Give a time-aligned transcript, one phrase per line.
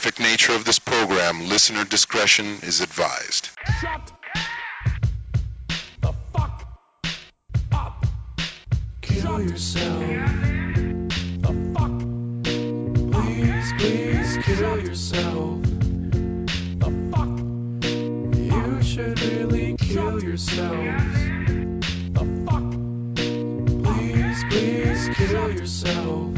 [0.00, 3.50] graphic nature of this program, listener discretion is advised.
[3.80, 4.12] Shut
[6.00, 6.64] the fuck
[7.72, 8.06] up.
[9.00, 9.98] Kill yourself.
[11.42, 11.98] The fuck.
[13.10, 15.62] Please, please kill yourself.
[16.78, 17.34] The fuck.
[18.38, 21.14] You should really kill yourselves.
[22.14, 22.70] The fuck.
[23.82, 26.37] Please, please kill yourself.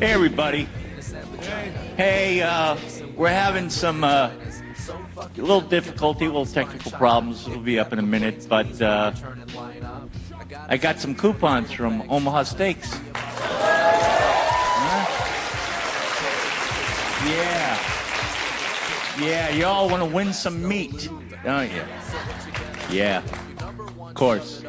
[0.00, 0.68] Hey everybody.
[1.96, 2.76] Hey, uh,
[3.16, 4.30] we're having some, uh,
[5.36, 7.48] little difficulty, little technical problems.
[7.48, 9.12] We'll be up in a minute, but, uh,
[10.68, 12.92] I got some coupons from Omaha Steaks.
[13.14, 15.06] Huh?
[17.26, 17.78] Yeah.
[19.26, 21.08] Yeah, y'all want to win some meat,
[21.42, 21.82] don't you?
[22.90, 23.22] Yeah.
[23.98, 24.62] Of course.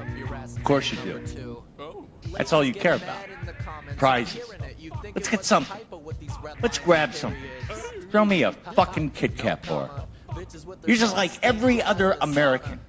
[0.55, 1.63] Of course you do.
[2.31, 3.17] That's all you care about.
[3.97, 4.39] Prizes.
[5.15, 5.65] Let's get some.
[6.61, 7.35] Let's grab some.
[8.11, 9.89] Throw me a fucking Kit Kat bar.
[10.85, 12.79] You're just like every other American.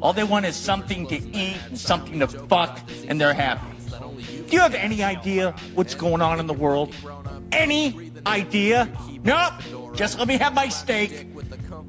[0.00, 3.66] All they want is something to eat and something to fuck, and they're happy.
[4.48, 6.94] Do you have any idea what's going on in the world?
[7.52, 8.88] Any idea?
[9.22, 9.94] Nope.
[9.94, 11.28] Just let me have my steak.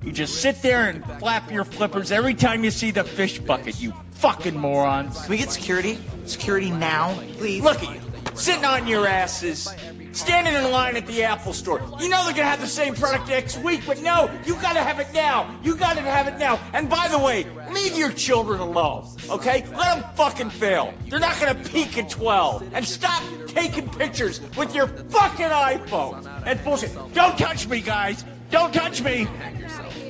[0.04, 3.80] You just sit there and flap your flippers every time you see the fish bucket,
[3.80, 5.20] you fucking morons.
[5.20, 5.98] Can we get security?
[6.26, 7.64] Security now, please.
[7.64, 8.02] Look at you,
[8.36, 9.70] sitting on your asses,
[10.14, 11.82] standing in line at the Apple store.
[12.00, 15.00] You know they're gonna have the same product next week, but no, you gotta have
[15.00, 15.60] it now.
[15.64, 16.60] You gotta have it now.
[16.74, 19.66] And by the way, leave your children alone, okay?
[19.72, 20.94] Let them fucking fail.
[21.08, 22.72] They're not gonna peak at 12.
[22.74, 26.24] And stop taking pictures with your fucking iPhone.
[26.44, 26.94] That's bullshit.
[27.14, 28.24] Don't touch me, guys.
[28.50, 29.28] Don't touch me.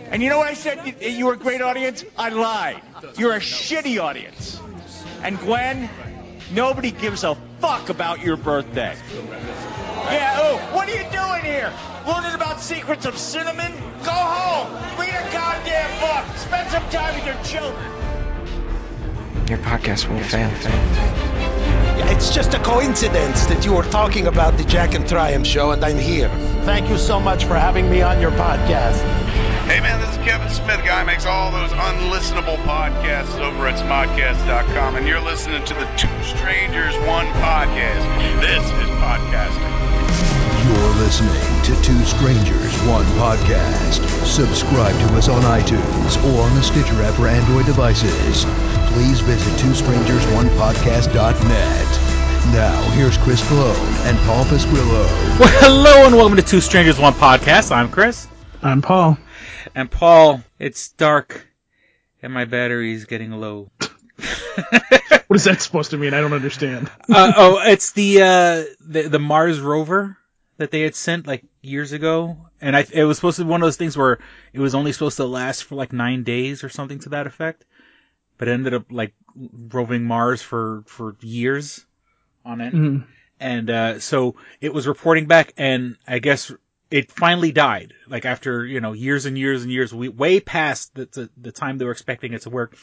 [0.09, 0.85] And you know what I said?
[0.85, 2.03] You, you were a great audience?
[2.17, 2.81] I lied.
[3.17, 4.59] You're a shitty audience.
[5.23, 5.89] And Gwen,
[6.51, 8.97] nobody gives a fuck about your birthday.
[10.09, 11.71] Yeah, oh, what are you doing here?
[12.07, 13.71] Learning about secrets of cinnamon?
[14.03, 14.73] Go home.
[14.99, 16.37] Read a goddamn book.
[16.37, 17.85] Spend some time with your children.
[19.47, 20.49] Your podcast will fail.
[22.09, 25.85] It's just a coincidence that you were talking about the Jack and Triumph show and
[25.85, 26.29] I'm here.
[26.65, 29.50] Thank you so much for having me on your podcast.
[29.67, 33.79] Hey man, this is Kevin Smith, guy who makes all those unlistenable podcasts over at
[33.79, 38.03] smodcast.com, and you're listening to the Two Strangers One podcast.
[38.41, 39.71] This is podcasting.
[40.65, 41.31] You're listening
[41.63, 44.03] to Two Strangers, One Podcast.
[44.25, 48.45] Subscribe to us on iTunes or on the Stitcher app for Android devices.
[48.93, 51.87] Please visit TwoStrangersOnePodcast.net.
[52.53, 55.05] Now, here's Chris Cologne and Paul Pasquillo.
[55.39, 57.71] Well, hello and welcome to Two Strangers One Podcast.
[57.71, 58.27] I'm Chris.
[58.63, 59.17] I'm Paul.
[59.75, 61.47] And Paul, it's dark
[62.21, 63.71] and my battery is getting low.
[65.27, 66.13] What is that supposed to mean?
[66.13, 66.91] I don't understand.
[67.09, 70.17] uh, oh, it's the, uh, the the Mars rover
[70.57, 73.61] that they had sent like years ago, and I it was supposed to be one
[73.61, 74.19] of those things where
[74.51, 77.63] it was only supposed to last for like nine days or something to that effect,
[78.37, 79.13] but it ended up like
[79.71, 81.85] roving Mars for for years
[82.43, 83.05] on it, Mhm.
[83.39, 86.51] and uh, so it was reporting back, and I guess
[86.91, 90.93] it finally died, like after you know years and years and years, we, way past
[90.93, 92.75] the, the the time they were expecting it to work.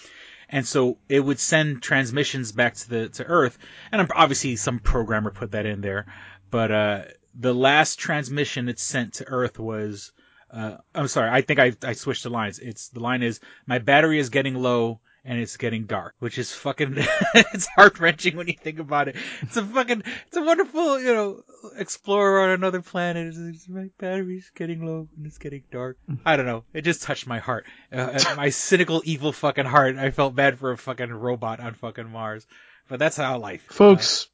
[0.51, 3.59] And so it would send transmissions back to the to Earth,
[3.93, 6.07] and obviously some programmer put that in there.
[6.51, 7.03] But uh,
[7.35, 10.13] the last transmission it sent to Earth was,
[10.51, 12.59] uh, I'm sorry, I think I I switched the lines.
[12.59, 16.53] It's the line is my battery is getting low and it's getting dark, which is
[16.53, 16.95] fucking
[17.35, 19.17] it's heart wrenching when you think about it.
[19.43, 21.45] It's a fucking it's a wonderful you know
[21.77, 23.35] explorer on another planet.
[23.37, 25.99] It's, my battery's getting low and it's getting dark.
[26.25, 26.65] I don't know.
[26.73, 29.97] It just touched my heart, uh, my cynical, evil fucking heart.
[29.97, 32.47] I felt bad for a fucking robot on fucking Mars,
[32.89, 33.65] but that's how life.
[33.69, 34.29] Folks,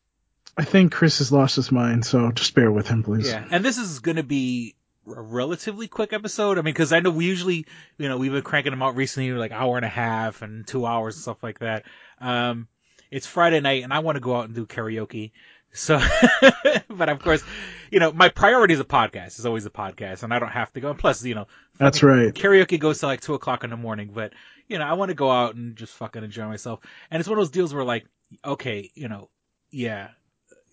[0.57, 3.29] I think Chris has lost his mind, so just bear with him, please.
[3.29, 6.59] Yeah, and this is going to be a relatively quick episode.
[6.59, 7.67] I mean, because I know we usually,
[7.99, 10.87] you know, we've been cranking them out recently, like hour and a half and two
[10.87, 11.85] hours and stuff like that.
[12.21, 12.69] Um,
[13.11, 15.33] it's Friday night, and I want to go out and do karaoke.
[15.73, 16.01] So,
[16.89, 17.43] but of course,
[17.91, 19.27] you know, my priority is a podcast.
[19.27, 20.91] It's always a podcast, and I don't have to go.
[20.91, 21.47] And plus, you know,
[21.79, 22.33] That's right.
[22.33, 24.33] Karaoke goes to like two o'clock in the morning, but
[24.69, 26.81] you know, I want to go out and just fucking enjoy myself.
[27.11, 28.07] And it's one of those deals where like,
[28.45, 29.29] okay, you know,
[29.71, 30.09] yeah,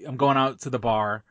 [0.06, 1.24] I'm going out to the bar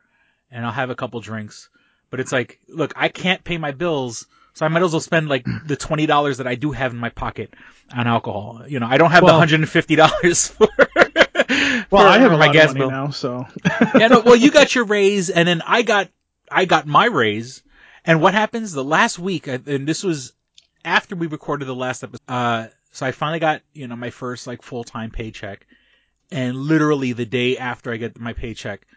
[0.51, 1.69] and I'll have a couple drinks,
[2.11, 4.27] but it's like, look, I can't pay my bills.
[4.53, 6.99] So I might as well spend like the twenty dollars that I do have in
[6.99, 7.55] my pocket
[7.91, 8.61] on alcohol.
[8.67, 10.67] You know, I don't have the hundred and fifty dollars for.
[11.89, 12.91] Well, for- I have my gas bill.
[12.91, 13.47] now, so
[13.95, 16.09] yeah, no, well, you got your raise, and then I got,
[16.51, 17.63] I got my raise.
[18.05, 20.33] And what happens the last week, and this was
[20.83, 24.47] after we recorded the last episode, uh, so I finally got, you know, my first
[24.47, 25.65] like full-time paycheck.
[26.31, 28.87] And literally the day after I get my paycheck,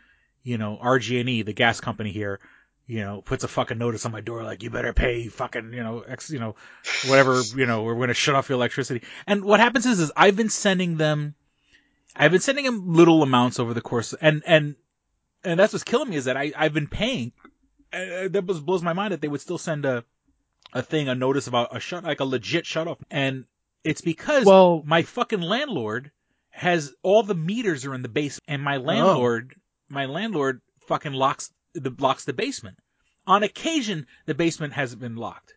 [0.43, 2.41] you know, RG&E, the gas company here,
[2.87, 5.83] you know, puts a fucking notice on my door like, you better pay fucking, you
[5.83, 6.55] know, X, you know,
[7.07, 9.07] whatever, you know, we're going to shut off your electricity.
[9.27, 11.35] And what happens is, is I've been sending them,
[12.15, 14.77] I've been sending them little amounts over the course, and, and,
[15.43, 17.33] and that's what's killing me is that I, I've been paying,
[17.93, 20.05] uh, that was, blows my mind that they would still send a,
[20.73, 22.99] a thing, a notice about a shut, like a legit shut off.
[23.11, 23.47] And
[23.83, 26.11] it's because Well- my fucking landlord
[26.51, 29.55] has all the meters are in the basement and my landlord,
[29.89, 32.79] my landlord fucking locks the, locks the basement.
[33.27, 35.55] On occasion, the basement hasn't been locked.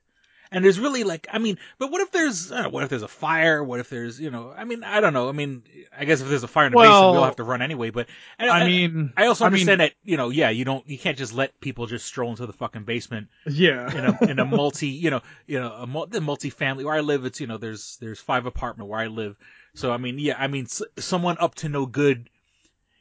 [0.50, 3.02] And there's really like, I mean, but what if there's, I know, what if there's
[3.04, 3.62] a fire?
[3.62, 5.28] What if there's, you know, I mean, I don't know.
[5.28, 5.64] I mean,
[5.98, 7.90] I guess if there's a fire in the basement, Well, we'll have to run anyway,
[7.90, 8.08] but
[8.40, 10.98] and- I mean, I also I mean- understand that, you know, yeah, you don't, you
[10.98, 13.92] can't just let people just stroll into the fucking basement Yeah.
[13.94, 15.86] in a in a multi, you know, you know, a
[16.22, 19.36] multi family where I live it's you know there's there's five apartment where I live
[19.76, 22.30] so I mean yeah I mean s- someone up to no good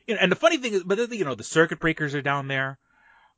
[0.09, 2.23] you know, and the funny thing is but the, you know the circuit breakers are
[2.23, 2.79] down there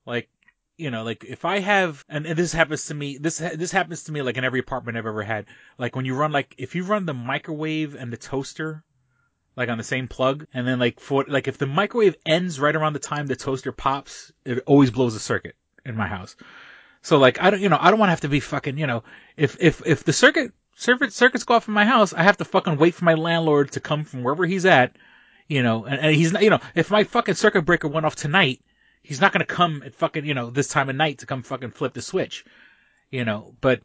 [0.08, 0.28] like
[0.76, 4.12] you know like if I have and, this happens to me this this happens to
[4.12, 5.46] me like in every apartment I've ever had.
[5.78, 8.82] Like when you run like if you run the microwave and the toaster
[9.56, 12.74] like on the same plug and then like for like if the microwave ends right
[12.74, 16.36] around the time the toaster pops it always blows a circuit in my house.
[17.02, 18.86] So like I don't, you know, I don't want to have to be fucking, you
[18.86, 19.04] know,
[19.36, 22.44] if if if the circuit circuit circuits go off in my house, I have to
[22.44, 24.96] fucking wait for my landlord to come from wherever he's at,
[25.48, 28.14] you know, and, and he's not, you know, if my fucking circuit breaker went off
[28.14, 28.60] tonight,
[29.02, 31.70] he's not gonna come at fucking, you know, this time of night to come fucking
[31.70, 32.44] flip the switch,
[33.10, 33.54] you know.
[33.60, 33.80] But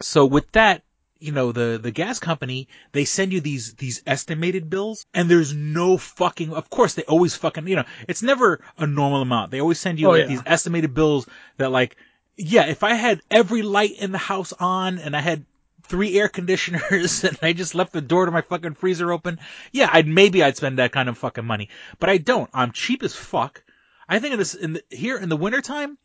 [0.00, 0.82] so with that,
[1.18, 5.52] you know, the the gas company they send you these these estimated bills, and there's
[5.52, 6.52] no fucking.
[6.54, 9.50] Of course, they always fucking, you know, it's never a normal amount.
[9.50, 10.26] They always send you Oh, like yeah.
[10.28, 11.26] these estimated bills
[11.58, 11.96] that like
[12.36, 15.44] yeah, if I had every light in the house on and I had
[15.82, 19.38] three air conditioners and I just left the door to my fucking freezer open,
[19.72, 21.68] yeah, I'd maybe I'd spend that kind of fucking money.
[21.98, 22.48] But I don't.
[22.54, 23.62] I'm cheap as fuck.
[24.10, 25.96] I think in this in the, here in the wintertime,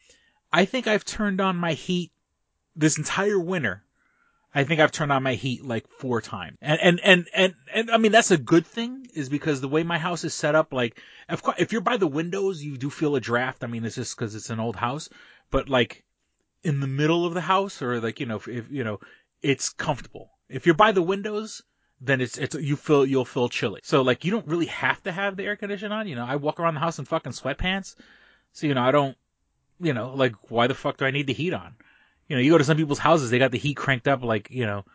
[0.54, 2.12] I think I've turned on my heat
[2.76, 3.84] this entire winter.
[4.54, 6.58] I think I've turned on my heat like four times.
[6.62, 9.84] And, and, and, and, and, I mean, that's a good thing is because the way
[9.84, 12.90] my house is set up, like, of course, if you're by the windows, you do
[12.90, 13.66] feel a draft.
[13.66, 15.10] I mean, it's just cause it's an old house,
[15.52, 16.06] but like
[16.64, 19.02] in the middle of the house or like, you know, if, if you know,
[19.42, 20.30] it's comfortable.
[20.48, 21.62] If you're by the windows,
[22.02, 23.82] then it's, it's, you feel, you'll feel chilly.
[23.84, 26.08] So like, you don't really have to have the air condition on.
[26.08, 27.96] You know, I walk around the house in fucking sweatpants.
[28.54, 29.18] So, you know, I don't,
[29.80, 31.76] you know, like, why the fuck do I need the heat on?
[32.28, 34.50] You know, you go to some people's houses, they got the heat cranked up like,
[34.50, 34.86] you know,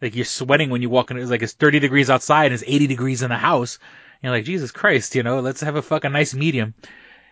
[0.00, 1.18] like you're sweating when you walk in.
[1.18, 3.78] It's like it's 30 degrees outside and it's 80 degrees in the house.
[4.22, 6.74] And you're like, Jesus Christ, you know, let's have a fucking nice medium.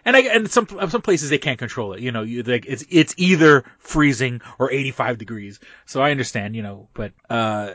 [0.04, 2.00] And I, and some, some places they can't control it.
[2.00, 5.60] You know, you like, it's, it's either freezing or 85 degrees.
[5.86, 7.72] So I understand, you know, but, uh,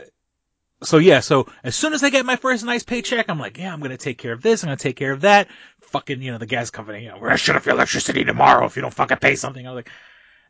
[0.82, 3.72] so yeah, so as soon as I get my first nice paycheck, I'm like, yeah,
[3.72, 5.48] I'm gonna take care of this, I'm gonna take care of that.
[5.80, 8.64] Fucking, you know, the gas company, you know, we're gonna shut off your electricity tomorrow
[8.66, 9.66] if you don't fucking pay something.
[9.66, 9.90] I was like,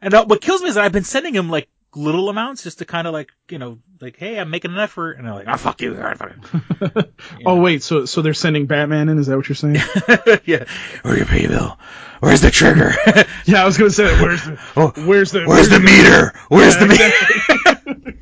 [0.02, 2.78] and uh, what kills me is that I've been sending him like little amounts just
[2.78, 5.46] to kind of like, you know, like, hey, I'm making an effort, and they're like,
[5.48, 6.32] oh fuck you, right, fuck
[6.80, 7.12] it.
[7.44, 9.18] Oh wait, so so they're sending Batman in?
[9.18, 9.76] Is that what you're saying?
[10.44, 10.64] yeah,
[11.02, 11.78] where your pay bill?
[12.20, 12.92] Where's the trigger?
[13.46, 16.32] yeah, I was gonna say, where's the Oh, where's the where's the meter?
[16.48, 17.10] Where's Yeah, the meter?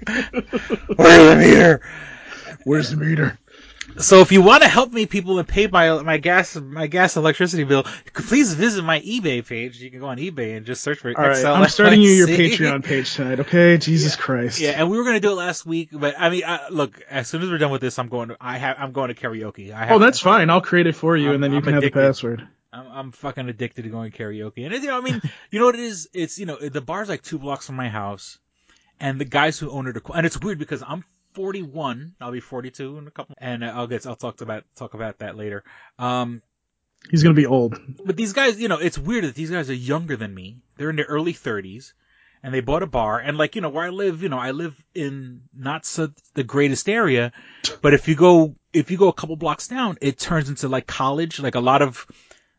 [0.09, 1.81] Where's the meter?
[2.65, 3.39] Where's the meter?
[3.97, 7.17] So if you want to help me, people, and pay my my gas my gas
[7.17, 7.85] electricity bill,
[8.15, 9.79] please visit my eBay page.
[9.81, 11.47] You can go on eBay and just search for All right, XL.
[11.49, 13.41] I'm starting you your Patreon page tonight.
[13.41, 14.61] Okay, Jesus Christ.
[14.61, 17.27] Yeah, and we were gonna do it last week, but I mean, I, look, as
[17.29, 18.29] soon as we're done with this, I'm going.
[18.29, 18.77] To, I have.
[18.79, 19.73] I'm going to karaoke.
[19.73, 20.49] I have, Oh, that's fine.
[20.51, 22.47] I'll create it for you, I'm- and then you I'm can have the password.
[22.73, 25.65] I'm, I'm fucking addicted to going karaoke, and it, you know, I mean, you know
[25.65, 26.09] what it is?
[26.13, 28.39] It's you know, the bar's like two blocks from my house,
[29.01, 32.15] and the guys who own it, are, and it's weird because I'm 41.
[32.21, 34.07] I'll be 42 in a couple, and I'll get.
[34.07, 35.65] I'll talk about talk about that later.
[35.99, 36.43] Um,
[37.11, 37.81] He's gonna be old.
[38.05, 40.59] but these guys, you know, it's weird that these guys are younger than me.
[40.77, 41.93] They're in their early 30s,
[42.43, 43.19] and they bought a bar.
[43.19, 46.45] And like, you know, where I live, you know, I live in not so the
[46.45, 47.33] greatest area,
[47.83, 50.87] but if you go if you go a couple blocks down, it turns into like
[50.87, 51.41] college.
[51.41, 52.07] Like a lot of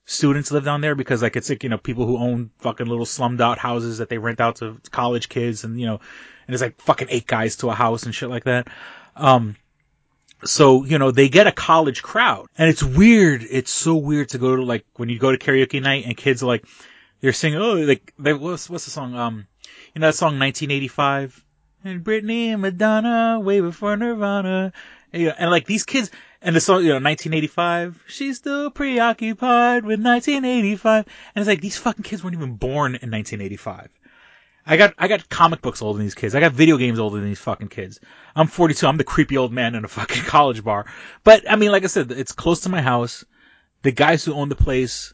[0.09, 3.05] students live down there because like it's like you know people who own fucking little
[3.05, 6.01] slummed out houses that they rent out to college kids, and you know, and
[6.47, 8.67] there's like fucking eight guys to a house and shit like that.
[9.15, 9.55] Um,
[10.45, 13.43] so, you know, they get a college crowd and it's weird.
[13.49, 16.41] It's so weird to go to like when you go to karaoke night and kids
[16.41, 16.65] are like,
[17.19, 19.15] they're singing, oh, like, they, what's, what's the song?
[19.15, 19.47] Um,
[19.93, 21.43] you know that song 1985?
[21.83, 24.71] And Britney and Madonna way before Nirvana.
[25.11, 26.09] And, you know, and like these kids,
[26.41, 31.05] and the song, you know, 1985, she's still preoccupied with 1985.
[31.36, 33.89] And it's like, these fucking kids weren't even born in 1985.
[34.65, 36.36] I got I got comic books older than these kids.
[36.36, 38.00] I got video games older than these fucking kids.
[38.36, 38.86] I'm 42.
[38.86, 40.86] I'm the creepy old man in a fucking college bar.
[41.24, 43.25] But I mean, like I said, it's close to my house.
[43.81, 45.13] The guys who own the place,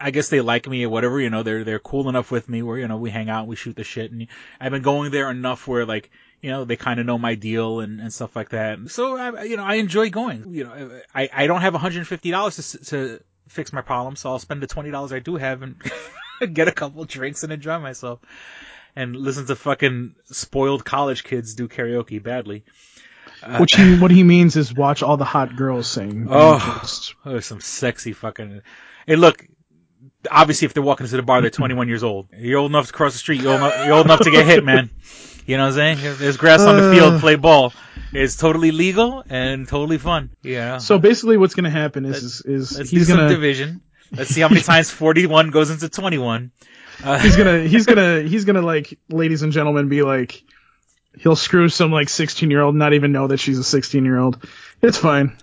[0.00, 2.62] I guess they like me or whatever, you know, they're, they're cool enough with me
[2.62, 4.26] where, you know, we hang out, we shoot the shit and
[4.58, 6.10] I've been going there enough where like,
[6.42, 8.90] you know, they kind of know my deal and, and stuff like that.
[8.90, 12.84] So, I, you know, I enjoy going, you know, I, I don't have $150 to,
[12.86, 15.80] to fix my problem, so I'll spend the $20 I do have and
[16.52, 18.18] get a couple drinks and enjoy myself
[18.96, 22.64] and listen to fucking spoiled college kids do karaoke badly.
[23.40, 26.26] Uh, Which he, what he means is watch all the hot girls sing.
[26.30, 26.82] Oh,
[27.24, 28.62] oh, some sexy fucking.
[29.06, 29.46] Hey, look.
[30.30, 32.28] Obviously, if they're walking into the bar, they're 21 years old.
[32.36, 33.40] You're old enough to cross the street.
[33.40, 34.90] You're old enough, you're old enough to get hit, man.
[35.46, 36.16] You know what I'm saying?
[36.18, 37.20] There's grass on the field.
[37.20, 37.72] Play ball.
[38.12, 40.30] It's totally legal and totally fun.
[40.42, 40.78] Yeah.
[40.78, 43.80] So basically, what's going to happen is is, is Let's he's going to division.
[44.10, 46.52] Let's see how many times 41 goes into 21.
[47.02, 50.44] Uh, he's gonna he's gonna he's gonna like ladies and gentlemen be like
[51.18, 54.18] he'll screw some like 16 year old not even know that she's a 16 year
[54.18, 54.46] old
[54.82, 55.36] it's fine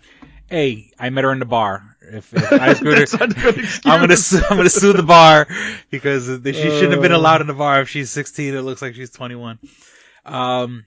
[0.49, 1.95] hey, I met her in the bar.
[2.11, 3.85] If, if I screwed That's her, not a good excuse.
[3.85, 5.47] I'm gonna sue, I'm gonna sue the bar
[5.89, 7.17] because she shouldn't have been Uh.
[7.17, 8.53] allowed in the bar if she's 16.
[8.55, 9.59] It looks like she's 21.
[10.25, 10.85] Um,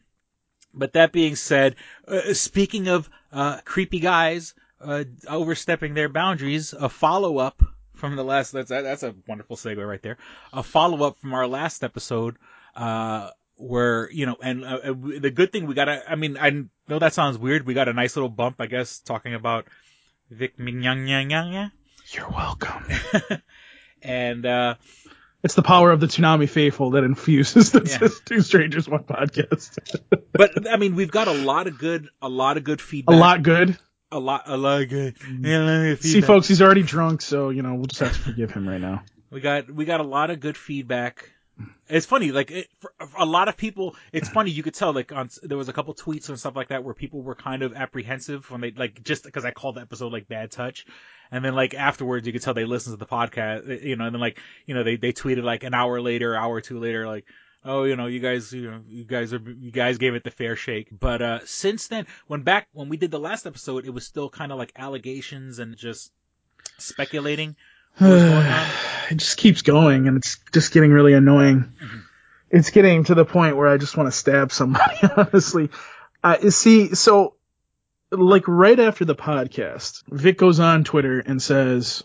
[0.74, 1.76] but that being said,
[2.06, 7.62] uh, speaking of uh, creepy guys uh, overstepping their boundaries, a follow up
[7.94, 10.16] from the last that's that's a wonderful segue right there.
[10.52, 12.36] A follow up from our last episode.
[12.74, 16.36] Uh, where you know, and uh, uh, the good thing we got a, I mean,
[16.36, 16.50] I
[16.88, 17.64] know that sounds weird.
[17.64, 19.66] We got a nice little bump, I guess, talking about
[20.32, 21.70] Vic Mignogna.
[22.10, 22.84] you're welcome
[24.02, 24.74] and uh,
[25.42, 28.08] it's the power of the Toonami Faithful that infuses the Yeah.
[28.24, 29.78] two strangers one podcast
[30.32, 33.12] but I mean, we've got a lot of good, a lot of good feedback.
[33.12, 33.20] a feedback.
[33.20, 33.78] lot good
[34.10, 35.16] a lot, a lot of good.
[35.40, 38.12] Yeah, a lot of see folks he's already drunk so you know we'll just have
[38.12, 41.30] to forgive him right now We got we got a lot of good feedback.
[41.88, 42.68] It's funny, like it,
[43.18, 44.50] a lot of people, it's funny.
[44.50, 46.94] You could tell, like on there was a couple tweets and stuff like that where
[46.94, 50.28] people were kind of apprehensive when they like just because I called the episode like
[50.28, 50.86] bad touch,
[51.30, 54.14] and then like afterwards you could tell they listened to the podcast, you know, and
[54.14, 57.06] then like you know they they tweeted like an hour later, hour or two later,
[57.06, 57.26] like.
[57.64, 60.32] Oh, you know, you guys, you know, you guys are, you guys gave it the
[60.32, 60.88] fair shake.
[60.90, 64.28] But, uh, since then, when back, when we did the last episode, it was still
[64.28, 66.10] kind of like allegations and just
[66.78, 67.54] speculating
[67.98, 68.66] what was going on.
[69.10, 71.72] it just keeps going and it's just getting really annoying.
[72.50, 75.70] It's getting to the point where i just want to stab somebody honestly.
[76.22, 77.34] Uh, see so
[78.10, 82.04] like right after the podcast vic goes on twitter and says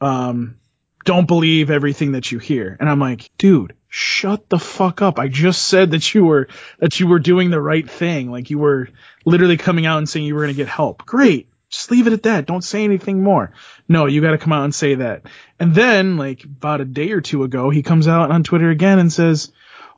[0.00, 0.56] um
[1.04, 2.76] don't believe everything that you hear.
[2.80, 5.18] And i'm like dude shut the fuck up.
[5.18, 8.30] I just said that you were that you were doing the right thing.
[8.30, 8.88] Like you were
[9.26, 11.04] literally coming out and saying you were going to get help.
[11.04, 12.46] Great just leave it at that.
[12.46, 13.52] Don't say anything more.
[13.88, 15.22] No you got to come out and say that.
[15.58, 18.98] And then like about a day or two ago he comes out on twitter again
[18.98, 19.50] and says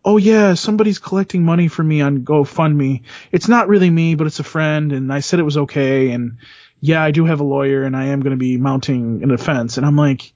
[0.04, 3.02] oh yeah somebody's collecting money for me on gofundme.
[3.33, 6.38] It's not really me but it's a friend and i said it was okay and
[6.81, 9.76] yeah i do have a lawyer and i am going to be mounting an offense.
[9.76, 10.33] And i'm like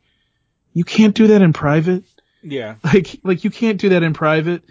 [0.74, 2.04] you can't do that in private?
[2.42, 2.76] Yeah.
[2.84, 4.64] like like you can't do that in private.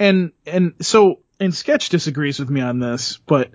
[0.00, 3.52] And and so and sketch disagrees with me on this but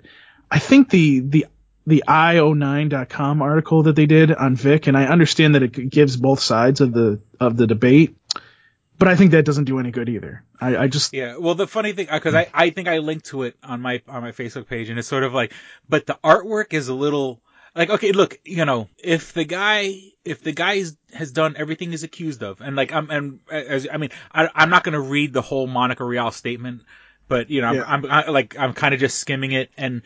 [0.50, 1.46] i think the the
[1.86, 6.40] the io9.com article that they did on vic and i understand that it gives both
[6.40, 8.16] sides of the of the debate
[8.98, 11.36] but i think that doesn't do any good either i, I just Yeah.
[11.36, 14.00] Well, the funny thing, uh, because I, I think I linked to it on my,
[14.08, 15.52] on my Facebook page and it's sort of like,
[15.88, 17.42] but the artwork is a little,
[17.74, 21.90] like, okay, look, you know, if the guy, if the guy is- has done everything
[21.90, 25.00] he's accused of, and like, I'm, and as, I mean, I, I'm not going to
[25.00, 26.82] read the whole Monica Rial statement,
[27.28, 27.84] but you know, Yeah.
[27.86, 30.02] I'm, I'm I, like, I'm kind of just skimming it and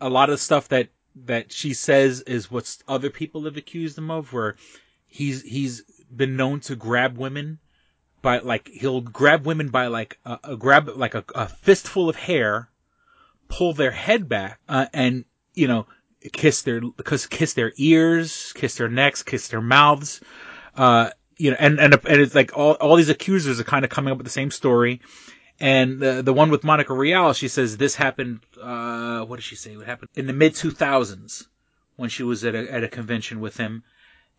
[0.00, 3.96] a lot of the stuff that, that she says is what other people have accused
[3.96, 4.56] him of, where
[5.06, 5.82] he's, he's
[6.14, 7.58] been known to grab women
[8.24, 12.16] by like he'll grab women by like a, a grab like a, a fistful of
[12.16, 12.70] hair,
[13.48, 15.86] pull their head back, uh, and you know
[16.32, 20.20] kiss their kiss kiss their ears, kiss their necks, kiss their mouths,
[20.76, 23.90] uh, you know, and and and it's like all all these accusers are kind of
[23.90, 25.00] coming up with the same story.
[25.60, 28.40] And the the one with Monica Rial, she says this happened.
[28.60, 29.76] Uh, what did she say?
[29.76, 31.46] What happened in the mid two thousands
[31.96, 33.84] when she was at a at a convention with him.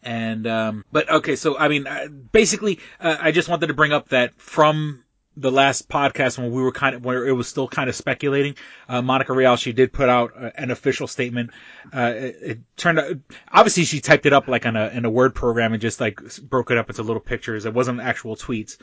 [0.04, 3.92] And um, but okay, so I mean, uh, basically, uh, I just wanted to bring
[3.92, 5.04] up that from
[5.38, 8.56] the last podcast when we were kind of where it was still kind of speculating,
[8.88, 11.52] uh, Monica Rial she did put out uh, an official statement.
[11.94, 13.18] Uh, it, it turned out
[13.52, 16.20] obviously she typed it up like on a in a word program and just like
[16.44, 17.66] broke it up into little pictures.
[17.66, 18.78] It wasn't actual tweets.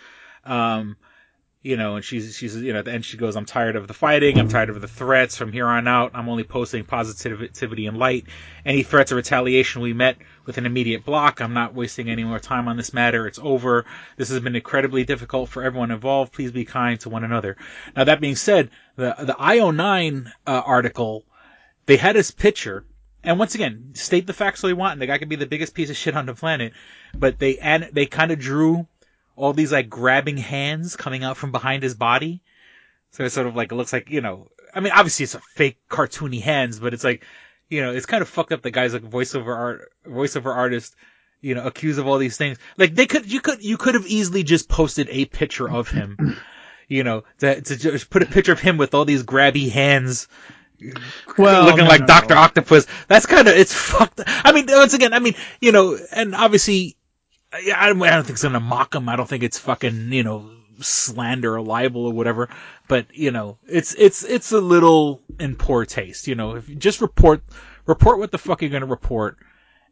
[0.45, 0.97] Um,
[1.63, 3.87] you know, and she's, she's, you know, at the end she goes, I'm tired of
[3.87, 4.39] the fighting.
[4.39, 5.37] I'm tired of the threats.
[5.37, 8.27] From here on out, I'm only posting positivity and light.
[8.67, 11.41] Any threats or retaliation we met with an immediate block.
[11.41, 13.29] I'm not wasting any more time on this matter.
[13.29, 13.87] It's over.
[14.17, 16.33] This has been incredibly difficult for everyone involved.
[16.33, 17.57] Please be kind to one another.
[17.95, 21.25] Now, that being said, the, the IO9 uh, article,
[21.87, 22.85] they had his picture
[23.25, 25.47] and once again, state the facts all you want, and the guy could be the
[25.47, 26.73] biggest piece of shit on the planet,
[27.15, 28.89] but they and they kind of drew
[29.37, 32.43] all these like grabbing hands coming out from behind his body.
[33.13, 34.49] So it's sort of like it looks like you know.
[34.75, 37.25] I mean, obviously it's a fake cartoony hands, but it's like
[37.73, 38.61] you know, it's kind of fucked up.
[38.61, 40.95] The guy's like voiceover art, voiceover artist,
[41.41, 42.59] you know, accused of all these things.
[42.77, 46.37] Like they could, you could, you could have easily just posted a picture of him,
[46.89, 50.29] you know, to, to just put a picture of him with all these grabby hands.
[51.39, 52.43] Well, looking no, like no, Doctor no.
[52.43, 52.87] Octopus.
[53.09, 54.21] That's kind of it's fucked.
[54.27, 56.97] I mean, once again, I mean, you know, and obviously,
[57.61, 59.09] yeah, I don't, I don't think it's gonna mock him.
[59.09, 62.49] I don't think it's fucking, you know, slander or libel or whatever.
[62.89, 66.27] But you know, it's it's it's a little in poor taste.
[66.27, 67.43] You know, if you just report
[67.87, 69.39] report what the fuck you're gonna report.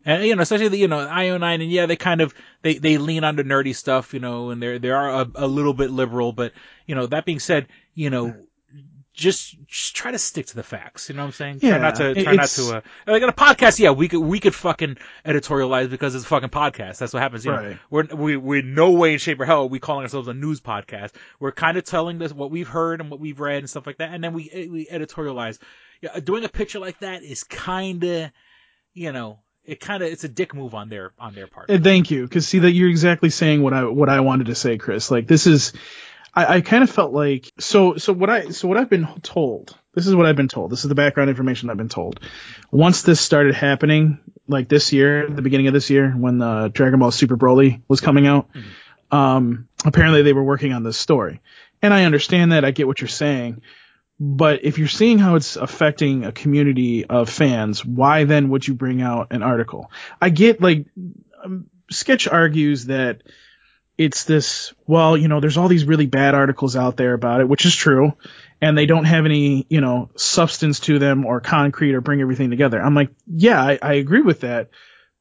[0.05, 2.97] And you know, especially the you know IO9, and yeah, they kind of they they
[2.97, 5.91] lean on the nerdy stuff, you know, and they're they are a, a little bit
[5.91, 6.53] liberal, but
[6.87, 8.35] you know, that being said, you know,
[9.13, 11.09] just just try to stick to the facts.
[11.09, 11.59] You know what I'm saying?
[11.63, 12.77] Yeah, try not to try not to.
[12.77, 16.29] Uh, like on a podcast, yeah, we could we could fucking editorialize because it's a
[16.29, 16.99] fucking podcast.
[16.99, 17.45] That's what happens.
[17.45, 17.79] You know, Right.
[17.91, 20.61] we're we we in no way, shape, or hell are we calling ourselves a news
[20.61, 21.13] podcast.
[21.39, 23.99] We're kind of telling this what we've heard and what we've read and stuff like
[23.99, 25.59] that, and then we we editorialize.
[26.01, 28.31] Yeah, doing a picture like that is kind of,
[28.95, 31.69] you know, it kind of it's a dick move on their on their part.
[31.69, 34.55] And Thank you, because see that you're exactly saying what I what I wanted to
[34.55, 35.11] say, Chris.
[35.11, 35.75] Like this is,
[36.35, 39.77] I, I kind of felt like so so what I so what I've been told.
[39.93, 40.71] This is what I've been told.
[40.71, 42.21] This is the background information I've been told.
[42.71, 47.01] Once this started happening, like this year, the beginning of this year, when the Dragon
[47.01, 48.49] Ball Super Broly was coming out,
[49.11, 51.41] um, apparently they were working on this story,
[51.83, 52.65] and I understand that.
[52.65, 53.63] I get what you're saying.
[54.23, 58.75] But if you're seeing how it's affecting a community of fans, why then would you
[58.75, 59.91] bring out an article?
[60.21, 60.87] I get like
[61.43, 63.23] um, Sketch argues that
[64.01, 67.49] it's this, well, you know, there's all these really bad articles out there about it,
[67.51, 68.15] which is true,
[68.59, 72.49] and they don't have any, you know, substance to them or concrete or bring everything
[72.49, 72.81] together.
[72.81, 74.71] I'm like, yeah, I, I agree with that,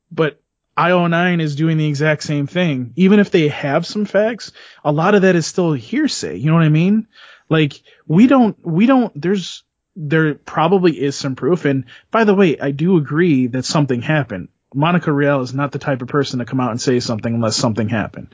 [0.09, 0.41] but
[0.77, 2.93] IO9 is doing the exact same thing.
[2.95, 4.53] Even if they have some facts,
[4.85, 6.37] a lot of that is still hearsay.
[6.37, 7.09] You know what I mean?
[7.49, 9.63] Like, we don't, we don't, there's,
[9.97, 11.65] there probably is some proof.
[11.65, 14.47] And by the way, I do agree that something happened.
[14.73, 17.55] Monica Rial is not the type of person to come out and say something unless
[17.55, 18.33] something happened.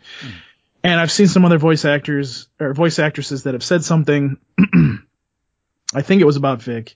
[0.83, 4.37] And I've seen some other voice actors or voice actresses that have said something.
[5.95, 6.95] I think it was about Vic.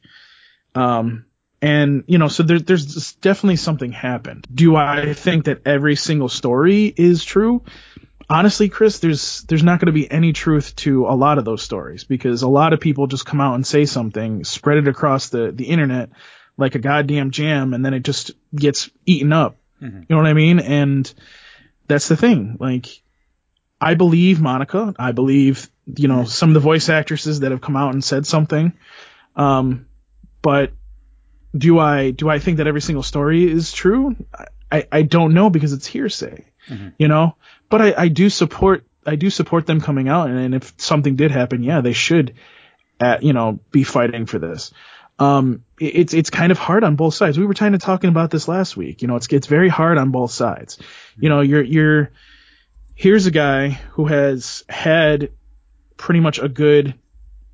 [0.75, 1.25] Um,
[1.62, 4.47] and you know, so there, there's definitely something happened.
[4.54, 7.63] Do I think that every single story is true?
[8.30, 11.63] Honestly, Chris, there's there's not going to be any truth to a lot of those
[11.63, 15.30] stories because a lot of people just come out and say something, spread it across
[15.30, 16.12] the the internet
[16.60, 19.56] like a goddamn jam, and then it just gets eaten up.
[20.02, 20.60] You know what I mean?
[20.60, 21.12] And
[21.88, 22.58] that's the thing.
[22.60, 23.02] Like,
[23.80, 24.93] I believe Monica.
[25.00, 28.28] I believe you know some of the voice actresses that have come out and said
[28.28, 28.74] something.
[29.36, 29.88] Um,
[30.41, 30.72] but
[31.58, 34.15] do I do I think that every single story is true?
[34.72, 36.45] I, I don't know because it's hearsay,
[36.98, 37.36] you know.
[37.69, 41.15] But I, I do support I do support them coming out, and, and if something
[41.15, 42.36] did happen, yeah, they should,
[43.00, 44.72] uh you know, be fighting for this.
[45.17, 47.38] Um, it's it's kind of hard on both sides.
[47.38, 49.02] We were kind of talking about this last week.
[49.02, 50.78] You know, it's it's very hard on both sides.
[51.18, 52.12] You know, you're you're
[52.96, 55.32] here's a guy who has had
[55.98, 56.96] pretty much a good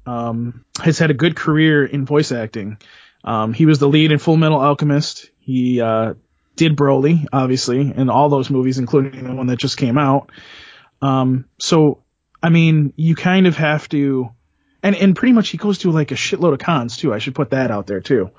[0.05, 2.77] um, has had a good career in voice acting.
[3.23, 5.31] Um, he was the lead in Full Metal Alchemist.
[5.39, 6.13] He uh,
[6.55, 10.31] did Broly, obviously, in all those movies, including the one that just came out.
[11.01, 12.03] Um, so,
[12.41, 14.29] I mean, you kind of have to,
[14.85, 17.11] and and pretty much he goes to like a shitload of cons too.
[17.11, 18.29] I should put that out there too.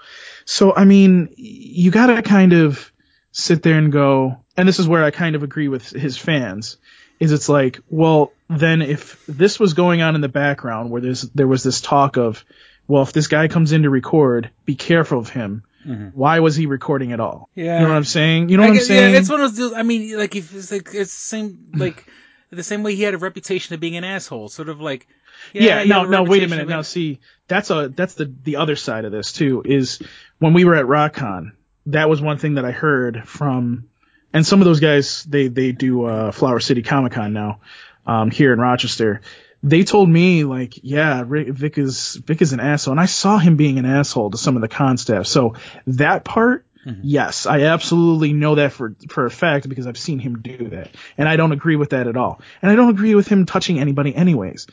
[0.45, 2.93] So, I mean, you gotta kind of
[3.33, 6.77] sit there and go, and this is where I kind of agree with his fans,
[7.19, 11.23] is it's like, well, then if this was going on in the background where there's
[11.23, 12.45] there was this talk of,
[12.87, 15.65] well, if this guy comes in to record, be careful of him.
[15.85, 16.19] Mm-hmm.
[16.19, 17.49] Why was he recording at all?
[17.57, 17.79] Yeah.
[17.79, 18.49] You know what I'm saying?
[18.51, 19.15] You know I what I'm saying?
[19.15, 19.73] Yeah, it's one of those.
[19.73, 22.07] I mean, like if it's like it's the same like
[22.51, 25.07] the same way he had a reputation of being an asshole, sort of like.
[25.53, 26.69] yeah, he no, no, wait a minute.
[26.69, 29.63] Now, see, that's a that's the the other side of this too.
[29.65, 30.01] Is
[30.39, 31.53] when we were at RockCon,
[31.87, 33.89] that was one thing that I heard from,
[34.33, 37.61] and some of those guys they they do uh, Flower City Comic Con now,
[38.07, 39.21] um, here in Rochester.
[39.63, 43.39] They told me like, yeah, Rick, Vic is Vic is an asshole, and I saw
[43.39, 45.27] him being an asshole to some of the con staff.
[45.27, 45.55] So
[45.89, 46.65] that part.
[46.87, 47.01] Mm-hmm.
[47.03, 50.91] Yes, I absolutely know that for for a fact because I've seen him do that,
[51.19, 52.41] and I don't agree with that at all.
[52.63, 54.67] And I don't agree with him touching anybody, anyways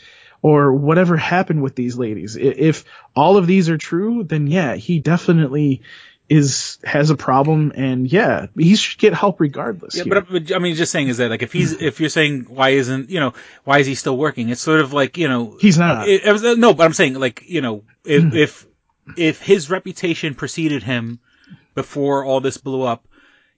[0.43, 2.35] or whatever happened with these ladies.
[2.35, 2.83] If
[3.15, 5.81] all of these are true, then yeah, he definitely
[6.29, 9.95] is has a problem, and yeah, he should get help regardless.
[9.95, 10.13] Yeah, here.
[10.13, 12.45] but, uh, but I mean, just saying is that like if he's if you're saying
[12.49, 14.49] why isn't you know why is he still working?
[14.49, 16.07] It's sort of like you know He's not.
[16.07, 18.35] It, it was, uh, no, but I'm saying like you know if mm-hmm.
[18.35, 18.67] if
[19.17, 21.19] if his reputation preceded him
[21.73, 23.07] before all this blew up.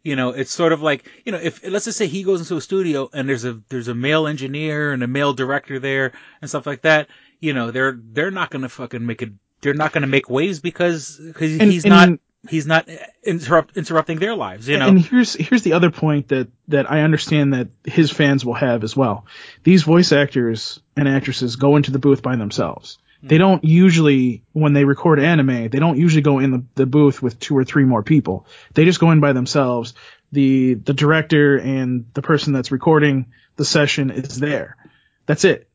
[0.04, 2.56] You know, it's sort of like, you know, if, let's just say he goes into
[2.58, 6.50] a studio and there's a, there's a male engineer and a male director there and
[6.50, 7.08] stuff like that,
[7.40, 11.20] you know, they're, they're not gonna fucking make it, they're not gonna make waves because,
[11.34, 12.88] cause he's and- not, he's not
[13.24, 14.90] interrupt, interrupting their lives, you know?
[14.90, 18.84] And here's here's the other point that that I understand that his fans will have
[18.84, 19.26] as well.
[19.64, 23.00] These voice actors and actresses go into the booth by themselves.
[23.28, 27.22] They don't usually when they record anime, they don't usually go in the, the booth
[27.22, 28.46] with two or three more people.
[28.74, 29.94] They just go in by themselves.
[30.32, 34.78] The the director and the person that's recording the session is there.
[35.26, 35.70] That's it.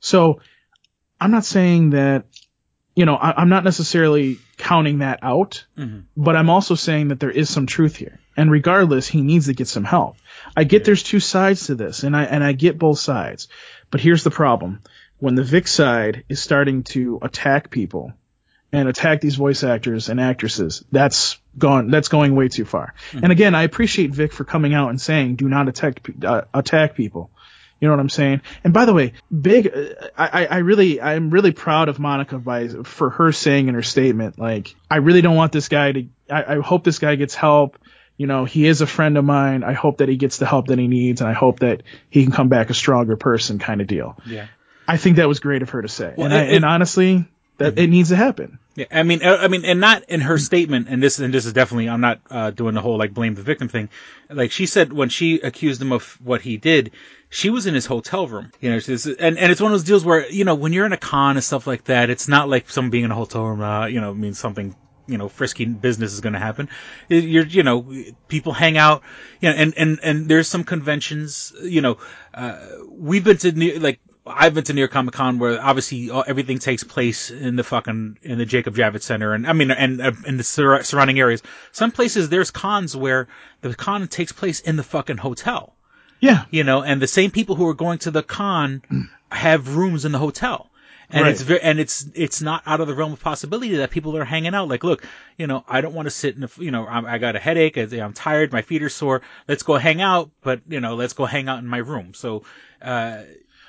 [0.00, 0.40] So
[1.20, 2.26] I'm not saying that
[2.96, 6.00] you know, I, I'm not necessarily counting that out, mm-hmm.
[6.16, 8.18] but I'm also saying that there is some truth here.
[8.38, 10.16] And regardless, he needs to get some help.
[10.56, 13.48] I get there's two sides to this, and I and I get both sides.
[13.90, 14.80] But here's the problem:
[15.18, 18.12] when the Vic side is starting to attack people
[18.72, 21.90] and attack these voice actors and actresses, that's gone.
[21.90, 22.94] That's going way too far.
[23.12, 26.94] And again, I appreciate Vic for coming out and saying, "Do not attack uh, attack
[26.94, 27.30] people."
[27.80, 28.40] You know what I'm saying?
[28.64, 32.38] And by the way, big, uh, I, I I really, I'm really proud of Monica
[32.38, 36.06] by, for her saying in her statement, like, I really don't want this guy to,
[36.30, 37.78] I, I hope this guy gets help.
[38.16, 39.62] You know, he is a friend of mine.
[39.62, 42.22] I hope that he gets the help that he needs and I hope that he
[42.22, 44.16] can come back a stronger person kind of deal.
[44.24, 44.46] Yeah.
[44.88, 46.14] I think that was great of her to say.
[46.16, 47.26] Well, and, I, it- and honestly,
[47.58, 48.58] that it needs to happen.
[48.74, 51.46] Yeah, I mean, uh, I mean, and not in her statement, and this, and this
[51.46, 53.88] is definitely, I'm not, uh, doing the whole, like, blame the victim thing.
[54.28, 56.90] Like, she said when she accused him of what he did,
[57.30, 59.84] she was in his hotel room, you know, she's, and, and it's one of those
[59.84, 62.50] deals where, you know, when you're in a con and stuff like that, it's not
[62.50, 65.64] like someone being in a hotel room, uh, you know, means something, you know, frisky
[65.64, 66.68] business is going to happen.
[67.08, 67.90] You're, you know,
[68.28, 69.02] people hang out,
[69.40, 71.96] you know, and, and, and there's some conventions, you know,
[72.34, 72.58] uh,
[72.90, 76.82] we've been to, New- like, I've been to near Comic Con where obviously everything takes
[76.84, 80.36] place in the fucking in the Jacob Javits Center and I mean and uh, in
[80.36, 81.42] the sur- surrounding areas.
[81.72, 83.28] Some places there's cons where
[83.60, 85.74] the con takes place in the fucking hotel.
[86.20, 86.44] Yeah.
[86.50, 88.82] You know, and the same people who are going to the con
[89.30, 90.70] have rooms in the hotel.
[91.08, 91.30] And Right.
[91.30, 94.24] it's very, and it's, it's not out of the realm of possibility that people are
[94.24, 94.66] hanging out.
[94.68, 95.04] Like, look,
[95.38, 97.38] you know, I don't want to sit in the, you know, I'm, I got a
[97.38, 97.78] headache.
[97.78, 98.52] I- I'm tired.
[98.52, 99.22] My feet are sore.
[99.46, 100.30] Let's go hang out.
[100.42, 102.12] But, you know, let's go hang out in my room.
[102.12, 102.42] So,
[102.82, 103.18] uh,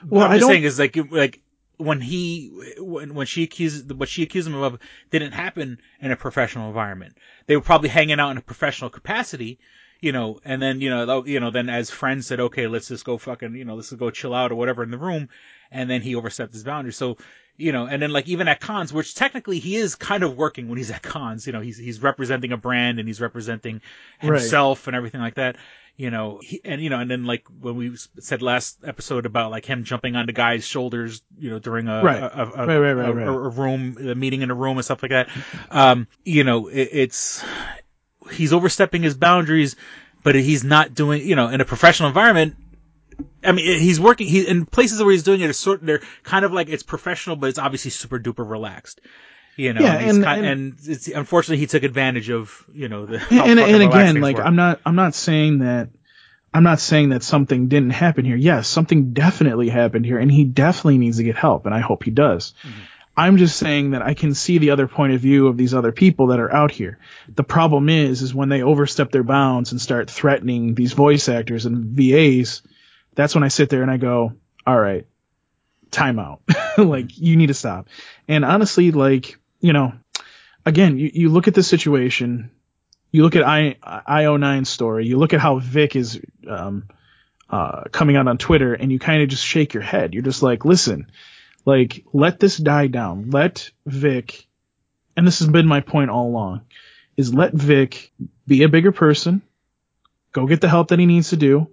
[0.06, 1.42] Well, what I'm I just don't- saying is like, like,
[1.78, 4.80] when he, when, when she accused, what she accused him of
[5.12, 7.16] didn't happen in a professional environment.
[7.46, 9.60] They were probably hanging out in a professional capacity,
[10.02, 13.06] you know, and then, you know, you know, then as friends said, okay, let's just
[13.06, 15.30] go fucking, you know, let's just go chill out or whatever in the room.
[15.70, 16.94] And then he overstepped his boundary.
[16.94, 17.18] So,
[17.58, 20.70] you know, and then like even at cons, which technically he is kind of working
[20.70, 23.82] when he's at cons, you know, he's, he's representing a brand and he's representing
[24.22, 24.40] Right.
[24.40, 25.56] himself and everything like that.
[25.96, 29.50] You know, he, and you know, and then like when we said last episode about
[29.50, 32.22] like him jumping onto guys' shoulders, you know, during a Right.
[32.22, 33.28] a, a, Right, right, right, a- right.
[33.28, 35.28] a room, a meeting in a room and stuff like that.
[35.72, 37.44] Um, you know, it, it's
[38.32, 39.76] he's overstepping his boundaries,
[40.22, 42.56] but he's not doing, you know, in a professional environment.
[43.44, 44.28] I mean, he's working.
[44.28, 45.50] He in places where he's doing it.
[45.50, 49.02] Are sort they're kind of like it's professional, but it's obviously super duper relaxed.
[49.56, 53.06] You know, Yeah, and, and- kind, and- it's, unfortunately he took advantage of you know
[53.06, 54.44] the and, and again, like were.
[54.44, 55.90] I'm not, I'm not saying that,
[56.54, 58.36] I'm not saying that something didn't happen here.
[58.36, 62.04] Yes, something definitely happened here, and he definitely needs to get help, and I hope
[62.04, 62.54] he does.
[62.64, 62.80] Mm-hmm.
[63.20, 65.92] I'm just saying that I can see the other point of view of these other
[65.92, 67.00] people that are out here.
[67.36, 71.66] The problem is, is when they overstep their bounds and start threatening these voice actors
[71.66, 72.62] and VAs.
[73.18, 74.34] That's when I sit there and I go,
[74.68, 75.08] all right,
[75.90, 76.42] time out.
[76.78, 77.88] like you need to stop.
[78.28, 79.94] And honestly, like, you know,
[80.68, 82.52] again, you, you look at the situation,
[83.12, 83.76] you look at I
[84.08, 86.90] IO9 story, you look at how Vic is um,
[87.50, 90.14] uh, coming out on Twitter, and you kind of just shake your head.
[90.14, 91.10] You're just like, listen,
[91.66, 93.32] like let this die down.
[93.32, 94.46] Let Vic,
[95.16, 96.62] and this has been my point all along,
[97.16, 98.12] is let Vic
[98.46, 99.42] be a bigger person,
[100.34, 101.68] go get the help that he needs to do,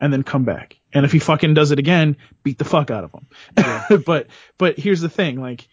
[0.00, 0.76] and then come back.
[0.94, 4.02] And if he fucking does it again, beat the fuck out of him.
[4.06, 4.28] but
[4.58, 5.68] but here's the thing, like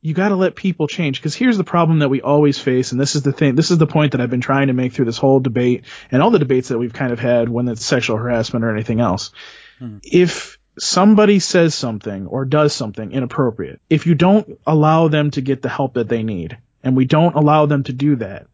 [0.00, 1.18] you got to let people change.
[1.18, 3.78] Because here's the problem that we always face and this is the thing this is
[3.78, 6.38] the point that I've been trying to make through this whole debate and all the
[6.38, 9.32] debates that we've kind of had when it's sexual harassment or anything else.
[9.78, 9.98] Hmm.
[10.02, 15.60] If somebody says something or does something inappropriate if you don't allow them to get
[15.60, 18.46] the help that they need and we don't allow them to do that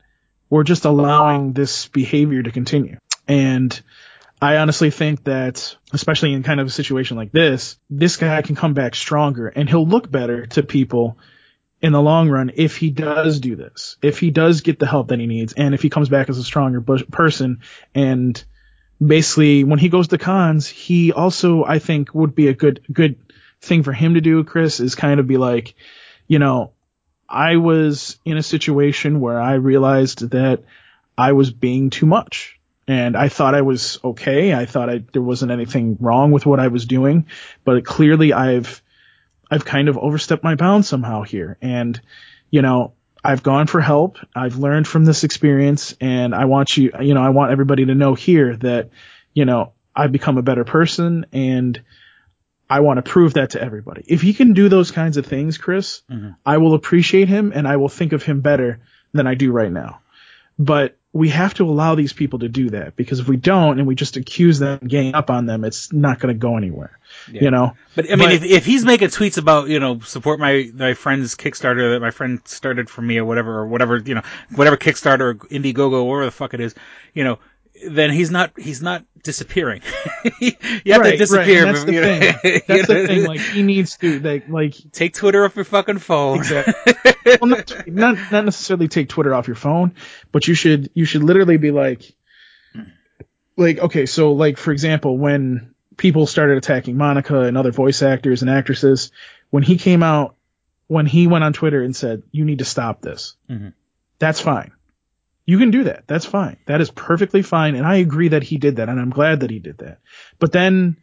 [0.54, 2.98] we're just allowing this behavior to continue.
[3.26, 3.80] And
[4.44, 8.56] I honestly think that, especially in kind of a situation like this, this guy can
[8.56, 11.16] come back stronger and he'll look better to people
[11.80, 15.08] in the long run if he does do this, if he does get the help
[15.08, 17.60] that he needs, and if he comes back as a stronger bu- person.
[17.94, 18.44] And
[19.02, 23.16] basically, when he goes to cons, he also, I think, would be a good, good
[23.62, 25.74] thing for him to do, Chris, is kind of be like,
[26.28, 26.72] you know,
[27.26, 30.64] I was in a situation where I realized that
[31.16, 32.60] I was being too much.
[32.86, 34.52] And I thought I was okay.
[34.52, 37.26] I thought I, there wasn't anything wrong with what I was doing,
[37.64, 38.82] but clearly I've,
[39.50, 41.56] I've kind of overstepped my bounds somehow here.
[41.62, 41.98] And,
[42.50, 42.92] you know,
[43.24, 44.18] I've gone for help.
[44.36, 47.94] I've learned from this experience and I want you, you know, I want everybody to
[47.94, 48.90] know here that,
[49.32, 51.82] you know, I've become a better person and
[52.68, 54.04] I want to prove that to everybody.
[54.06, 56.30] If he can do those kinds of things, Chris, mm-hmm.
[56.44, 58.80] I will appreciate him and I will think of him better
[59.12, 60.00] than I do right now.
[60.58, 63.86] But we have to allow these people to do that because if we don't and
[63.86, 66.98] we just accuse them and gang up on them, it's not going to go anywhere.
[67.30, 67.76] You know?
[67.94, 71.36] But I mean, if, if he's making tweets about, you know, support my, my friend's
[71.36, 74.22] Kickstarter that my friend started for me or whatever, or whatever, you know,
[74.56, 76.74] whatever Kickstarter or Indiegogo or whatever the fuck it is,
[77.14, 77.38] you know,
[77.88, 79.82] then he's not, he's not disappearing.
[80.40, 80.52] you
[80.86, 81.64] have right, to disappear.
[81.64, 81.72] Right.
[81.72, 82.60] That's the thing.
[82.68, 83.24] That's the thing.
[83.24, 86.38] Like he needs to, like, like take Twitter off your fucking phone.
[86.38, 86.92] Exactly.
[87.40, 89.94] well, not, not not necessarily take Twitter off your phone,
[90.30, 92.14] but you should you should literally be like,
[93.56, 98.42] like okay, so like for example, when people started attacking Monica and other voice actors
[98.42, 99.10] and actresses,
[99.50, 100.36] when he came out,
[100.86, 103.72] when he went on Twitter and said, "You need to stop this," Mhm.
[104.18, 104.72] that's fine.
[105.46, 106.04] You can do that.
[106.06, 106.56] That's fine.
[106.66, 107.74] That is perfectly fine.
[107.74, 108.88] And I agree that he did that.
[108.88, 109.98] And I'm glad that he did that.
[110.38, 110.96] But then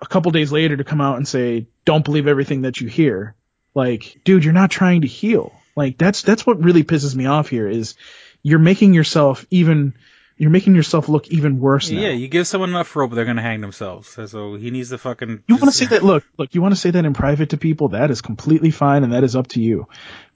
[0.00, 3.34] a couple days later to come out and say, don't believe everything that you hear.
[3.74, 5.52] Like, dude, you're not trying to heal.
[5.74, 7.94] Like, that's, that's what really pisses me off here is
[8.42, 9.94] you're making yourself even,
[10.36, 12.00] you're making yourself look even worse now.
[12.00, 14.08] Yeah, you give someone enough rope, they're gonna hang themselves.
[14.08, 15.42] So- he needs to fucking.
[15.48, 17.56] You want to say that, look, look, you want to say that in private to
[17.56, 19.88] people, that is completely fine and that is up to you.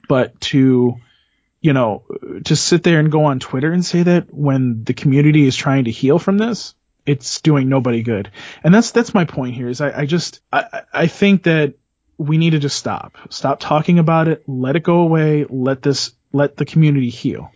[0.09, 0.95] But to,
[1.61, 2.03] you know,
[2.45, 5.85] to sit there and go on Twitter and say that when the community is trying
[5.85, 6.73] to heal from this,
[7.05, 8.31] it's doing nobody good.
[8.63, 11.75] And that's, that's my point here is I, I just, I, I I think that
[12.17, 16.11] we need to just stop, stop talking about it, let it go away, let this,
[16.31, 17.51] let the community heal.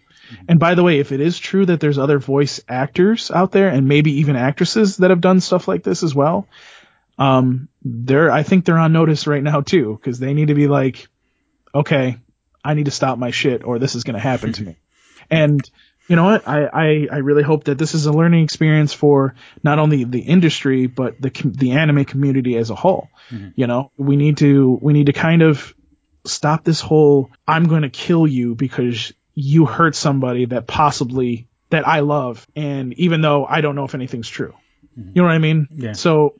[0.48, 3.70] And by the way, if it is true that there's other voice actors out there
[3.70, 6.48] and maybe even actresses that have done stuff like this as well,
[7.20, 10.68] um, they're, I think they're on notice right now too, because they need to be
[10.68, 11.08] like,
[11.74, 12.18] okay,
[12.66, 14.78] I need to stop my shit or this is going to happen to me.
[15.28, 15.68] And
[16.08, 16.48] you know what?
[16.48, 20.20] I, I, I really hope that this is a learning experience for not only the
[20.20, 23.10] industry, but the, the anime community as a whole.
[23.32, 23.50] Mm-hmm.
[23.56, 25.74] You know, we need to, we need to kind of
[26.26, 31.88] stop this whole, I'm going to kill you because you hurt somebody that possibly, that
[31.88, 32.46] I love.
[32.56, 34.54] And even though I don't know if anything's true,
[34.96, 35.10] mm-hmm.
[35.16, 35.68] you know what I mean?
[35.76, 35.94] Yeah.
[35.94, 36.36] So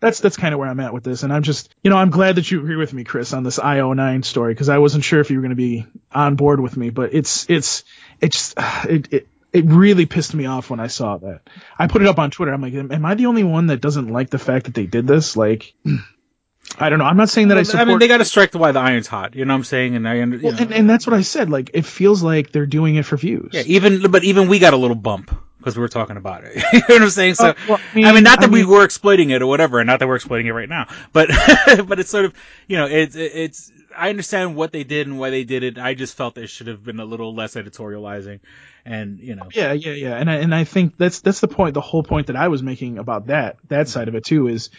[0.00, 2.10] that's that's kind of where I'm at with this, and I'm just, you know, I'm
[2.10, 5.20] glad that you agree with me, Chris, on this IO9 story because I wasn't sure
[5.20, 7.84] if you were going to be on board with me, but it's it's
[8.20, 8.54] it's
[8.88, 11.40] it, it it really pissed me off when I saw that.
[11.78, 12.52] I put it up on Twitter.
[12.52, 15.06] I'm like, am, I the only one that doesn't like the fact that they did
[15.06, 15.36] this?
[15.36, 15.74] Like,
[16.78, 17.06] I don't know.
[17.06, 17.88] I'm not saying that I I support.
[17.88, 19.34] I mean, they got to strike the while the iron's hot.
[19.34, 19.96] You know what I'm saying?
[19.96, 21.48] And I, under, well, and, and that's what I said.
[21.48, 23.50] Like, it feels like they're doing it for views.
[23.52, 26.56] yeah, even but even we got a little bump because we were talking about it.
[26.72, 27.34] you know what I'm saying?
[27.34, 29.86] So Uh, well, I mean, not that I we were exploiting it or whatever, and
[29.86, 31.28] not that we're exploiting it right now, but
[31.86, 32.34] but it's sort of
[32.66, 35.78] you know it's it's I understand what they did and why they did it.
[35.78, 38.40] I just felt there should have been a little less editorializing,
[38.84, 39.48] and you know.
[39.52, 40.16] Yeah, yeah, yeah.
[40.16, 42.62] And I, and I think that's that's the point, the whole point that I was
[42.62, 44.70] making about that that side of it too is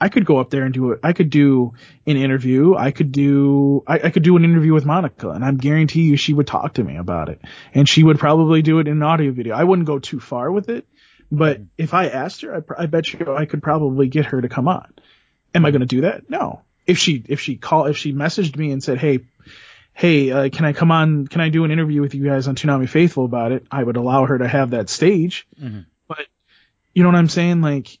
[0.00, 1.00] I could go up there and do it.
[1.02, 1.74] I could do
[2.06, 2.76] an interview.
[2.76, 6.16] I could do I, I could do an interview with Monica, and I guarantee you
[6.16, 7.40] she would talk to me about it,
[7.74, 9.54] and she would probably do it in an audio video.
[9.54, 10.86] I wouldn't go too far with it,
[11.32, 14.48] but if I asked her, I, I bet you I could probably get her to
[14.48, 14.92] come on.
[15.54, 16.30] Am I going to do that?
[16.30, 16.62] No.
[16.86, 19.20] If she if she call if she messaged me and said, hey.
[19.94, 21.26] Hey, uh, can I come on?
[21.26, 23.66] Can I do an interview with you guys on Toonami Faithful about it?
[23.68, 25.44] I would allow her to have that stage.
[25.60, 25.86] Mhm.
[26.06, 26.24] But
[26.94, 27.62] you know what I'm saying?
[27.62, 27.98] Like,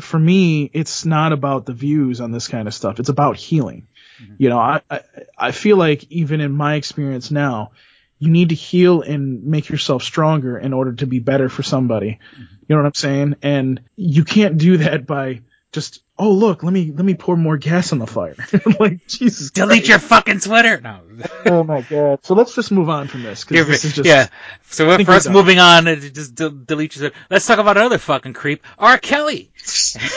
[0.00, 3.00] for me, it's not about the views on this kind of stuff.
[3.00, 3.88] It's about healing.
[4.22, 4.34] Mm-hmm.
[4.38, 5.00] You know, I, I
[5.36, 7.72] I feel like even in my experience now,
[8.18, 12.18] you need to heal and make yourself stronger in order to be better for somebody.
[12.32, 12.42] Mm-hmm.
[12.68, 13.36] You know what I'm saying?
[13.42, 15.40] And you can't do that by
[15.72, 18.34] just oh look, let me let me pour more gas on the fire.
[18.80, 19.50] like Jesus.
[19.50, 20.80] Delete your fucking sweater.
[20.80, 21.00] No.
[21.46, 22.24] oh my god.
[22.24, 24.28] So let's just move on from this because Give this it- is just yeah.
[24.70, 27.10] So I think for we're us moving on, uh, just del- delete your.
[27.30, 28.98] Let's talk about another fucking creep, R.
[28.98, 29.50] Kelly.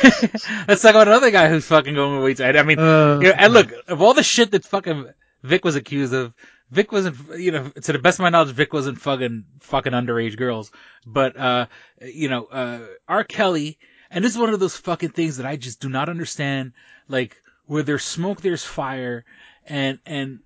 [0.03, 2.43] Let's talk about another guy who's fucking going way too.
[2.45, 5.07] I mean, Uh, you know, and look, of all the shit that fucking
[5.43, 6.33] Vic was accused of,
[6.69, 10.37] Vic wasn't, you know, to the best of my knowledge, Vic wasn't fucking fucking underage
[10.37, 10.71] girls.
[11.05, 11.65] But uh,
[12.01, 13.23] you know, uh, R.
[13.23, 13.77] Kelly,
[14.11, 16.73] and this is one of those fucking things that I just do not understand.
[17.07, 19.23] Like, where there's smoke, there's fire,
[19.65, 20.39] and and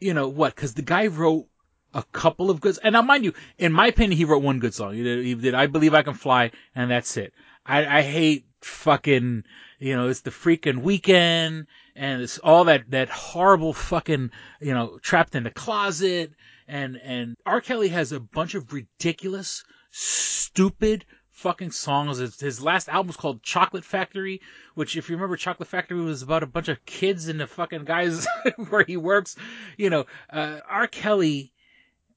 [0.00, 0.54] you know what?
[0.54, 1.46] Because the guy wrote
[1.92, 4.72] a couple of good, and now mind you, in my opinion, he wrote one good
[4.72, 4.94] song.
[4.94, 7.34] He did, he did "I Believe I Can Fly," and that's it.
[7.66, 9.44] I, I hate fucking,
[9.78, 14.98] you know, it's the freaking weekend, and it's all that that horrible fucking, you know,
[15.02, 16.32] trapped in the closet,
[16.66, 17.60] and and R.
[17.60, 22.18] Kelly has a bunch of ridiculous, stupid fucking songs.
[22.18, 24.40] His, his last album's called Chocolate Factory,
[24.74, 27.84] which if you remember, Chocolate Factory was about a bunch of kids and the fucking
[27.84, 28.26] guys
[28.68, 29.36] where he works.
[29.76, 30.86] You know, uh, R.
[30.86, 31.52] Kelly.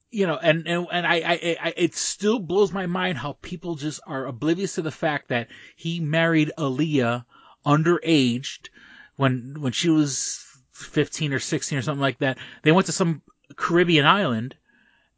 [0.08, 3.74] You know, and and and I, I, I, it still blows my mind how people
[3.74, 7.24] just are oblivious to the fact that he married Aaliyah
[7.66, 8.68] underaged
[9.16, 12.38] when when she was 15 or 16 or something like that.
[12.62, 13.20] They went to some
[13.56, 14.54] Caribbean island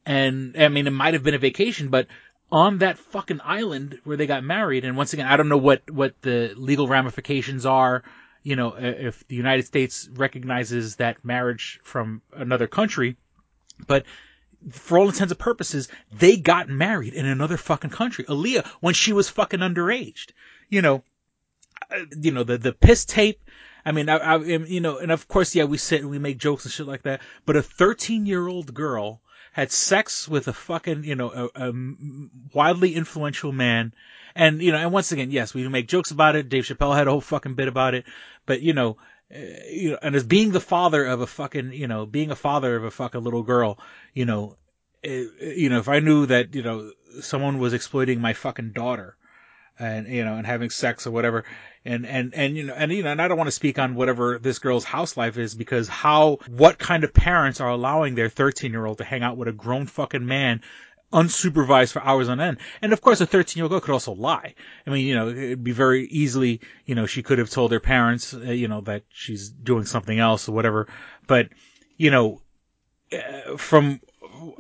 [0.08, 2.06] and I mean it might have been a vacation, but
[2.50, 5.90] on that fucking island where they got married and once again I don't know what
[5.90, 8.02] what the legal ramifications are,
[8.42, 13.16] you know, if the United States recognizes that marriage from another country,
[13.86, 14.04] but
[14.70, 18.24] for all intents and purposes, they got married in another fucking country.
[18.24, 20.32] Aaliyah, when she was fucking underaged,
[20.68, 21.04] you know,
[21.90, 23.40] uh, you know, the, the piss tape.
[23.84, 26.38] I mean, I, I, you know, and of course, yeah, we sit and we make
[26.38, 29.20] jokes and shit like that, but a 13 year old girl
[29.58, 31.72] had sex with a fucking, you know, a, a
[32.54, 33.92] wildly influential man.
[34.36, 36.48] And, you know, and once again, yes, we make jokes about it.
[36.48, 38.04] Dave Chappelle had a whole fucking bit about it,
[38.46, 38.98] but you know,
[39.34, 42.36] uh, you know, and as being the father of a fucking, you know, being a
[42.36, 43.80] father of a fucking little girl,
[44.14, 44.56] you know,
[45.04, 49.16] uh, you know, if I knew that, you know, someone was exploiting my fucking daughter
[49.78, 51.44] and, you know, and having sex or whatever,
[51.84, 53.94] and, and, and, you know, and, you know, and I don't want to speak on
[53.94, 58.28] whatever this girl's house life is because how, what kind of parents are allowing their
[58.28, 60.60] 13 year old to hang out with a grown fucking man
[61.12, 62.58] unsupervised for hours on end.
[62.82, 64.54] And of course, a 13 year old could also lie.
[64.86, 67.80] I mean, you know, it'd be very easily, you know, she could have told her
[67.80, 70.88] parents, uh, you know, that she's doing something else or whatever.
[71.26, 71.48] But,
[71.96, 72.42] you know,
[73.12, 74.00] uh, from,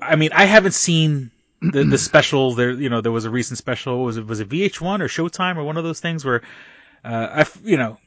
[0.00, 3.58] I mean, I haven't seen the, the special there, you know, there was a recent
[3.58, 4.04] special.
[4.04, 6.42] Was it, was it VH1 or Showtime or one of those things where,
[7.04, 7.98] uh, I, you know,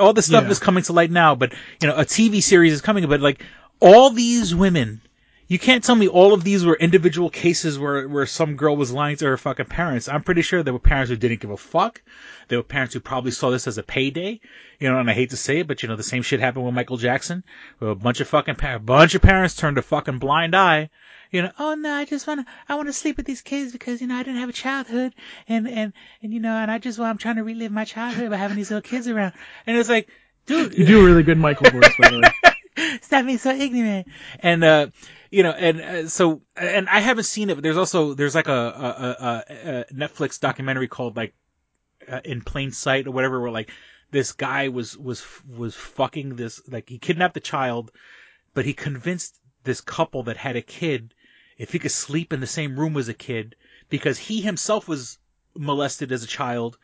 [0.00, 0.50] all this stuff Yeah.
[0.50, 3.42] is coming to light now, but, you know, a TV series is coming, but like,
[3.80, 5.00] all these women,
[5.46, 8.92] you can't tell me all of these were individual cases where, where some girl was
[8.92, 10.08] lying to her fucking parents.
[10.08, 12.02] I'm pretty sure there were parents who didn't give a fuck.
[12.48, 14.40] There were parents who probably saw this as a payday.
[14.78, 16.66] You know, and I hate to say it, but you know, the same shit happened
[16.66, 17.44] with Michael Jackson.
[17.78, 20.90] Where a bunch of fucking pa- a bunch of parents turned a fucking blind eye.
[21.30, 24.06] You know, oh no, I just wanna, I wanna sleep with these kids because, you
[24.06, 25.14] know, I didn't have a childhood
[25.46, 28.30] and, and, and you know, and I just, well, I'm trying to relive my childhood
[28.30, 29.34] by having these little kids around.
[29.66, 30.08] And it's like,
[30.46, 30.76] dude.
[30.76, 32.98] You do a really good Michael voice, by the way.
[33.02, 34.06] Stop being so ignorant.
[34.40, 34.86] And, uh,
[35.30, 38.48] you know, and uh, so, and I haven't seen it, but there's also, there's like
[38.48, 41.34] a, a, a, a Netflix documentary called like,
[42.10, 43.70] uh, In Plain Sight or whatever, where like,
[44.10, 47.90] this guy was, was, was fucking this, like, he kidnapped the child,
[48.54, 51.12] but he convinced this couple that had a kid
[51.58, 53.56] if he could sleep in the same room as a kid
[53.88, 55.18] because he himself was
[55.56, 56.78] molested as a child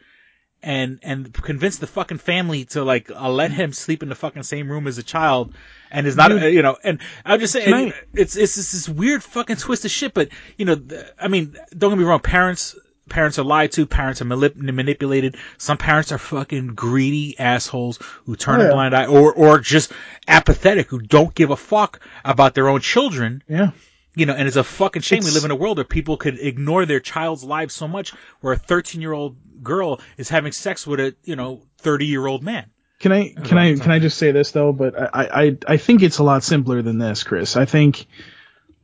[0.62, 4.42] and and convinced the fucking family to like uh, let him sleep in the fucking
[4.42, 5.54] same room as a child
[5.90, 6.54] and is not Dude.
[6.54, 9.90] you know and I'm just saying Can I- it's it's this weird fucking twist of
[9.90, 12.74] shit but you know th- I mean don't get me wrong parents
[13.10, 18.34] parents are lied to parents are manip- manipulated some parents are fucking greedy assholes who
[18.34, 19.92] turn Oh, a blind eye or or just
[20.26, 23.72] apathetic who don't give a fuck about their own children Yeah.
[24.14, 26.38] You know, and it's a fucking shame we live in a world where people could
[26.38, 30.87] ignore their child's lives so much where a 13 year old girl is having sex
[30.87, 32.70] with a, you know, 30 year old man.
[33.00, 34.72] Can I can I can I just say this though?
[34.72, 35.09] But I,
[35.44, 37.57] I I think it's a lot simpler than this, Chris.
[37.57, 38.07] I think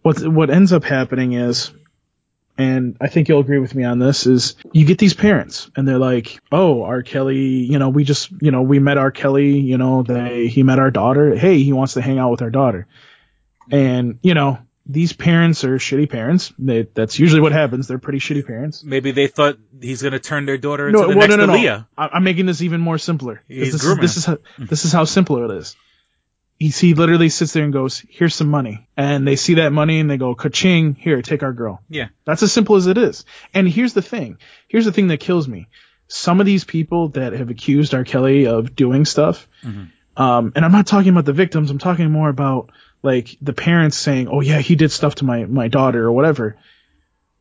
[0.03, 1.73] what what ends up happening is,
[2.59, 5.89] and I think you'll agree with me on this, is you get these parents and
[5.89, 7.03] they're like, oh, R.
[7.03, 9.11] Kelly, you know, we just you know we met R.
[9.11, 11.35] Kelly, you know, they he met our daughter.
[11.35, 12.89] Hey, he wants to hang out with our daughter,
[13.71, 14.59] and you know.
[14.87, 16.53] These parents are shitty parents.
[16.59, 17.87] They, that's usually what happens.
[17.87, 18.83] They're pretty shitty parents.
[18.83, 21.47] Maybe they thought he's going to turn their daughter into No, the well, next no,
[21.47, 21.59] no, no.
[21.59, 21.87] Aaliyah.
[21.97, 23.43] I'm making this even more simpler.
[23.47, 25.77] He's This is, this is how this is how simple it is.
[26.59, 30.01] He, he literally sits there and goes, "Here's some money," and they see that money
[30.01, 30.95] and they go, "Ka-ching!
[30.95, 32.09] Here, take our girl." Yeah.
[32.27, 33.25] That's as simple as it is.
[33.55, 34.39] And here's the thing.
[34.69, 35.69] Here's the thing that kills me.
[36.09, 38.05] Some of these people that have accused R.
[38.05, 39.49] Kelly of doing stuff,
[40.17, 41.71] um, and I'm not talking about the victims.
[41.71, 42.71] I'm talking more about
[43.03, 46.57] like the parents saying, "Oh yeah, he did stuff to my my daughter or whatever."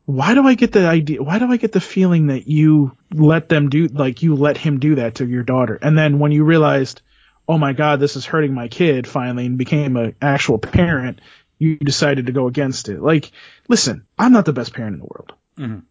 [0.06, 1.22] Why do I get the idea?
[1.22, 4.80] Why do I get the feeling that you let them do like you let him
[4.80, 7.02] do that to your daughter, and then when you realized,
[7.48, 11.20] oh my God, this is hurting my kid, finally, and became an actual parent,
[11.58, 13.00] you decided to go against it.
[13.00, 13.30] Like,
[13.68, 15.32] listen, I'm not the best parent in the world.
[15.58, 15.82] Mhm.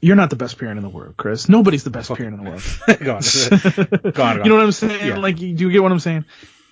[0.00, 1.48] You're not the best parent in the world, Chris.
[1.48, 2.62] Nobody's the best parent in the world.
[3.00, 3.22] Go on.
[4.12, 5.06] Go on, go You know what I'm saying?
[5.08, 5.18] Yeah.
[5.18, 6.26] Like, do you get what I'm saying?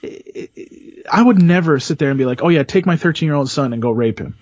[0.04, 3.50] I would never sit there and be like, "Oh yeah, take my 13 year old
[3.50, 4.36] son and go rape him."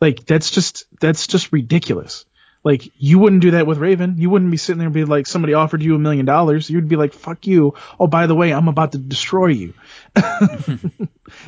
[0.00, 2.24] Like, that's just that's just ridiculous.
[2.62, 4.16] Like you wouldn't do that with Raven.
[4.18, 6.68] You wouldn't be sitting there and be like somebody offered you a million dollars.
[6.68, 9.72] You'd be like, "Fuck you." Oh, by the way, I'm about to destroy you.
[10.68, 10.88] you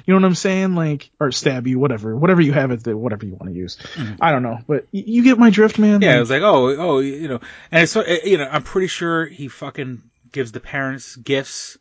[0.06, 0.74] know what I'm saying?
[0.74, 3.76] Like or stab you, whatever, whatever you have it, whatever you want to use.
[4.22, 6.00] I don't know, but y- you get my drift, man.
[6.00, 6.02] Mm-hmm.
[6.02, 7.40] Yeah, Like, it was like, oh, oh, you know,
[7.70, 11.76] and so- uh, you know, I'm pretty sure he fucking gives the parents gifts.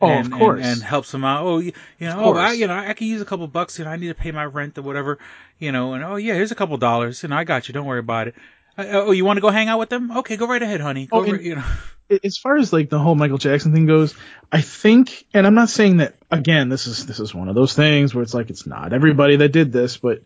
[0.00, 0.60] Oh, and, of course.
[0.62, 1.44] and, and helps them out.
[1.46, 3.78] Oh, you, you know, oh, I, you know, I could use a couple bucks.
[3.78, 5.18] You know, I need to pay my rent or whatever.
[5.58, 7.22] You know, and oh yeah, here's a couple dollars.
[7.22, 7.72] You know, I got you.
[7.72, 8.34] Don't worry about it.
[8.76, 10.10] Uh, oh, you want to go hang out with them?
[10.18, 11.06] Okay, go right ahead, honey.
[11.06, 11.64] Go Oh, and- right, you know.
[12.22, 14.14] as far as like the whole Michael Jackson thing goes,
[14.52, 16.68] I think, and I'm not saying that again.
[16.68, 19.48] This is this is one of those things where it's like it's not everybody that
[19.48, 20.22] did this, but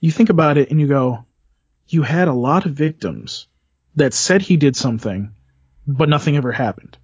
[0.00, 1.24] you think about it and you go,
[1.88, 3.46] you had a lot of victims
[3.94, 5.32] that said he did something,
[5.86, 6.98] but nothing ever happened.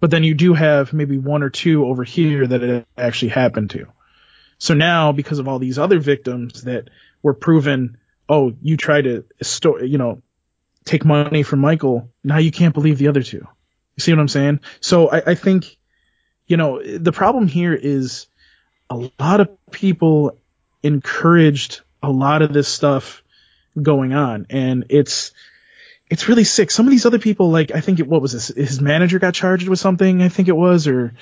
[0.00, 3.70] But then you do have maybe one or two over here that it actually happened
[3.70, 3.86] to.
[4.58, 6.88] So now, because of all these other victims that
[7.22, 7.98] were proven,
[8.28, 9.24] oh, you tried to,
[9.82, 10.22] you know,
[10.84, 12.10] take money from Michael.
[12.24, 13.46] Now you can't believe the other two.
[13.96, 14.60] You see what I'm saying?
[14.80, 15.76] So I, I think,
[16.46, 18.26] you know, the problem here is
[18.88, 20.38] a lot of people
[20.82, 23.22] encouraged a lot of this stuff
[23.80, 25.32] going on, and it's
[26.10, 26.70] it's really sick.
[26.70, 28.48] Some of these other people, like I think it, what was this?
[28.48, 30.20] His manager got charged with something.
[30.22, 31.14] I think it was, or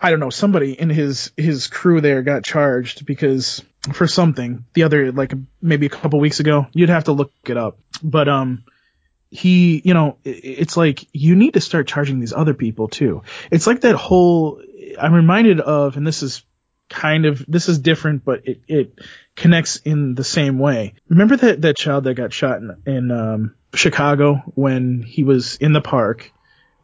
[0.00, 0.30] I don't know.
[0.30, 5.32] Somebody in his his crew there got charged because for something the other like
[5.62, 6.66] maybe a couple weeks ago.
[6.72, 8.64] You'd have to look it up, but um
[9.30, 13.22] he, you know, i- it's like you need to start charging these other people too.
[13.50, 14.62] It's like that whole.
[14.98, 16.42] I'm reminded of, and this is
[16.88, 18.98] kind of this is different, but it it
[19.36, 20.94] connects in the same way.
[21.10, 25.72] Remember that that child that got shot in, in um, Chicago when he was in
[25.72, 26.32] the park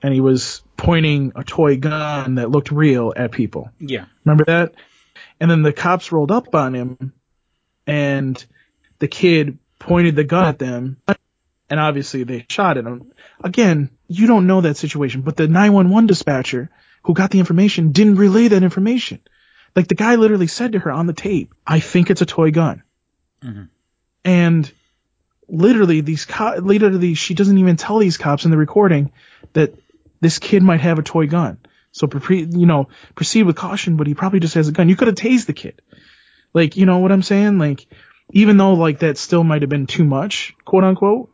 [0.02, 3.70] and he was pointing a toy gun that looked real at people.
[3.80, 4.06] Yeah.
[4.24, 4.74] Remember that?
[5.40, 7.12] And then the cops rolled up on him
[7.86, 8.44] and
[8.98, 10.98] the kid pointed the gun at them
[11.70, 13.12] and obviously they shot at him.
[13.42, 16.70] Again, you don't know that situation, but the 911 dispatcher
[17.02, 19.20] who got the information didn't relay that information.
[19.74, 22.50] Like the guy literally said to her on the tape, I think it's a toy
[22.50, 22.82] gun.
[23.42, 23.64] Mm-hmm.
[24.24, 24.72] And
[25.48, 29.12] literally these co- literally she doesn't even tell these cops in the recording
[29.52, 29.74] that
[30.20, 31.58] this kid might have a toy gun.
[31.92, 34.88] So pre- you know, proceed with caution, but he probably just has a gun.
[34.88, 35.80] You could have tased the kid.
[36.52, 37.58] Like, you know what I'm saying?
[37.58, 37.86] Like,
[38.32, 41.30] even though like that still might have been too much, quote unquote,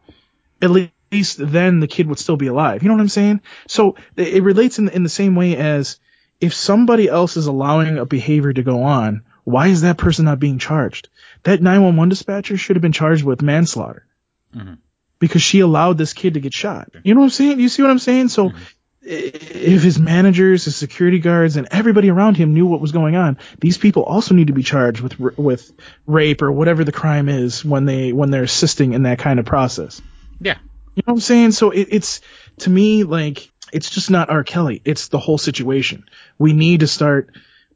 [0.60, 2.82] at least then the kid would still be alive.
[2.82, 3.40] You know what I'm saying?
[3.68, 5.98] So it it relates in, in the same way as
[6.40, 10.40] if somebody else is allowing a behavior to go on, why is that person not
[10.40, 11.08] being charged?
[11.44, 14.06] That 911 dispatcher should have been charged with manslaughter
[14.54, 14.74] mm-hmm.
[15.18, 16.90] because she allowed this kid to get shot.
[17.02, 17.60] You know what I'm saying?
[17.60, 18.28] You see what I'm saying?
[18.28, 18.58] So mm-hmm.
[18.58, 18.66] i-
[19.06, 23.38] if his managers, his security guards, and everybody around him knew what was going on,
[23.58, 25.72] these people also need to be charged with with
[26.06, 29.46] rape or whatever the crime is when they when they're assisting in that kind of
[29.46, 30.02] process.
[30.40, 30.58] Yeah.
[30.94, 31.52] You know what I'm saying?
[31.52, 32.20] So it, it's
[32.58, 34.44] to me like it's just not R.
[34.44, 34.82] Kelly.
[34.84, 36.04] It's the whole situation.
[36.38, 37.30] We need to start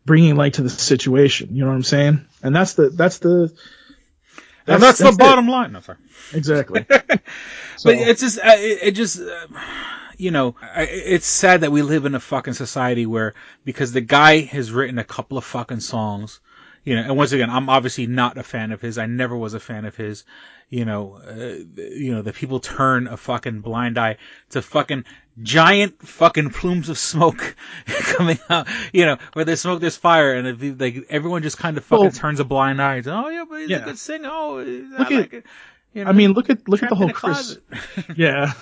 [0.05, 1.55] bringing light to the situation.
[1.55, 2.26] You know what I'm saying?
[2.42, 3.52] And that's the that's the
[4.66, 5.18] and that's, the it.
[5.18, 5.72] bottom line.
[5.72, 5.98] No, sorry.
[6.32, 6.86] Exactly.
[7.82, 9.46] But it's just, uh, it, it just, uh,
[10.16, 13.34] you know, I, it's sad that we live in a fucking society where
[13.64, 16.40] because the guy has written a couple of fucking songs,
[16.84, 18.96] you know, and once again, I'm obviously not a fan of his.
[18.96, 20.24] I never was a fan of his.
[20.70, 24.16] You know, uh, you know, the people turn a fucking blind eye
[24.50, 25.05] to fucking
[25.43, 27.57] giant fucking plumes of smoke
[27.87, 28.68] coming out.
[28.93, 32.12] You know, where there's smoke, there's fire, and if, like everyone just kind of fucking
[32.12, 33.03] turns a blind eye.
[33.07, 33.82] Oh yeah, but he's Yeah.
[33.82, 34.28] a good singer.
[34.30, 35.45] Oh, I Look at- like.
[35.93, 37.57] You know, I mean, look at look at the whole Chris.
[38.16, 38.53] yeah.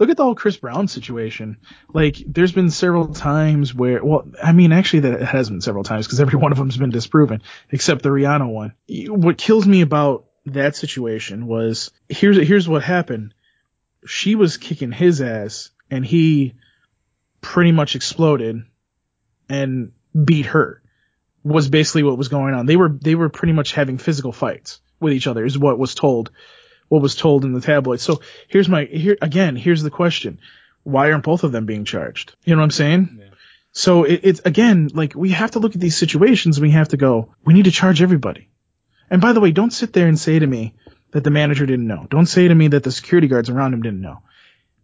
[0.00, 1.58] Look at the whole Chris Brown situation.
[1.92, 6.06] Like, there's been several times where, well, I mean, actually, that has been several times
[6.06, 8.72] because every one of them's been disproven, except the Rihanna one.
[8.88, 13.34] What kills me about that situation was here's here's what happened.
[14.06, 16.54] She was kicking his ass, and he
[17.40, 18.62] pretty much exploded
[19.48, 19.92] and
[20.24, 20.82] beat her.
[21.42, 22.66] Was basically what was going on.
[22.66, 25.94] They were they were pretty much having physical fights with each other, is what was
[25.94, 26.30] told
[26.88, 28.02] what was told in the tabloids.
[28.02, 29.56] So here's my here again.
[29.56, 30.38] Here's the question:
[30.82, 32.36] Why aren't both of them being charged?
[32.44, 33.22] You know what I'm saying?
[33.72, 36.58] So it, it's again like we have to look at these situations.
[36.58, 37.34] and We have to go.
[37.44, 38.50] We need to charge everybody.
[39.08, 40.74] And by the way, don't sit there and say to me
[41.12, 42.06] that the manager didn't know.
[42.10, 44.22] Don't say to me that the security guards around him didn't know.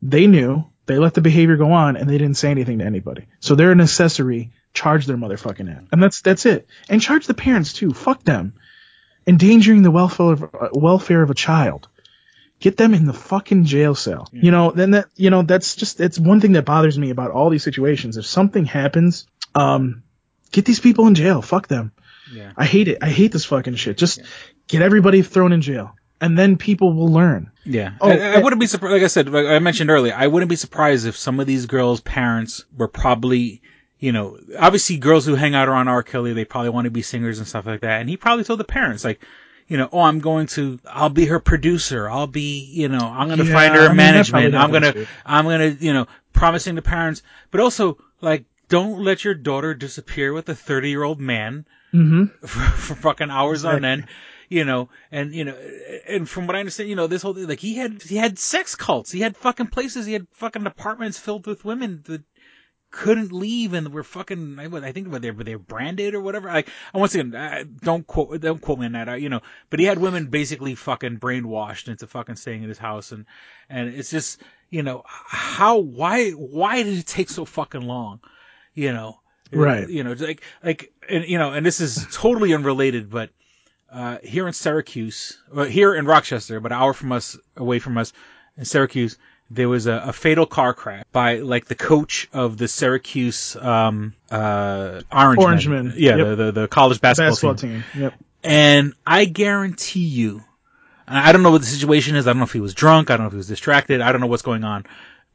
[0.02, 0.64] They knew.
[0.86, 3.26] They let the behavior go on, and they didn't say anything to anybody.
[3.40, 4.52] So they're an accessory.
[4.72, 6.68] Charge their motherfucking ass, and that's that's it.
[6.88, 7.92] And charge the parents too.
[7.92, 8.54] Fuck them.
[9.26, 11.88] Endangering the welfare of, uh, welfare of a child
[12.60, 14.28] get them in the fucking jail cell.
[14.32, 17.30] You know, then that, you know, that's just, it's one thing that bothers me about
[17.30, 18.16] all these situations.
[18.16, 20.02] If something happens, um,
[20.52, 21.42] get these people in jail.
[21.42, 21.92] Fuck them.
[22.32, 22.52] Yeah.
[22.56, 22.98] I hate it.
[23.02, 23.98] I hate this fucking shit.
[23.98, 24.20] Just
[24.68, 25.94] get everybody thrown in jail.
[26.20, 27.50] And then people will learn.
[27.64, 27.92] Yeah.
[28.00, 28.92] Oh, I, I wouldn't be surprised.
[28.92, 31.66] Like I said, like I mentioned earlier, I wouldn't be surprised if some of these
[31.66, 33.60] girls' parents were probably,
[33.98, 36.02] you know, obviously girls who hang out around R.
[36.02, 38.00] Kelly, they probably want to be singers and stuff like that.
[38.00, 39.20] And he probably told the parents, like,
[39.68, 42.08] you know, oh, I'm going to, I'll be her producer.
[42.08, 44.54] I'll be, you know, I'm going to Yeah, find her I mean, management.
[44.54, 45.06] I'm going to.
[45.24, 49.74] I'm going to, you know, promising the parents, but also like, don't let your daughter
[49.74, 52.24] disappear with a 30 year old man Mm-hmm.
[52.46, 54.06] for, for fucking hours on end,
[54.48, 55.56] you know, and you know,
[56.08, 58.38] and from what I understand, you know, this whole thing, like he had he had
[58.38, 62.22] sex cults, he had fucking places, he had fucking apartments filled with women that
[62.90, 64.58] couldn't leave and were fucking.
[64.58, 66.48] I, I think they were they branded or whatever.
[66.48, 69.40] Like, once again, uh, don't quote don't quote me on that, uh, you know,
[69.70, 73.26] but he had women basically fucking brainwashed into fucking staying in his house, and
[73.68, 78.20] and it's just you know how why why did it take so fucking long,
[78.74, 79.20] you know.
[79.52, 79.88] Right.
[79.88, 83.30] You know, like, like, and, you know, and this is totally unrelated, but,
[83.96, 87.96] uh, here in Syracuse, well, here in Rochester, but an hour from us, away from
[87.96, 88.12] us,
[88.58, 89.16] in Syracuse,
[89.50, 94.12] there was a, a fatal car crash by, like, the coach of the Syracuse, um,
[94.30, 95.94] uh, Orange, Orangemen.
[95.96, 96.26] Yeah, Yep.
[96.26, 97.84] the, the, the college basketball, Basketball team.
[97.92, 98.02] team.
[98.02, 98.14] Yep.
[98.44, 100.44] And I guarantee you,
[101.08, 102.26] and I don't know what the situation is.
[102.26, 103.10] I don't know if he was drunk.
[103.10, 104.00] I don't know if he was distracted.
[104.00, 104.84] I don't know what's going on.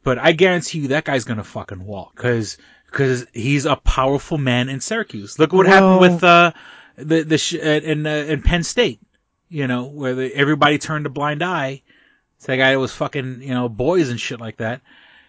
[0.04, 2.14] But I guarantee you that guy's gonna fucking walk.
[2.14, 2.58] Cause,
[2.90, 5.38] cause he's a powerful man in Syracuse.
[5.38, 6.52] Look what happened with, uh,
[6.96, 9.00] the, the, sh- uh, in, uh, in Penn State.
[9.48, 11.82] You know, where the, everybody turned a blind eye.
[12.36, 14.80] It's that guy that was fucking, you know, boys and shit like that.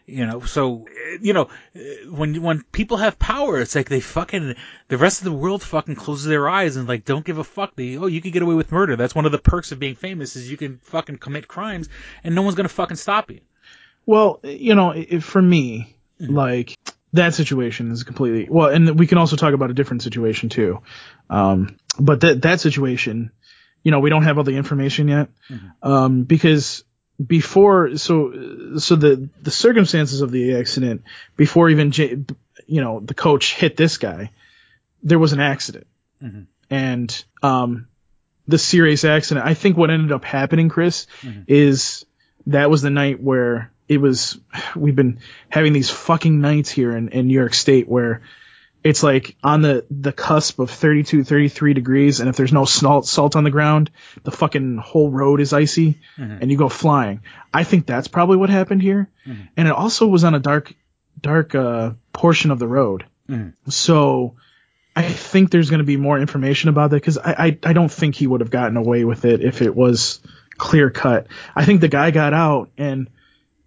[0.06, 4.00] You know, so, uh, you know, uh, when, when people have power, it's like they
[4.00, 4.56] fucking,
[4.88, 7.76] the rest of the world fucking closes their eyes and like don't give a fuck.
[7.76, 8.96] They, oh, you can get away with murder.
[8.96, 11.88] That's one of the perks of being famous is you can fucking commit crimes
[12.24, 13.40] and no one's gonna fucking stop you.
[14.06, 16.76] Well, you know, for me, like
[17.14, 20.82] that situation is completely well, and we can also talk about a different situation too.
[21.30, 23.32] Um, but that that situation,
[23.84, 25.30] you know, we don't have all the information yet,
[25.82, 26.84] um, because
[27.26, 31.04] before, so so the the circumstances of the accident
[31.38, 32.18] before even J,
[32.68, 34.32] you know the coach hit this guy,
[35.04, 35.88] there was an accident,
[36.24, 36.48] Mhm.
[36.70, 37.88] and um,
[38.48, 39.46] the serious accident.
[39.46, 41.44] I think what ended up happening, Chris, Mhm.
[41.48, 42.06] is
[42.48, 44.40] that was the night where it was
[44.76, 45.20] we've been
[45.50, 48.22] having these fucking nights here in, in New York State where
[48.84, 53.06] it's like on the the cusp of 32 33 degrees and if there's no salt
[53.06, 53.90] salt on the ground
[54.24, 56.40] the fucking whole road is icy Mhm.
[56.42, 57.22] and you go flying
[57.54, 59.48] i think that's probably what happened here Mhm.
[59.56, 60.74] and it also was on a dark
[61.22, 63.54] dark uh portion of the road Mhm.
[63.70, 64.36] so
[64.98, 67.92] i think there's going to be more information about that because I, I i don't
[67.92, 70.20] think he would have gotten away with it if it was
[70.58, 73.08] clear cut i think the guy got out and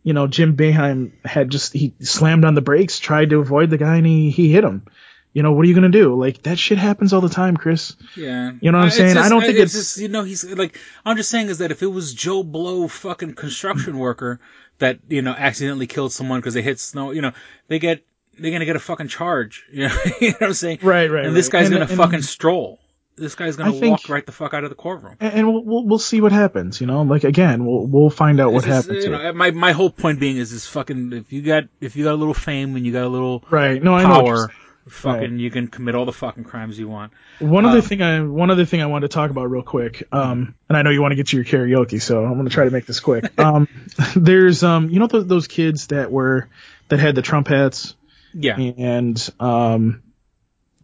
[0.06, 3.76] you know, Jim Boeheim had just he slammed on the brakes, tried to avoid the
[3.76, 4.86] guy, and he he hit him.
[5.32, 6.14] You know, what are you gonna do?
[6.14, 7.96] Like that shit happens all the time, Chris.
[8.16, 8.52] Yeah.
[8.60, 9.16] You know what I'm it's saying?
[9.16, 11.72] I don't think it's, it's- just, you know, he's like, I'm just saying is that
[11.72, 14.38] if it was Joe Blow fucking construction worker
[14.78, 17.32] that, you know, accidentally killed someone because they hit snow, you know,
[17.68, 18.02] they get,
[18.38, 19.64] they're gonna get a fucking charge.
[19.72, 20.78] You know, you know what I'm saying?
[20.82, 21.26] Right, right.
[21.26, 21.52] And this right.
[21.60, 22.78] guy's And- gonna and- fucking stroll.
[23.16, 25.16] This guy's gonna think- walk right the fuck out of the courtroom.
[25.20, 26.80] and, and we'll, we'll we'll see what happens.
[26.80, 29.04] You know, like again, we'll we'll find out what just, happens.
[29.04, 32.04] you know, my my whole point being is this fucking if you got if you
[32.04, 33.82] got a little fame and you got a little Right.
[33.82, 34.08] No, I know.
[34.22, 34.54] what you're power,
[34.88, 37.12] fucking you can commit all the fucking crimes you want.
[37.40, 40.02] One other Um, thing I one other thing I wanted to talk about real quick.
[40.12, 42.64] Um, and I know you want to get to your karaoke, so I'm gonna try
[42.66, 43.24] to make this quick.
[43.38, 43.66] Um,
[44.14, 46.48] there's um, you know those those kids that were
[46.88, 47.94] that had the Trump hats
[48.34, 50.02] Yeah, and um,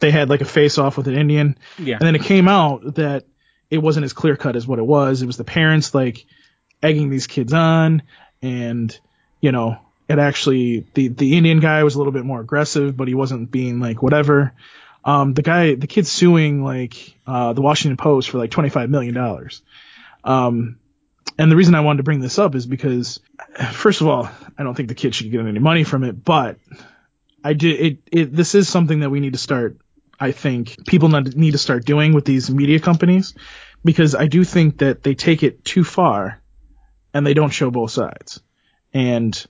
[0.03, 1.57] they had like a face off with an Indian.
[1.79, 1.95] yeah.
[1.95, 3.25] And then it came out that
[3.71, 5.23] it wasn't as clear cut as what it was.
[5.23, 6.27] It was the parents like
[6.83, 8.03] egging these kids on
[8.43, 8.99] and,
[9.41, 9.79] you know,
[10.09, 13.51] it actually, the, the Indian guy was a little bit more aggressive, but he wasn't
[13.51, 14.53] being like whatever.
[15.05, 19.17] Um, the guy, the kid's suing like, uh, the Washington Post for like $25 million.
[20.25, 20.79] Um,
[21.39, 23.21] and the reason I wanted to bring this up is because,
[23.73, 24.29] first of all,
[24.59, 26.59] I don't think the kid should get any money from it, but
[27.43, 29.79] I did, it, it, this is something that we need to start
[30.19, 33.35] I think people need to start doing with these media companies
[33.85, 36.41] because I do think that they take it too far
[37.13, 38.41] and they don't show both sides.
[38.95, 39.45] And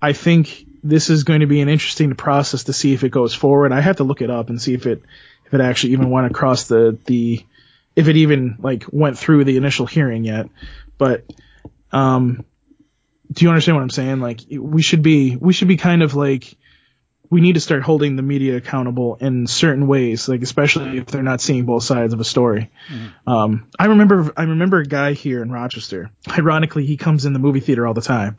[0.00, 3.34] I think this is going to be an interesting process to see if it goes
[3.34, 3.72] forward.
[3.72, 5.02] I have to look it up and see if it
[5.46, 7.44] if it actually even went across the the
[7.96, 10.48] if it even like went through the initial hearing yet.
[10.96, 11.24] But
[11.92, 12.44] um
[13.30, 14.20] do you understand what I'm saying?
[14.20, 16.56] Like we should be we should be kind of like
[17.30, 21.22] we need to start holding the media accountable in certain ways, like especially if they're
[21.22, 22.70] not seeing both sides of a story.
[23.26, 26.10] Um, I remember, I remember a guy here in Rochester.
[26.28, 28.36] Ironically, he comes in the movie theater all the time,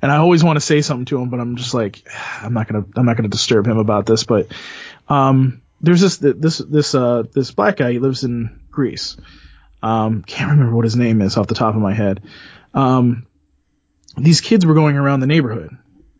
[0.00, 2.06] and I always want to say something to him, but I'm just like,
[2.40, 4.22] I'm not gonna, I'm not gonna disturb him about this.
[4.22, 4.46] But
[5.08, 7.90] um, there's this, this, this, uh, this black guy.
[7.90, 9.16] He lives in Greece.
[9.82, 12.22] Um, can't remember what his name is off the top of my head.
[12.72, 13.26] Um,
[14.16, 15.76] these kids were going around the neighborhood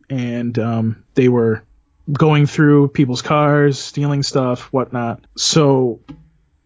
[0.09, 1.63] and um, they were
[2.11, 5.25] going through people's cars, stealing stuff, whatnot.
[5.35, 6.01] So,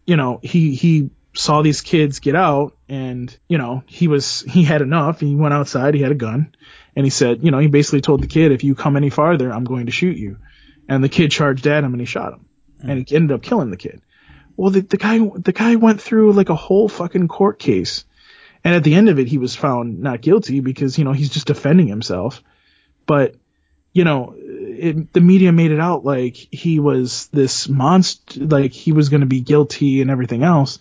[0.06, 4.64] you know, he he saw these kids get out, and you know, he was he
[4.64, 5.20] had enough.
[5.20, 5.94] He went outside.
[5.94, 6.56] He had a gun,
[6.96, 9.52] and he said, you know, he basically told the kid, if you come any farther,
[9.52, 10.38] I'm going to shoot you.
[10.88, 12.46] And the kid charged at him, and he shot him,
[12.82, 12.90] hmm.
[12.90, 14.02] and he ended up killing the kid.
[14.56, 18.06] Well, the, the guy the guy went through like a whole fucking court case.
[18.64, 21.30] And at the end of it, he was found not guilty because, you know, he's
[21.30, 22.42] just defending himself.
[23.06, 23.36] But,
[23.94, 28.92] you know, it, the media made it out like he was this monster, like he
[28.92, 30.80] was going to be guilty and everything else.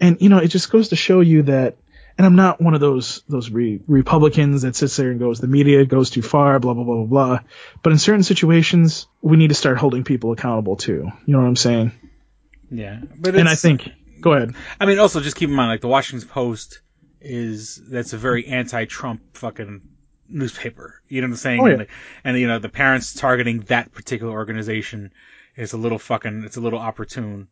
[0.00, 1.76] And, you know, it just goes to show you that,
[2.18, 5.48] and I'm not one of those, those re- Republicans that sits there and goes, the
[5.48, 7.40] media goes too far, blah, blah, blah, blah, blah.
[7.82, 11.10] But in certain situations, we need to start holding people accountable too.
[11.26, 11.92] You know what I'm saying?
[12.70, 13.00] Yeah.
[13.18, 13.88] But And I think,
[14.20, 14.54] go ahead.
[14.80, 16.80] I mean, also just keep in mind, like the Washington Post
[17.20, 19.82] is that's a very anti-Trump fucking
[20.28, 21.00] newspaper.
[21.08, 21.60] You know what I'm saying?
[21.60, 21.70] Oh, yeah.
[21.70, 21.90] and, like,
[22.24, 25.12] and you know the parents targeting that particular organization
[25.56, 26.44] is a little fucking.
[26.44, 27.48] It's a little opportune.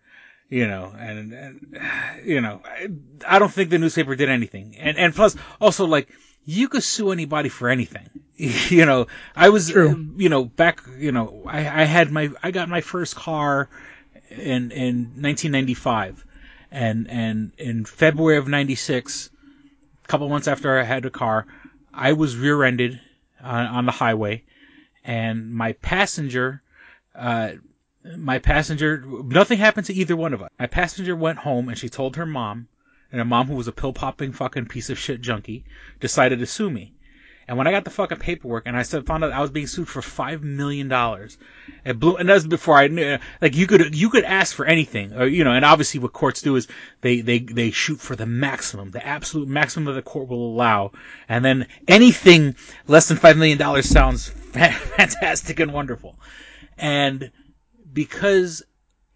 [0.51, 1.81] You know, and, and
[2.25, 2.89] you know, I,
[3.27, 4.77] I don't think the newspaper did anything.
[4.79, 6.09] And and plus, also like
[6.45, 8.09] you could sue anybody for anything.
[8.37, 12.69] you know, I was, you know, back, you know, I, I had my, I got
[12.69, 13.69] my first car
[14.31, 16.25] in in 1995,
[16.71, 19.31] and and in February of '96,
[20.05, 21.47] a couple months after I had a car,
[21.97, 23.01] I was rear-ended
[23.41, 24.45] on, on the highway,
[25.05, 26.63] and my passenger,
[27.15, 27.53] uh,
[28.17, 30.51] my passenger, nothing happened to either one of us.
[30.59, 32.69] My passenger went home and she told her mom,
[33.13, 35.65] and her mom, who was a pill-popping fucking piece of shit junkie,
[36.01, 36.94] decided to sue me.
[37.47, 39.67] And when I got the fucking paperwork and I said, found out I was being
[39.67, 41.37] sued for five million dollars,
[41.85, 42.17] it blew.
[42.17, 43.19] And that was before I knew.
[43.41, 45.53] Like you could you could ask for anything, or you know.
[45.53, 46.69] And obviously, what courts do is
[47.01, 50.93] they they they shoot for the maximum, the absolute maximum that the court will allow,
[51.29, 56.19] and then anything less than five million dollars sounds fantastic and wonderful.
[56.79, 57.31] And
[57.93, 58.63] because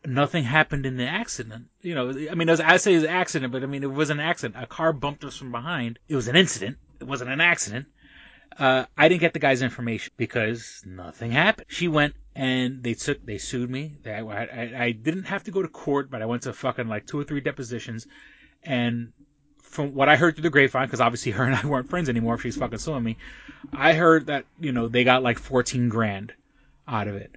[0.07, 1.67] nothing happened in the accident.
[1.83, 4.11] You know, I mean, I say it was an accident, but I mean, it was
[4.11, 4.63] an accident.
[4.63, 5.99] A car bumped us from behind.
[6.09, 6.79] It was an incident.
[7.01, 7.87] It wasn't an accident.
[8.59, 11.67] Uh, I didn't get the guy's information because nothing happened.
[11.69, 13.97] She went and they took, they sued me.
[14.05, 17.07] I, I, I didn't have to go to court, but I went to fucking like
[17.07, 18.07] two or three depositions.
[18.65, 19.13] And
[19.63, 22.35] from what I heard through the grapevine, because obviously her and I weren't friends anymore
[22.35, 23.17] if she's fucking suing me,
[23.73, 26.33] I heard that, you know, they got like 14 grand
[26.89, 27.35] out of it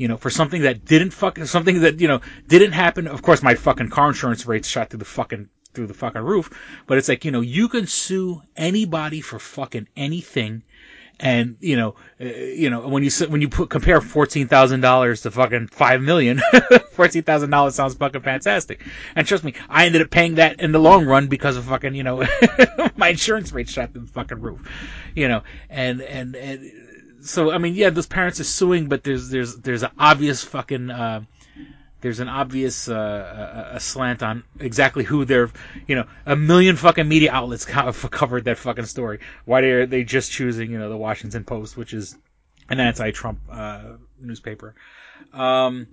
[0.00, 3.06] you know, for something that didn't fucking, something that, you know, didn't happen.
[3.06, 6.50] Of course, my fucking car insurance rates shot through the fucking, through the fucking roof.
[6.86, 10.62] But it's like, you know, you can sue anybody for fucking anything.
[11.22, 15.66] And, you know, uh, you know, when you, when you put, compare $14,000 to fucking
[15.68, 18.82] 5 million, $14,000 sounds fucking fantastic.
[19.14, 21.94] And trust me, I ended up paying that in the long run because of fucking,
[21.94, 22.26] you know,
[22.96, 24.66] my insurance rate shot through the fucking roof,
[25.14, 26.72] you know, and, and, and,
[27.22, 30.90] so I mean, yeah, those parents are suing, but there's there's there's an obvious fucking
[30.90, 31.24] uh,
[32.00, 35.50] there's an obvious uh, a, slant on exactly who they're
[35.86, 39.20] you know a million fucking media outlets covered that fucking story.
[39.44, 42.16] Why are they just choosing you know the Washington Post, which is
[42.68, 43.82] an anti-Trump uh,
[44.20, 44.74] newspaper?
[45.32, 45.88] Um,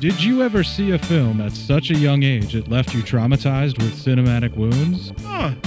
[0.00, 3.78] Did you ever see a film at such a young age it left you traumatized
[3.78, 5.12] with cinematic wounds?
[5.24, 5.54] Ah,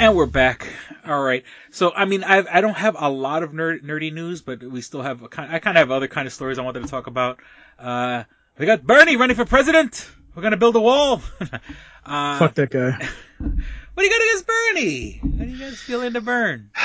[0.00, 0.66] And we're back.
[1.06, 1.44] All right.
[1.72, 4.80] So, I mean, I I don't have a lot of nerd, nerdy news, but we
[4.80, 5.52] still have a kind.
[5.52, 7.38] I kind of have other kind of stories I wanted to talk about.
[7.78, 8.24] Uh,
[8.56, 10.10] we got Bernie running for president.
[10.34, 11.20] We're gonna build a wall.
[12.06, 13.06] uh, Fuck that guy.
[13.92, 15.20] What do you got against Bernie?
[15.38, 16.70] How do you guys feel into Burn?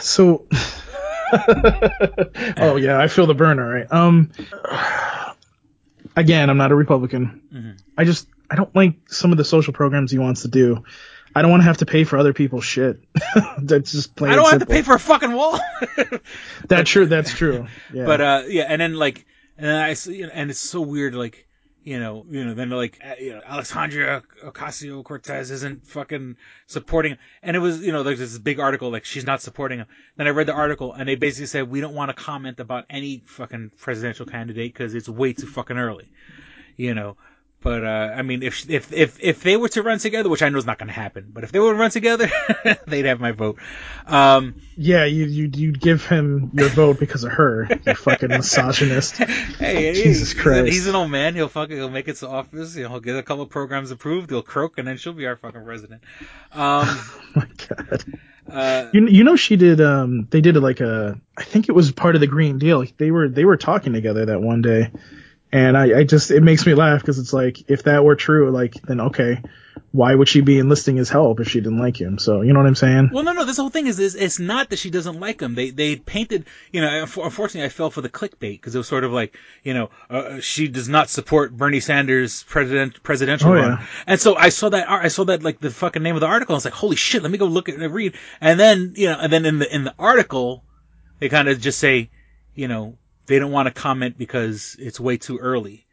[0.00, 0.46] So,
[1.32, 3.58] oh yeah, I feel the burn.
[3.58, 3.90] All right.
[3.92, 4.30] Um,
[6.16, 7.42] again, I'm not a Republican.
[7.52, 7.78] Mhm.
[7.98, 10.84] I just I don't like some of the social programs he wants to do.
[11.34, 13.00] I don't want to have to pay for other people's shit.
[13.58, 14.32] that's just plain.
[14.32, 15.58] I don't have to pay for a fucking wall.
[16.68, 17.06] That's true.
[17.06, 17.66] That's true.
[17.92, 18.04] Yeah.
[18.04, 19.26] But uh, yeah, and then like,
[19.56, 21.46] and then I see, and it's so weird, like,
[21.82, 27.16] you know, you know, then like, uh, you know, Alexandria Ocasio Cortez isn't fucking supporting,
[27.42, 29.86] and it was, you know, there's this big article like she's not supporting him.
[30.16, 32.84] Then I read the article, and they basically said we don't want to comment about
[32.90, 36.10] any fucking presidential candidate because it's way too fucking early,
[36.76, 37.16] you know.
[37.62, 40.48] But uh, I mean, if if if if they were to run together, which I
[40.48, 42.30] know is not going to happen, but if they were to run together,
[42.86, 43.58] they'd have my vote.
[44.06, 47.68] Um, yeah, you you you'd give him your vote because of her.
[47.86, 49.16] You fucking misogynist.
[49.60, 50.72] Hey, Jesus he's, Christ.
[50.72, 51.34] He's an old man.
[51.34, 52.76] He'll fucking he'll make it to office.
[52.76, 54.30] You know, he'll get a couple programs approved.
[54.30, 56.02] He'll croak, and then she'll be our fucking president.
[56.52, 56.88] Um,
[58.50, 61.92] Uh, You you know she did um they did like a I think it was
[61.92, 62.84] part of the Green Deal.
[62.96, 64.90] They were they were talking together that one day,
[65.52, 68.50] and I I just it makes me laugh because it's like if that were true
[68.50, 69.42] like then okay,
[69.92, 72.18] why would she be enlisting his help if she didn't like him?
[72.18, 73.10] So you know what I'm saying?
[73.12, 73.44] well, no, no.
[73.44, 75.54] This whole thing is, is it's not that she doesn't like him.
[75.56, 76.44] They they painted.
[76.70, 79.74] You know, unfortunately, I fell for the clickbait because it was sort of like you
[79.74, 83.70] know uh, she does not support Bernie Sanders president presidential Oh, run.
[83.80, 83.86] yeah.
[84.06, 86.54] And so I saw that I saw that like the fucking name of the article.
[86.54, 88.14] I was like, holy shit, let me go look at it and read.
[88.40, 90.62] And then you know, and then in the in the article,
[91.18, 92.10] they kind of just say,
[92.54, 92.96] you know,
[93.30, 95.86] they don't want to comment because it's way too early.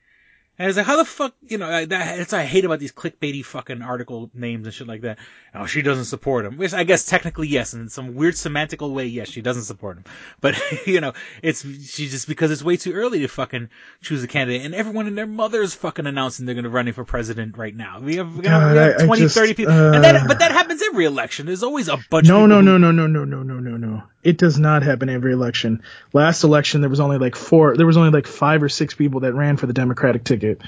[0.60, 2.92] And it's like, how the fuck, you know, that, that's what I hate about these
[2.92, 5.20] clickbaity fucking article names and shit like that.
[5.54, 6.58] Oh, she doesn't support him.
[6.58, 10.06] Which I guess technically yes, in some weird semantical way, yes, she doesn't support him.
[10.42, 11.14] But, you know,
[11.44, 13.70] it's, she just, because it's way too early to fucking
[14.02, 14.66] choose a candidate.
[14.66, 18.00] And everyone and their mother is fucking announcing they're gonna run for president right now.
[18.00, 19.74] We have, have, we have I- I 20, just, 30 people.
[19.94, 21.46] and that, uh, but that happens every election.
[21.46, 23.78] There's always a bunch No of no people no no no no no no no
[23.78, 24.04] no.
[24.28, 25.84] It does not happen every election.
[26.12, 27.78] Last election there was only like four.
[27.78, 30.62] There was only like five or six people that ran for the Democratic ticket.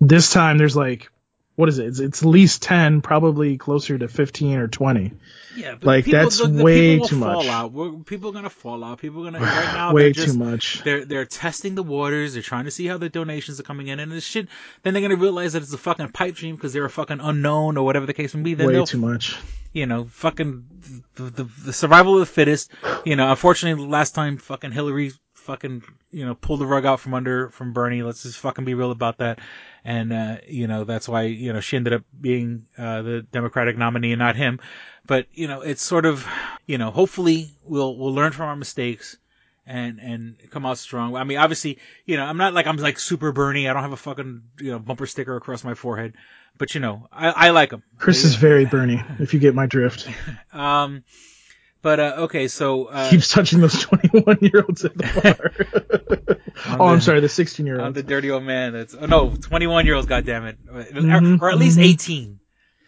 [0.00, 1.11] This time there's like
[1.54, 1.86] what is it?
[1.86, 5.12] It's, it's at least ten, probably closer to fifteen or twenty.
[5.54, 7.46] Yeah, but like people- that's the- the way people too much.
[7.46, 8.06] Out.
[8.06, 8.98] People are gonna fall out.
[9.00, 9.92] People are gonna right now.
[9.92, 10.82] Way they're too much.
[10.82, 12.32] They're they're testing the waters.
[12.34, 14.48] They're trying to see how the donations are coming in, and this shit.
[14.82, 17.76] Then they're gonna realize that it's a fucking pipe dream because they're a fucking unknown
[17.76, 18.54] or whatever the case may be.
[18.54, 19.36] Then Way too much.
[19.74, 20.64] you know, fucking
[21.16, 22.70] the, the, the survival of the fittest.
[23.04, 25.12] You know, unfortunately, the last time fucking Hillary
[25.42, 28.02] fucking, you know, pull the rug out from under from Bernie.
[28.02, 29.40] Let's just fucking be real about that.
[29.84, 33.76] And, uh, you know, that's why, you know, she ended up being, uh, the Democratic
[33.76, 34.60] nominee and not him.
[35.06, 36.26] But, you know, it's sort of,
[36.66, 39.16] you know, hopefully we'll, we'll learn from our mistakes
[39.66, 41.16] and, and come out strong.
[41.16, 43.68] I mean, obviously, you know, I'm not like, I'm like super Bernie.
[43.68, 46.14] I don't have a fucking, you know, bumper sticker across my forehead.
[46.58, 47.82] But, you know, I, I like him.
[47.98, 50.08] Chris is very Bernie, if you get my drift.
[50.52, 51.02] Um,
[51.82, 56.78] but uh, okay, so uh, Keeps touching those 21 year olds at the bar.
[56.80, 57.86] oh, I'm sorry, the 16 year old.
[57.86, 58.72] I'm the dirty old man.
[58.72, 60.06] That's oh no, 21 year olds.
[60.06, 61.84] God damn it, Mhm, or, or at least mhm.
[61.84, 62.38] 18.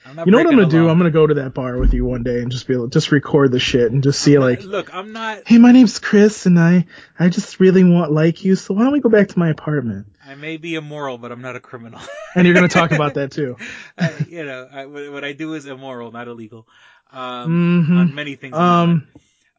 [0.06, 0.88] I'm not You know what I'm gonna the do?
[0.90, 2.92] I'm gonna go to that bar with you one day and just be able, to
[2.92, 5.42] just record the shit and just see like, Look, I'm not.
[5.46, 6.86] hey, my name's Chris and I,
[7.18, 10.08] I just really want like you, so why don't we go back to my apartment?
[10.26, 12.00] I may be immoral, but I'm not a criminal.
[12.34, 13.56] And you're gonna talk about that too.
[13.96, 16.68] I, you know, I, what I do is immoral, not illegal.
[17.14, 17.98] Um, Mhm.
[18.00, 18.56] on many things.
[18.56, 19.06] Um,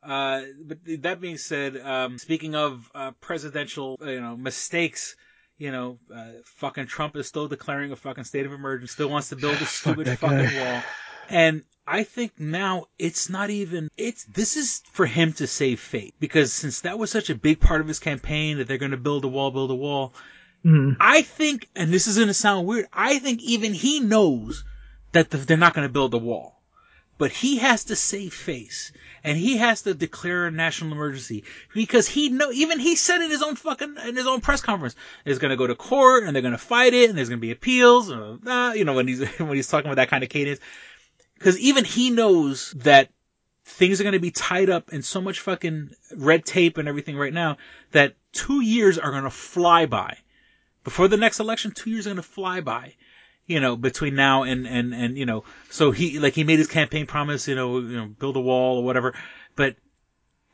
[0.03, 5.15] Uh, but that being said, um, speaking of uh, presidential, you know, mistakes,
[5.57, 6.27] you know, uh,
[6.57, 9.65] fucking Trump is still declaring a fucking state of emergency, still wants to build a
[9.79, 10.73] stupid that fucking guy.
[10.73, 10.81] wall,
[11.29, 16.11] and I think now it's not even it's this is for him to save face
[16.19, 18.97] because since that was such a big part of his campaign that they're going to
[18.97, 20.13] build a wall, build a wall.
[20.63, 20.97] Mhm.
[20.99, 24.63] I think, and this is going to sound weird, I think even he knows
[25.13, 26.54] that the, they're not going to build a wall.
[27.17, 28.91] But he has to save face,
[29.23, 32.51] and he has to declare a national emergency because he know.
[32.51, 35.55] Even he said in his own fucking in his own press conference, it's going to
[35.55, 38.11] go to court and they're going to fight it, and there's going to be appeals.
[38.11, 40.59] Uh, nah, you know when he's when he's talking about that kind of cadence,
[41.35, 43.09] because even he knows that
[43.63, 47.17] things are going to be tied up in so much fucking red tape and everything
[47.17, 47.57] right now
[47.91, 50.17] that two years are gonna fly by.
[50.83, 52.93] Before the next election, two years are gonna fly by.
[53.47, 56.67] You know, between now and, and, and, you know, so he, like, he made his
[56.67, 59.13] campaign promise, you know, you know, build a wall or whatever,
[59.55, 59.75] but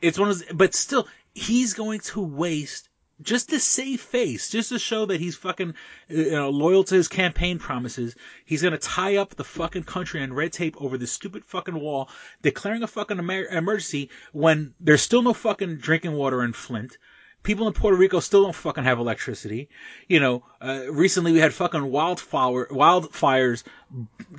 [0.02, 2.89] it's one of those, but still, he's going to waste
[3.22, 5.70] just to save face, just to show that he's fucking
[6.10, 8.16] uh, you know, loyal to his campaign promises.
[8.46, 12.10] He's gonna tie up the fucking country in red tape over this stupid fucking wall,
[12.42, 16.98] declaring a fucking emer- emergency when there's still no fucking drinking water in Flint.
[17.44, 19.70] People in Puerto Rico still don't fucking have electricity.
[20.08, 23.64] You know, uh, recently we had fucking wildfire wildfires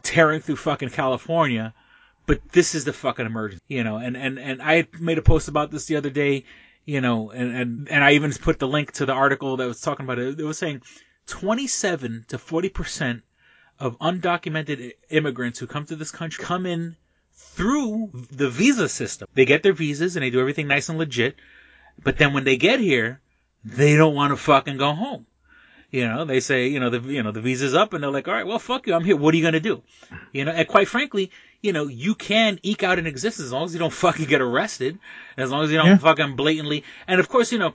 [0.03, 1.75] tearing through fucking California
[2.27, 5.49] but this is the fucking emergency, you know, and, and, and I made a post
[5.49, 6.45] about this the other day,
[6.85, 9.81] you know, and, and, and I even put the link to the article that was
[9.81, 10.39] talking about it.
[10.39, 10.83] It was saying
[11.27, 13.23] 27 to 40%
[13.79, 16.97] of undocumented immigrants who come to this country come in
[17.35, 19.29] through the visa system.
[19.35, 21.37] They get their visas and they do everything nice and legit.
[22.03, 23.21] But then when they get here,
[23.65, 25.27] they don't want to fucking go home.
[25.91, 28.27] You know, they say, you know, the, you know, the visa's up and they're like,
[28.27, 28.95] all right, well, fuck you.
[28.95, 29.15] I'm here.
[29.15, 29.83] What are you going to do?
[30.33, 31.31] You know, and quite frankly,
[31.61, 34.41] you know, you can eke out an existence as long as you don't fucking get
[34.41, 34.99] arrested,
[35.37, 35.99] as long as you don't Yeah.
[35.99, 37.75] fucking blatantly, and of course, you know,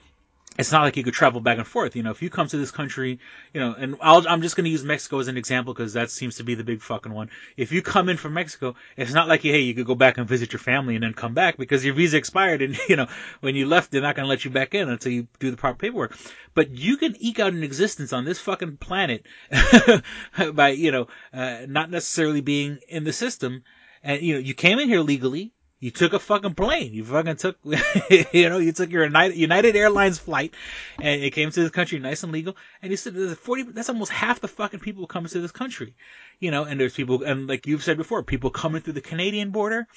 [0.58, 1.96] it's not like you could travel back and forth.
[1.96, 3.20] You know, if you come to this country,
[3.54, 6.10] you know, and I'll, I'm just going to use Mexico as an example because that
[6.10, 7.30] seems to be the big fucking one.
[7.56, 10.28] If you come in from Mexico, it's not like, hey, you could go back and
[10.28, 13.08] visit your family and then come back because your visa expired and, you know,
[13.42, 15.58] when you left, they're not going to let you back in until you do the
[15.58, 16.18] proper paperwork.
[16.54, 19.26] But you can eke out an existence on this fucking planet
[20.54, 23.64] by, you know, uh, not necessarily being in the system.
[24.02, 25.54] And, you know, you came in here legally.
[25.80, 26.94] You took a fucking plane.
[26.94, 27.58] You fucking took,
[28.32, 30.56] you know, you took your United, United Airlines flight
[31.00, 32.58] and it came to this country nice and legal.
[32.82, 35.52] And you said there's 40, that's almost half the fucking people who come to this
[35.52, 35.96] country.
[36.40, 39.52] You know, and there's people, and like you've said before, people coming through the Canadian
[39.52, 39.88] border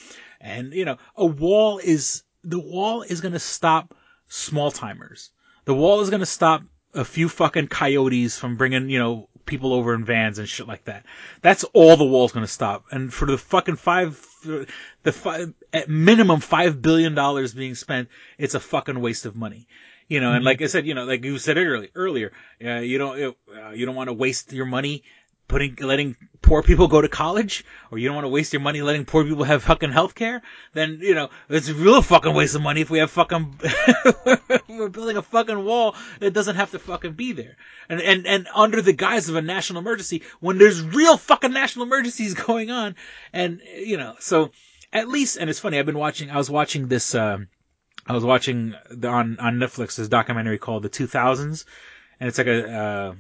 [0.40, 3.94] and, you know, a wall is, the wall is going to stop
[4.28, 5.30] small timers.
[5.64, 6.62] The wall is going to stop
[6.92, 10.84] a few fucking coyotes from bringing, you know, people over in vans and shit like
[10.84, 11.04] that.
[11.42, 12.86] That's all the wall's going to stop.
[12.90, 14.24] And for the fucking five,
[15.02, 19.66] the five, at minimum five billion dollars being spent, it's a fucking waste of money.
[20.08, 22.32] You know, and like I said, you know, like you said it earlier, earlier,
[22.64, 25.04] uh, you don't, uh, you don't want to waste your money
[25.50, 28.82] putting, letting poor people go to college, or you don't want to waste your money
[28.82, 30.42] letting poor people have fucking health care,
[30.74, 33.58] then, you know, it's a real fucking waste of money if we have fucking,
[34.68, 37.56] we're building a fucking wall that doesn't have to fucking be there.
[37.88, 41.84] And, and, and under the guise of a national emergency, when there's real fucking national
[41.84, 42.94] emergencies going on,
[43.32, 44.52] and, you know, so,
[44.92, 47.48] at least, and it's funny, I've been watching, I was watching this, um,
[48.06, 51.64] I was watching the, on, on Netflix this documentary called The 2000s,
[52.20, 53.14] and it's like a, uh,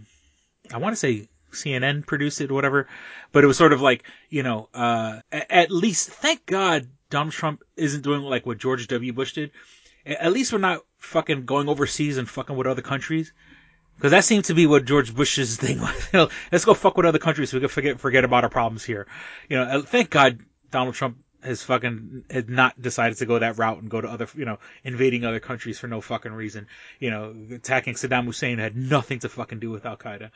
[0.72, 2.88] I want to say CNN produced it or whatever,
[3.32, 7.62] but it was sort of like, you know, uh, at least, thank God Donald Trump
[7.76, 9.12] isn't doing like what George W.
[9.12, 9.50] Bush did.
[10.06, 13.32] At least we're not fucking going overseas and fucking with other countries.
[14.00, 16.30] Cause that seemed to be what George Bush's thing was.
[16.50, 19.06] Let's go fuck with other countries so we can forget, forget about our problems here.
[19.48, 20.40] You know, uh, thank God
[20.70, 24.26] Donald Trump has fucking, had not decided to go that route and go to other,
[24.34, 26.66] you know, invading other countries for no fucking reason.
[26.98, 30.30] You know, attacking Saddam Hussein had nothing to fucking do with Al Qaeda.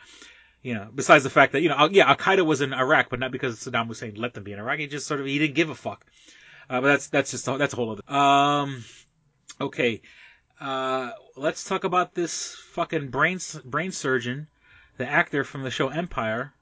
[0.64, 3.20] You know, besides the fact that, you know, yeah, Al Qaeda was in Iraq, but
[3.20, 4.78] not because Saddam Hussein let them be in Iraq.
[4.78, 6.06] He just sort of, he didn't give a fuck.
[6.70, 8.82] Uh, but that's, that's just, that's a whole other, um,
[9.60, 10.00] okay.
[10.58, 14.46] Uh, let's talk about this fucking brain, brain surgeon,
[14.96, 16.54] the actor from the show Empire,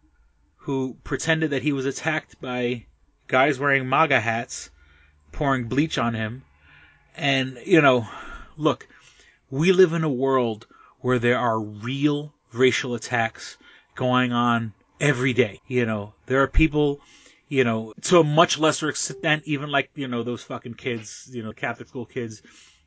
[0.56, 2.86] who pretended that he was attacked by
[3.28, 4.70] guys wearing MAGA hats,
[5.30, 6.42] pouring bleach on him.
[7.16, 8.08] And, you know,
[8.56, 8.88] look,
[9.48, 10.66] we live in a world
[10.98, 13.58] where there are real racial attacks
[13.94, 15.60] going on every day.
[15.66, 17.00] You know, there are people,
[17.48, 21.42] you know, to a much lesser extent, even like, you know, those fucking kids, you
[21.42, 22.42] know, Catholic school kids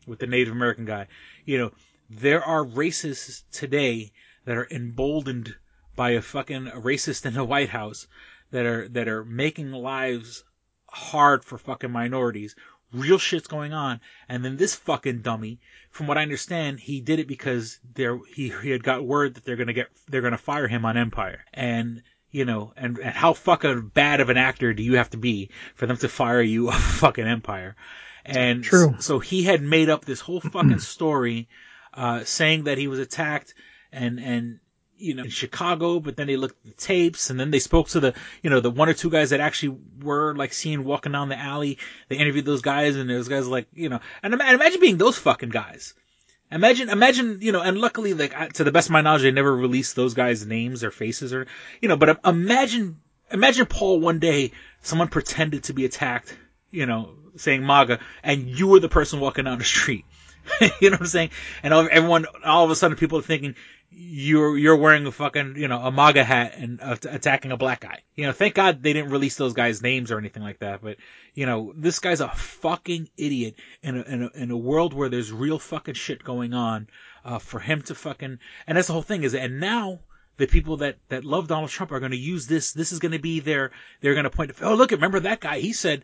[0.08, 1.08] with the Native American guy.
[1.45, 1.72] You know,
[2.10, 4.12] there are racists today
[4.45, 5.56] that are emboldened
[5.95, 8.08] by a fucking racist in the White House
[8.51, 10.43] that are, that are making lives
[10.88, 12.56] hard for fucking minorities.
[12.96, 14.00] Real shit's going on.
[14.30, 15.60] And then this fucking dummy,
[15.91, 19.46] from what I understand, he did it because there, he, he had got word that
[19.46, 21.46] they're gonna get, they're gonna fire him on Empire.
[21.54, 25.18] And, you know, and, and how fucking bad of an actor do you have to
[25.18, 27.76] be for them to fire you off fucking Empire?
[28.26, 28.96] And True.
[29.00, 31.48] so he had made up this whole fucking story,
[31.93, 33.54] uh, saying that he was attacked
[33.91, 34.60] and, and,
[34.98, 37.89] you know, in Chicago, but then they looked at the tapes and then they spoke
[37.89, 41.12] to the, you know, the one or two guys that actually were like seen walking
[41.12, 41.78] down the alley.
[42.10, 45.18] They interviewed those guys and those guys like, you know, and and imagine being those
[45.18, 45.93] fucking guys.
[46.52, 49.56] Imagine, imagine, you know, and luckily, like, to the best of my knowledge, they never
[49.56, 51.48] released those guys' names or faces or,
[51.82, 52.98] you know, but imagine,
[53.32, 56.38] imagine Paul one day, someone pretended to be attacked,
[56.70, 60.06] you know, saying MAGA, and you were the person walking down the street.
[60.80, 61.32] you know what I'm saying?
[61.64, 63.56] And all, everyone, all of a sudden, people are thinking
[63.98, 67.82] you're you're wearing a fucking you know a MAGA hat and uh, attacking a black
[67.82, 68.04] guy.
[68.16, 70.82] You know, thank God they didn't release those guys' names or anything like that.
[70.82, 70.98] But
[71.34, 75.10] you know, this guy's a fucking idiot in a in a, in a world where
[75.10, 76.88] there's real fucking shit going on.
[77.24, 78.38] Uh, for him to fucking
[78.68, 80.00] and that's the whole thing is and now
[80.38, 82.74] the people that, that love Donald Trump are going to use this.
[82.74, 83.72] This is going to be their,
[84.02, 85.60] they're going to point to, oh, look, remember that guy?
[85.60, 86.04] He said,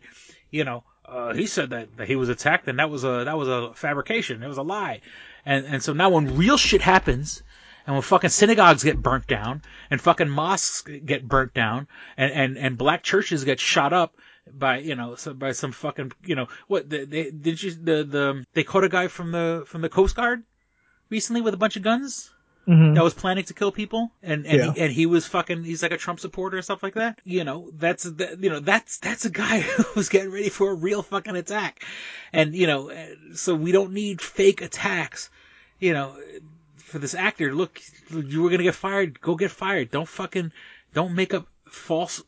[0.50, 3.36] you know, uh, he said that, that he was attacked and that was a, that
[3.36, 4.42] was a fabrication.
[4.42, 5.00] It was a lie.
[5.44, 7.42] And, and so now when real shit happens,
[7.86, 12.58] and when fucking synagogues get burnt down, and fucking mosques get burnt down, and, and,
[12.58, 14.14] and black churches get shot up,
[14.52, 18.02] by you know so by some fucking you know what they, they did you the
[18.02, 20.42] the they caught a guy from the from the Coast Guard
[21.10, 22.30] recently with a bunch of guns?
[22.66, 22.94] Mhm.
[22.94, 24.12] that was planning to kill people?
[24.22, 24.72] And and, Yeah.
[24.72, 27.20] he, and he was fucking he's like a Trump supporter or stuff like that?
[27.24, 29.60] You know that's that, you know that's that's a guy
[29.94, 31.84] who's getting ready for a real fucking attack.
[32.32, 32.90] And you know
[33.34, 35.28] so we don't need fake attacks.
[35.80, 36.16] You know
[36.92, 37.80] for this actor look
[38.10, 40.52] you were gonna get fired go get fired don't fucking
[40.92, 42.22] don't make up false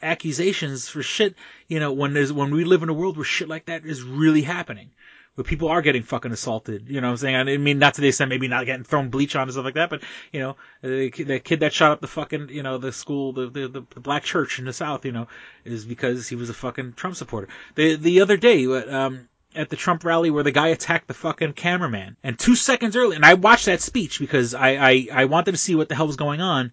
[0.00, 1.34] accusations for shit
[1.66, 4.04] you know when there's when we live in a world where shit like that is
[4.04, 4.90] really happening
[5.34, 6.88] where people are getting fucking assaulted.
[6.88, 7.36] You know what I'm saying?
[7.36, 9.74] I mean, not to the extent maybe not getting thrown bleach on and stuff like
[9.74, 10.02] that, but,
[10.32, 13.50] you know, the, the kid that shot up the fucking, you know, the school, the,
[13.50, 15.28] the, the, the black church in the South, you know,
[15.64, 17.48] is because he was a fucking Trump supporter.
[17.74, 21.54] The, the other day, um, at the Trump rally where the guy attacked the fucking
[21.54, 22.16] cameraman.
[22.22, 25.58] And two seconds earlier, and I watched that speech because I, I, I wanted to
[25.58, 26.72] see what the hell was going on.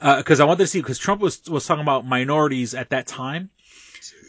[0.00, 3.06] Uh, cause I wanted to see, cause Trump was, was talking about minorities at that
[3.06, 3.50] time.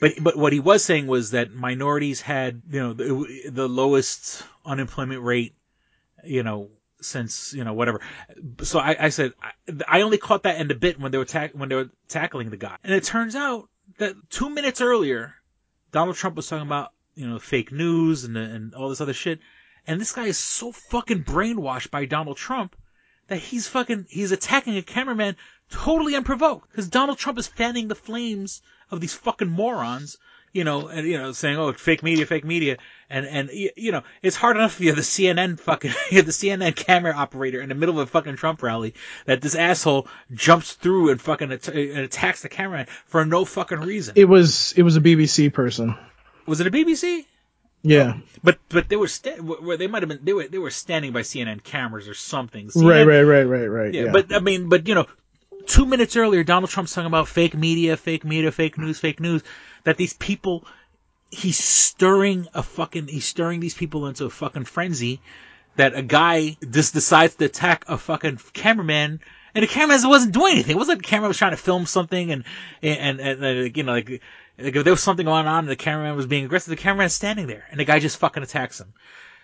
[0.02, 4.44] But but what he was saying was that minorities had you know the, the lowest
[4.66, 5.56] unemployment rate,
[6.24, 6.70] you know
[7.02, 8.02] since you know whatever.
[8.64, 9.52] So I, I said I,
[9.88, 12.50] I only caught that in a bit when they were tack when they were tackling
[12.50, 15.36] the guy, and it turns out that two minutes earlier,
[15.92, 19.40] Donald Trump was talking about you know fake news and and all this other shit,
[19.86, 22.76] and this guy is so fucking brainwashed by Donald Trump
[23.28, 25.36] that he's fucking he's attacking a cameraman
[25.70, 30.18] totally unprovoked because Donald Trump is fanning the flames of these fucking morons,
[30.54, 32.78] you know, and you know saying oh fake media, fake media,
[33.10, 37.14] and and you know it's hard enough if you're the CNN fucking the CNN camera
[37.14, 38.94] operator in the middle of a fucking Trump rally
[39.26, 44.14] that this asshole jumps through and fucking and attacks the cameraman for no fucking reason.
[44.16, 45.98] It was it was a BBC person.
[46.50, 47.26] Was it a BBC?
[47.82, 48.18] Yeah.
[48.44, 51.14] But but they were sta- where they might have been they were they were standing
[51.14, 52.66] by CNN cameras or something.
[52.68, 53.94] Right, CNN right, right, right, right.
[53.94, 54.12] yeah, Yeah.
[54.12, 55.06] but I mean, but you know,
[55.66, 59.44] two minutes earlier, Donald Trump's talking about fake media, fake media, fake news, fake news.
[59.86, 60.66] That these people,
[61.32, 65.22] he's stirring a fucking, he's stirring these people into a fucking frenzy.
[65.78, 69.22] That a guy just decides to attack a fucking cameraman,
[69.56, 70.76] and the cameraman wasn't doing anything.
[70.76, 72.44] It wasn't like the camera was trying to film something, and
[72.82, 74.22] and and, and you know, like,
[74.62, 76.70] like if there was something going on, and the cameraman was being aggressive.
[76.70, 78.94] The cameraman's standing there, and the guy just fucking attacks him.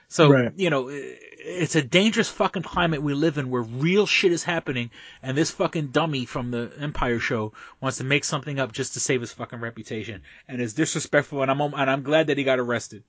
[0.07, 0.51] So, Right.
[0.55, 4.91] you know, it's a dangerous fucking climate we live in where real shit is happening
[5.22, 8.99] and this fucking dummy from the Empire show wants to make something up just to
[8.99, 12.59] save his fucking reputation and is disrespectful and I'm and I'm glad that he got
[12.59, 13.03] arrested.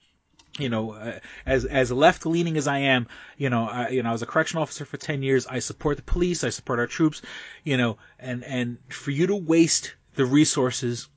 [0.59, 4.09] You know, uh, as as left leaning as I am, you know, I, you know,
[4.09, 5.47] I was a correction officer for 10 years.
[5.47, 7.21] I support the police, I support our troops,
[7.63, 11.09] you know, and and for you to waste the resources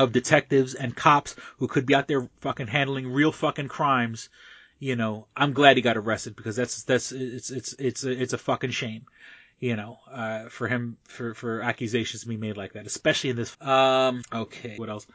[0.00, 4.28] of detectives and cops who could be out there fucking handling real fucking crimes
[4.82, 8.32] you know, I'm glad he got arrested because that's that's it's it's it's a, it's
[8.32, 9.02] a fucking shame,
[9.58, 13.36] you know, uh, for him for for accusations to be made like that, especially in
[13.36, 13.54] this.
[13.60, 15.06] Um, okay, what else?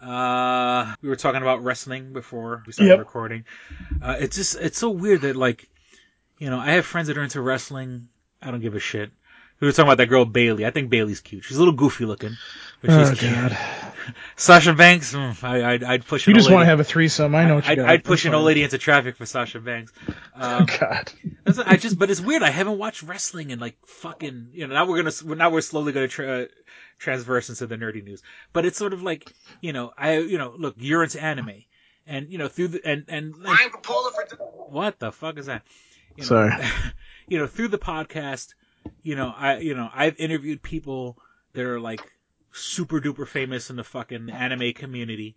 [0.00, 2.98] Uh, we were talking about wrestling before we started Yep.
[2.98, 3.44] recording.
[4.02, 5.66] Uh, it's just it's so weird that like,
[6.38, 8.08] you know, I have friends that are into wrestling.
[8.42, 9.10] I don't give a shit.
[9.58, 10.66] We were talking about that girl Bayley.
[10.66, 11.44] I think Bayley's cute.
[11.44, 12.36] She's a little goofy looking,
[12.82, 13.32] but she's Oh, cute.
[13.32, 13.56] God.
[14.36, 16.26] Sasha Banks, mm, I, I'd, I'd push.
[16.26, 17.34] You an just old want to have a threesome.
[17.34, 17.88] I know what you I'd, got.
[17.88, 19.92] I'd push That's an old lady into traffic for Sasha Banks.
[20.40, 21.12] Um, God.
[21.66, 22.44] I just, but it's weird.
[22.44, 25.92] I haven't watched wrestling in like fucking, you know, now we're gonna, now we're slowly
[25.92, 26.46] gonna tra-
[26.98, 28.22] transverse into the nerdy news.
[28.52, 31.64] But it's sort of like, you know, I, you know, look, you're into anime,
[32.06, 33.58] and you know, through the and and, and
[34.68, 35.62] what the fuck is that?
[36.16, 36.52] You know, Sorry.
[37.28, 38.54] you know, through the podcast,
[39.02, 41.18] you know, I, you know, I've interviewed people
[41.52, 42.00] that are like
[42.52, 45.36] super duper famous in the fucking anime community,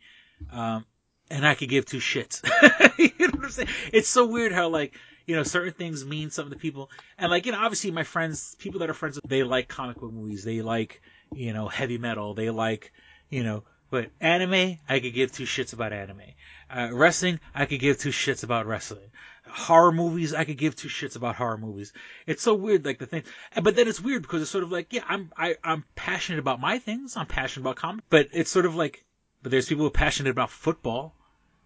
[0.51, 0.85] um,
[1.29, 2.43] and I could give two shits.
[2.97, 3.69] you know what I'm saying?
[3.93, 4.95] It's so weird how like,
[5.25, 8.55] you know, certain things mean something to people, and like, you know, obviously my friends,
[8.59, 11.01] people that are friends with, they like comic book movies, they like,
[11.33, 12.91] you know, heavy metal, they like,
[13.29, 16.21] you know, but anime, I could give two shits about anime.
[16.69, 19.11] Uh, wrestling, I could give two shits about wrestling.
[19.47, 21.93] Horror movies, I could give two shits about horror movies.
[22.25, 23.23] It's so weird, like the thing.
[23.61, 26.59] But then it's weird because it's sort of like, yeah, I'm I, I'm passionate about
[26.59, 27.17] my things.
[27.17, 29.03] I'm passionate about comics, but it's sort of like,
[29.41, 31.15] but there's people who are passionate about football,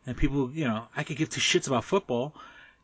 [0.07, 2.35] and people, you know, I could give two shits about football.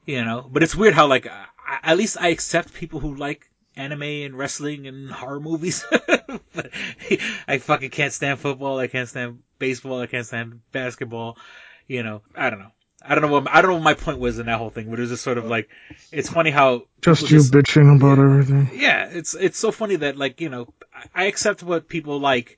[0.05, 1.45] You know, but it's weird how like I,
[1.83, 5.85] at least I accept people who like anime and wrestling and horror movies.
[6.53, 6.71] but
[7.47, 8.79] I fucking can't stand football.
[8.79, 10.01] I can't stand baseball.
[10.01, 11.37] I can't stand basketball.
[11.87, 12.71] You know, I don't know.
[13.03, 14.89] I don't know what I don't know what my point was in that whole thing,
[14.89, 15.69] but it was just sort of like
[16.11, 18.69] it's funny how Just people you bitching about everything.
[18.79, 22.57] yeah, it's it's so funny that like you know I I accept what people like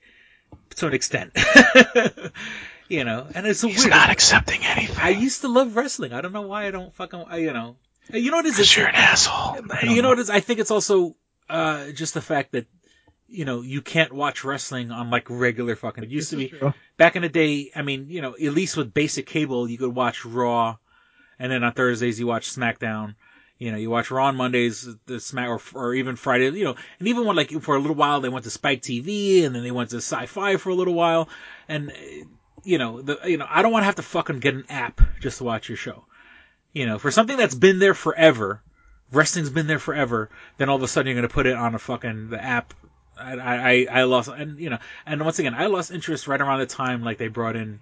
[0.75, 1.31] to an extent,
[2.89, 3.91] you know, and it's so He's weird.
[3.91, 4.97] not accepting anything.
[4.99, 6.13] I used to love wrestling.
[6.13, 7.75] I don't know why I don't fucking I- you know.
[8.11, 8.55] You know what it is?
[8.57, 9.57] 'Cause It's- you're an asshole.
[9.71, 10.29] I don't You know what it is?
[10.29, 11.15] I think it's also
[11.49, 12.65] uh just the fact that
[13.27, 16.03] you know you can't watch wrestling on like regular fucking.
[16.03, 16.73] It used to be true.
[16.97, 17.71] back in the day.
[17.75, 20.77] I mean, you know, at least with basic cable, you could watch Raw,
[21.39, 23.15] and then on Thursdays you watch SmackDown.
[23.57, 26.49] You know, you watch Raw on Mondays, the Smack, or, or even Friday.
[26.51, 29.45] You know, and even when like for a little while they went to Spike TV,
[29.45, 31.29] and then they went to Sci-Fi for a little while,
[31.67, 31.91] and
[32.63, 35.01] you know, the you know, I don't want to have to fucking get an app
[35.19, 36.05] just to watch your show.
[36.73, 38.61] You know, for something that's been there forever,
[39.11, 40.29] wrestling's been there forever.
[40.57, 42.73] Then all of a sudden you're gonna put it on a fucking the app.
[43.17, 46.59] I I I lost and you know, and once again I lost interest right around
[46.59, 47.79] the time like they brought in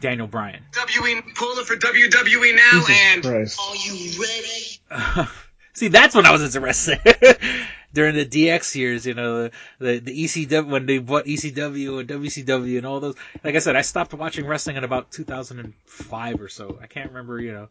[0.00, 0.62] Daniel Bryan.
[0.72, 3.60] WWE pulling for WWE now, Jesus and Christ.
[3.60, 5.28] are you ready?
[5.74, 7.00] See, that's when I was into wrestling.
[7.94, 12.08] During the DX years, you know, the, the, the ECW, when they bought ECW and
[12.08, 13.14] WCW and all those.
[13.42, 16.78] Like I said, I stopped watching wrestling in about 2005 or so.
[16.82, 17.68] I can't remember, you know.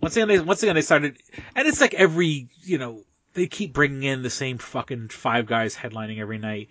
[0.00, 1.16] Once again, they, once again, they started,
[1.56, 3.02] and it's like every, you know,
[3.38, 6.68] they keep bringing in the same fucking five guys headlining every night.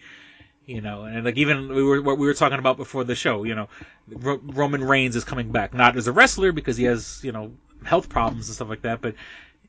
[0.65, 3.43] You know, and like even we were what we were talking about before the show.
[3.43, 3.69] You know,
[4.09, 7.53] Ro- Roman Reigns is coming back, not as a wrestler because he has you know
[7.85, 9.15] health problems and stuff like that, but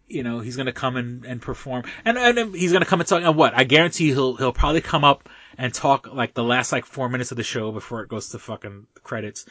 [0.09, 3.23] you know he's gonna come and, and perform, and and he's gonna come and talk.
[3.23, 6.85] And what I guarantee he'll he'll probably come up and talk like the last like
[6.85, 9.47] four minutes of the show before it goes to fucking credits.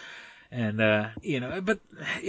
[0.51, 1.79] And, uh, you know, but,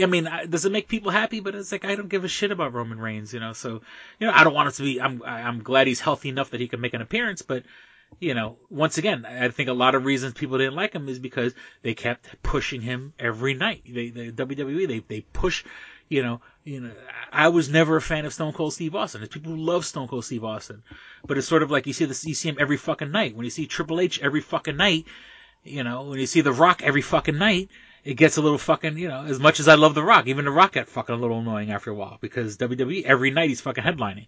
[0.00, 1.40] I mean, does it make people happy?
[1.40, 3.80] But it's like, I don't give a shit about Roman Reigns, you know, so,
[4.18, 6.60] you know, I don't want it to be, I'm, I'm glad he's healthy enough that
[6.60, 7.62] he can make an appearance, but,
[8.18, 11.18] you know, once again, I think a lot of reasons people didn't like him is
[11.18, 13.82] because they kept pushing him every night.
[13.88, 15.64] They, the WWE, they, they push,
[16.08, 16.92] you know, you know,
[17.32, 19.20] I I was never a fan of Stone Cold Steve Austin.
[19.20, 20.82] There's people who love Stone Cold Steve Austin,
[21.24, 23.36] but it's sort of like you see this, you see him every fucking night.
[23.36, 25.06] When you see Triple H every fucking night,
[25.64, 27.70] you know, when you see The Rock every fucking night,
[28.04, 30.44] it gets a little fucking, you know, as much as I love The Rock, even
[30.44, 33.60] The Rock got fucking a little annoying after a while because WWE every night he's
[33.60, 34.26] fucking headlining.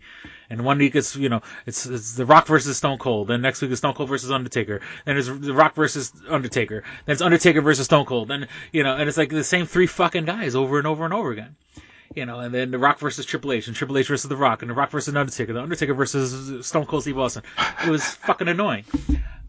[0.51, 3.29] And one week it's, you know, it's, it's The Rock versus Stone Cold.
[3.29, 4.81] Then next week it's Stone Cold versus Undertaker.
[5.07, 6.83] Then it's The Rock versus Undertaker.
[7.07, 8.29] Then it's Undertaker versus Stone Cold.
[8.29, 11.15] Then, you know, and it's like the same three fucking guys over and over and
[11.15, 11.57] over again.
[12.13, 14.63] You know, and then The Rock versus Triple H, and Triple H versus The Rock,
[14.63, 17.45] and The Rock versus Undertaker, The Undertaker versus Stone Cold Steve Austin.
[17.87, 18.85] It was fucking annoying.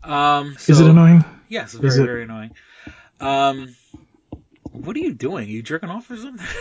[0.04, 1.26] Um, Is it so- annoying?
[1.50, 2.52] Yes, Is very, it- very annoying.
[3.20, 3.76] Um,
[4.72, 5.48] what are you doing?
[5.48, 6.46] Are you jerking off or something?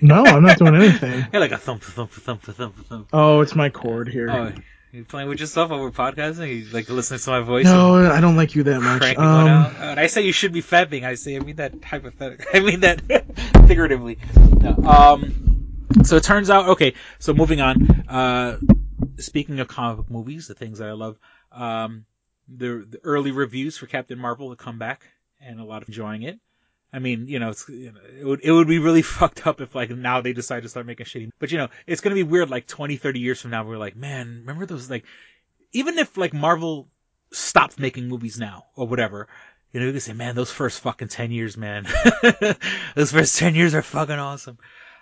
[0.00, 1.24] No, I'm not doing anything.
[1.32, 3.08] You're like a thump, thump, thump, thump, thump.
[3.12, 4.28] Oh, it's my cord here.
[4.28, 4.52] Oh,
[4.92, 6.66] you playing with yourself while we're podcasting?
[6.66, 7.64] You like listening to my voice?
[7.64, 9.16] no, I don't like you that much.
[9.16, 9.72] Um, out?
[9.72, 11.04] Uh, and I say you should be fapping.
[11.04, 12.46] I say I mean that hypothetically.
[12.52, 13.00] I mean that
[13.66, 14.18] figuratively.
[14.36, 14.76] No.
[14.76, 15.86] Um.
[16.02, 16.94] So it turns out, okay.
[17.18, 18.04] So moving on.
[18.08, 18.58] Uh,
[19.18, 21.18] speaking of comic book movies, the things that I love.
[21.50, 22.04] Um,
[22.48, 25.06] the, the early reviews for Captain Marvel to come back,
[25.40, 26.38] and a lot of enjoying it.
[26.94, 29.74] I mean, you know, you know, it would, it would be really fucked up if
[29.74, 32.50] like now they decide to start making shitty, but you know, it's to be weird
[32.50, 33.64] like 20, 30 years from now.
[33.64, 35.04] We're like, man, remember those like,
[35.72, 36.88] even if like Marvel
[37.32, 39.26] stopped making movies now or whatever,
[39.72, 41.84] you know, you can say, man, those first fucking 10 years, man,
[42.94, 44.56] those first 10 years are fucking awesome.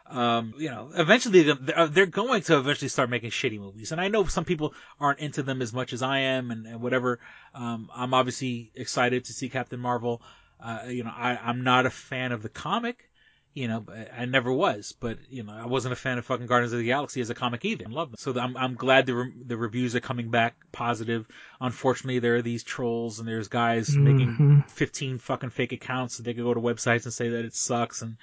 [0.07, 3.93] Um, you know, eventually they're they're going to eventually start making shitty movies.
[3.93, 6.81] And I know some people aren't into them as much as I am and, and
[6.81, 7.21] whatever.
[7.55, 10.23] Um, I'm obviously excited to see Captain Marvel.
[10.63, 13.09] Uh, you know, I, I'm not a fan of the comic,
[13.55, 13.85] you know,
[14.17, 16.87] I never was, but you know, I wasn't a fan of fucking Guardians of the
[16.87, 17.85] Galaxy as a comic either.
[17.87, 18.17] I love them.
[18.19, 21.27] So I'm, I'm glad the, re- the reviews are coming back positive.
[21.61, 24.69] Unfortunately, there are these trolls and there's guys making Mhm.
[24.69, 28.01] 15 fucking fake accounts so they could go to websites and say that it sucks
[28.01, 28.17] and,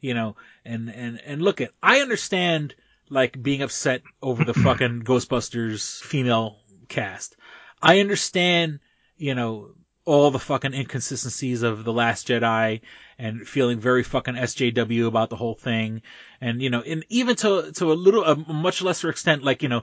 [0.00, 2.74] you know, and, and, and look at, I understand
[3.10, 6.58] like being upset over the fucking Ghostbusters female
[6.88, 7.36] cast.
[7.82, 8.78] I understand,
[9.16, 9.70] you know,
[10.06, 12.80] all the fucking inconsistencies of The Last Jedi
[13.18, 16.00] and feeling very fucking SJW about the whole thing.
[16.40, 19.68] And, you know, and even to, to a little, a much lesser extent, like, you
[19.68, 19.82] know,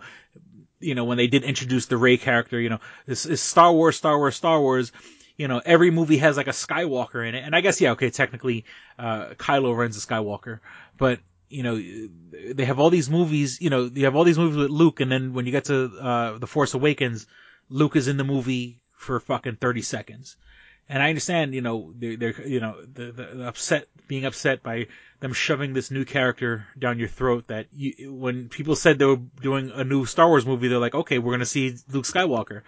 [0.79, 3.97] you know, when they did introduce the Rey character, you know, this is Star Wars,
[3.97, 4.93] Star Wars, Star Wars.
[5.37, 7.43] You know, every movie has like a Skywalker in it.
[7.43, 8.63] And I guess, yeah, okay, technically,
[8.97, 10.59] uh, Kylo Ren's a Skywalker,
[10.97, 11.19] but,
[11.49, 11.75] you know,
[12.53, 15.11] they have all these movies, you know, you have all these movies with Luke, and
[15.11, 17.27] then when you get to, uh, The Force Awakens,
[17.69, 20.37] Luke is in the movie for fucking 30 seconds.
[20.89, 24.87] And I understand, you know, they're, they're you know, the, the, upset, being upset by
[25.21, 29.21] them shoving this new character down your throat that you, when people said they were
[29.41, 32.63] doing a new Star Wars movie, they're like, okay, we're going to see Luke Skywalker.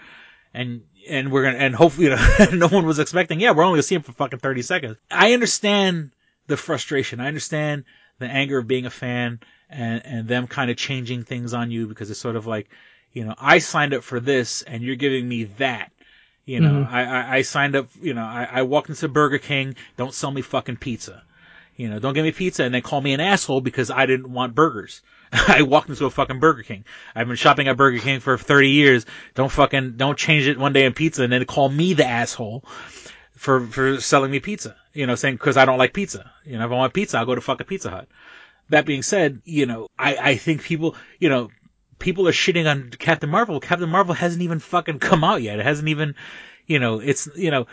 [0.54, 3.64] And, and we're going to, and hopefully, you know, no one was expecting, yeah, we're
[3.64, 4.98] only going to see him for fucking 30 seconds.
[5.12, 6.12] I understand
[6.48, 7.20] the frustration.
[7.20, 7.84] I understand
[8.20, 11.88] the anger of being a fan and, and them kind of changing things on you
[11.88, 12.70] because it's sort of like,
[13.12, 15.92] you know, I signed up for this and you're giving me that.
[16.46, 16.92] You know, Mhm.
[16.92, 20.32] I, I, I signed up, you know, I, I walked into Burger King, don't sell
[20.32, 21.24] me fucking pizza.
[21.76, 24.32] You know, don't give me pizza and then call me an asshole because I didn't
[24.32, 25.02] want burgers.
[25.32, 26.86] I walked into a fucking Burger King.
[27.16, 29.06] I've been shopping at Burger King for 30 years.
[29.34, 32.64] Don't fucking, don't change it one day in pizza and then call me the asshole
[33.36, 34.76] for, for selling me pizza.
[34.94, 36.32] You know, saying, cause I don't like pizza.
[36.46, 38.08] You know, if I want pizza, I'll go to fucking Pizza Hut.
[38.70, 41.50] That being said, you know, I, I think people, you know,
[42.00, 43.60] people are shitting on Captain Marvel.
[43.60, 45.60] Captain Marvel hasn't even fucking come out yet.
[45.60, 46.16] It hasn't even,
[46.68, 47.68] you know, it's, you know,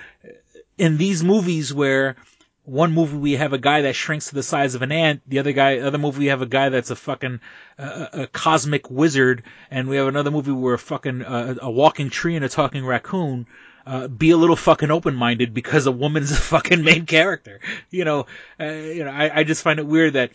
[0.79, 2.17] in these movies where
[2.65, 5.41] one movie we have a guy that shrinks to the size of an ant, the
[5.41, 7.41] other guy, other movie we have a guy that's a fucking
[7.79, 12.11] uh, a cosmic wizard, and we have another movie where a fucking uh, a walking
[12.11, 13.47] tree and a talking raccoon.
[13.85, 17.61] Uh, be a little fucking open-minded because a woman's a fucking main character.
[17.91, 18.27] You know,
[18.61, 20.31] uh, you know, I, I just find it weird that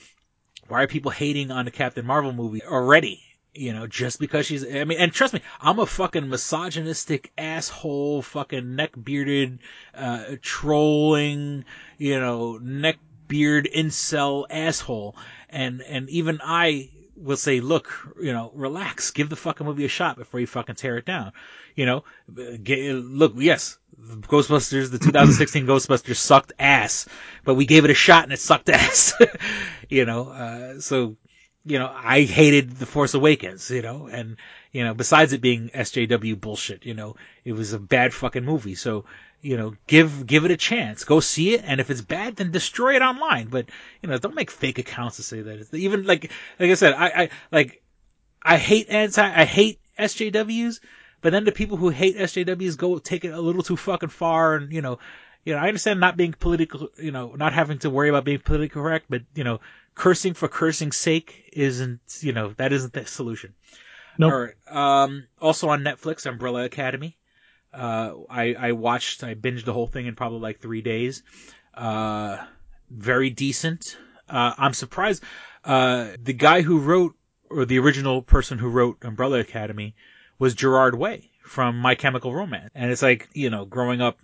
[0.67, 3.21] why are people hating on the Captain Marvel movie already?
[3.57, 8.21] You know, just because she's, I mean, and trust me, I'm a fucking misogynistic asshole,
[8.21, 9.59] fucking neck bearded,
[9.95, 11.65] uh, trolling,
[11.97, 12.97] you know, neck
[13.27, 15.15] beard incel asshole.
[15.49, 19.89] And, and even I will say, look, you know, relax, give the fucking movie a
[19.89, 21.33] shot before you fucking tear it down.
[21.75, 22.03] You know,
[22.63, 27.07] get, look, yes, Ghostbusters, the 2016 Ghostbusters sucked ass,
[27.43, 29.13] but we gave it a shot and it sucked ass.
[29.89, 31.17] you know, uh, so,
[31.67, 34.37] you know, I hated The Force Awakens, you know, and,
[34.71, 38.75] you know, besides it being SJW bullshit, you know, it was a bad fucking movie.
[38.75, 39.05] So,
[39.41, 41.03] you know, give, give it a chance.
[41.03, 41.63] Go see it.
[41.65, 43.47] And if it's bad, then destroy it online.
[43.47, 43.67] But,
[44.01, 45.59] you know, don't make fake accounts to say that.
[45.59, 47.81] It's, even like, like I said, I, I, like,
[48.41, 50.79] I hate anti, I hate SJWs,
[51.21, 54.55] but then the people who hate SJWs go take it a little too fucking far
[54.55, 54.99] and, you know,
[55.47, 58.39] you know, I understand not being political, you know, not having to worry about being
[58.39, 59.61] politically correct, but, you know,
[59.95, 63.53] cursing for cursing's sake isn't, you know, that isn't the solution.
[64.17, 64.33] Nope.
[64.33, 65.03] All right.
[65.03, 67.15] Um, also on Netflix, Umbrella Academy.
[67.73, 71.23] Uh, I, I watched, I binged the whole thing in probably like three days.
[71.73, 72.39] Uh,
[72.89, 73.97] very decent.
[74.27, 75.23] Uh, I'm surprised.
[75.63, 77.15] Uh, the guy who wrote,
[77.49, 79.95] or the original person who wrote Umbrella Academy
[80.39, 82.71] was Gerard Way from My Chemical Romance.
[82.75, 84.19] And it's like, you know, growing up,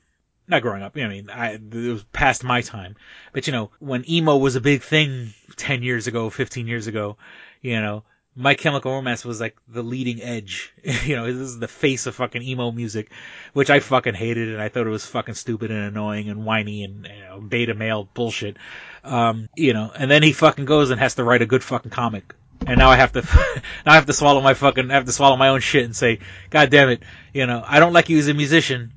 [0.47, 2.95] not growing up, I mean, I, it was past my time,
[3.31, 7.17] but you know, when emo was a big thing 10 years ago, 15 years ago,
[7.61, 8.03] you know,
[8.35, 10.73] My Chemical Romance was like the leading edge.
[10.83, 13.09] you know, this is the face of fucking emo music,
[13.53, 16.83] which I fucking hated and I thought it was fucking stupid and annoying and whiny
[16.83, 18.57] and, you know, beta male bullshit.
[19.03, 21.91] Um, you know, and then he fucking goes and has to write a good fucking
[21.91, 22.33] comic.
[22.65, 23.21] And now I have to,
[23.85, 25.95] now I have to swallow my fucking, I have to swallow my own shit and
[25.95, 27.03] say, God damn it,
[27.33, 28.93] you know, I don't like you as a musician,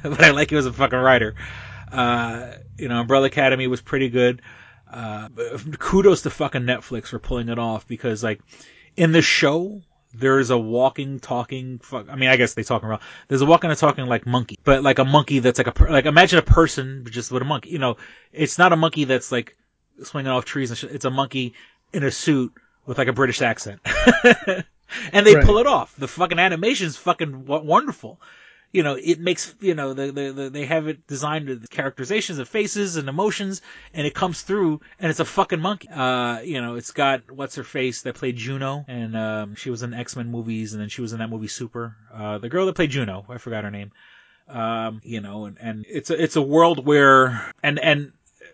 [0.08, 1.34] but I like you as a fucking writer.
[1.92, 4.42] Uh, you know, Umbrella Academy was pretty good.
[4.92, 5.28] Uh,
[5.78, 8.40] kudos to fucking Netflix for pulling it off because like,
[8.96, 9.82] in the show,
[10.14, 13.00] there is a walking, talking, fuck, I mean, I guess they talking around.
[13.28, 15.90] There's a walking and talking like monkey, but like a monkey that's like a, per-
[15.90, 17.96] like imagine a person but just with a monkey, you know,
[18.32, 19.56] it's not a monkey that's like
[20.02, 20.90] swinging off trees and shit.
[20.90, 21.54] It's a monkey
[21.92, 22.52] in a suit
[22.86, 23.80] with like a British accent.
[25.12, 25.44] and they Right.
[25.44, 25.94] pull it off.
[25.96, 28.20] The fucking animation's fucking w- wonderful.
[28.72, 32.38] You know, it makes, you know, the, the, the, they have it designed with characterizations
[32.38, 35.88] of faces and emotions and it comes through and it's a fucking monkey.
[35.88, 39.82] Uh, you know, it's got, what's her face that played Juno and, um, she was
[39.82, 41.96] in X-Men movies and then she was in that movie Super.
[42.14, 43.90] Uh, the girl that played Juno, I forgot her name.
[44.48, 48.12] Um, you know, and, and it's a, it's a world where, and, and,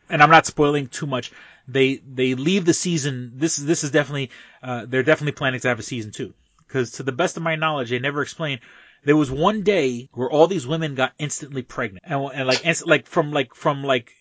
[0.09, 1.31] and I'm not spoiling too much.
[1.69, 4.31] They, they leave the season, this, this is definitely,
[4.63, 6.33] uh, they're definitely planning to have a season two.
[6.69, 8.61] Cause to the best of my knowledge, they never explain
[9.07, 12.89] there was one day where all these women got instantly pregnant and, and like, inst-
[12.89, 14.13] like from like, from like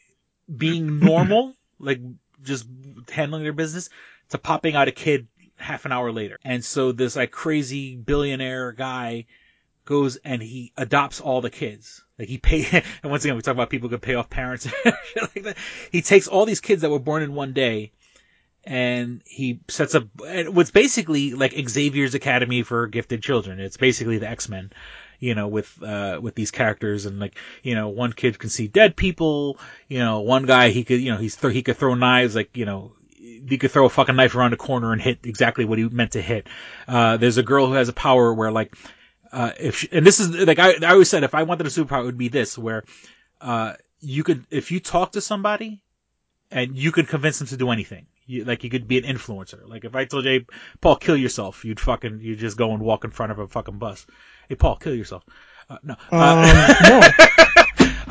[0.56, 2.00] being normal, like
[2.44, 2.68] just
[3.12, 3.90] handling their business
[4.30, 6.38] to popping out a kid half an hour later.
[6.44, 9.26] And so this like crazy billionaire guy
[9.86, 12.04] goes and he adopts all the kids.
[12.20, 12.68] Like he pay,
[13.02, 14.74] and once again, we talk about people who could pay off parents and
[15.06, 15.58] shit like that.
[15.92, 17.92] He takes all these kids that were born in one day
[18.66, 23.60] and he sets up what's basically like Xavier's Academy for gifted children.
[23.60, 24.72] It's basically the X-Men,
[25.20, 28.68] you know, with, uh, with these characters and like, you know, one kid can see
[28.68, 31.94] dead people, you know, one guy, he could, you know, he's, th- he could throw
[31.94, 32.94] knives, like, you know,
[33.48, 36.14] he could throw a fucking knife around a corner and hit exactly what he meant
[36.14, 36.48] to hit.
[36.88, 38.76] Uh, there's a girl who has a power where like,
[39.32, 41.70] uh, if she, and this is like I, I always said, if I wanted a
[41.70, 42.84] superpower, it would be this, where
[43.42, 45.84] uh, you could, if you talk to somebody
[46.50, 48.08] and you could convince them to do anything.
[48.26, 49.68] You, like you could be an influencer.
[49.68, 50.46] Like if I told you, hey,
[50.82, 53.78] Paul, kill yourself, you'd fucking, you'd just go and walk in front of a fucking
[53.78, 54.06] bus.
[54.50, 55.24] Hey, Paul, kill yourself.
[55.70, 55.96] Uh, no.
[56.12, 57.12] Uh,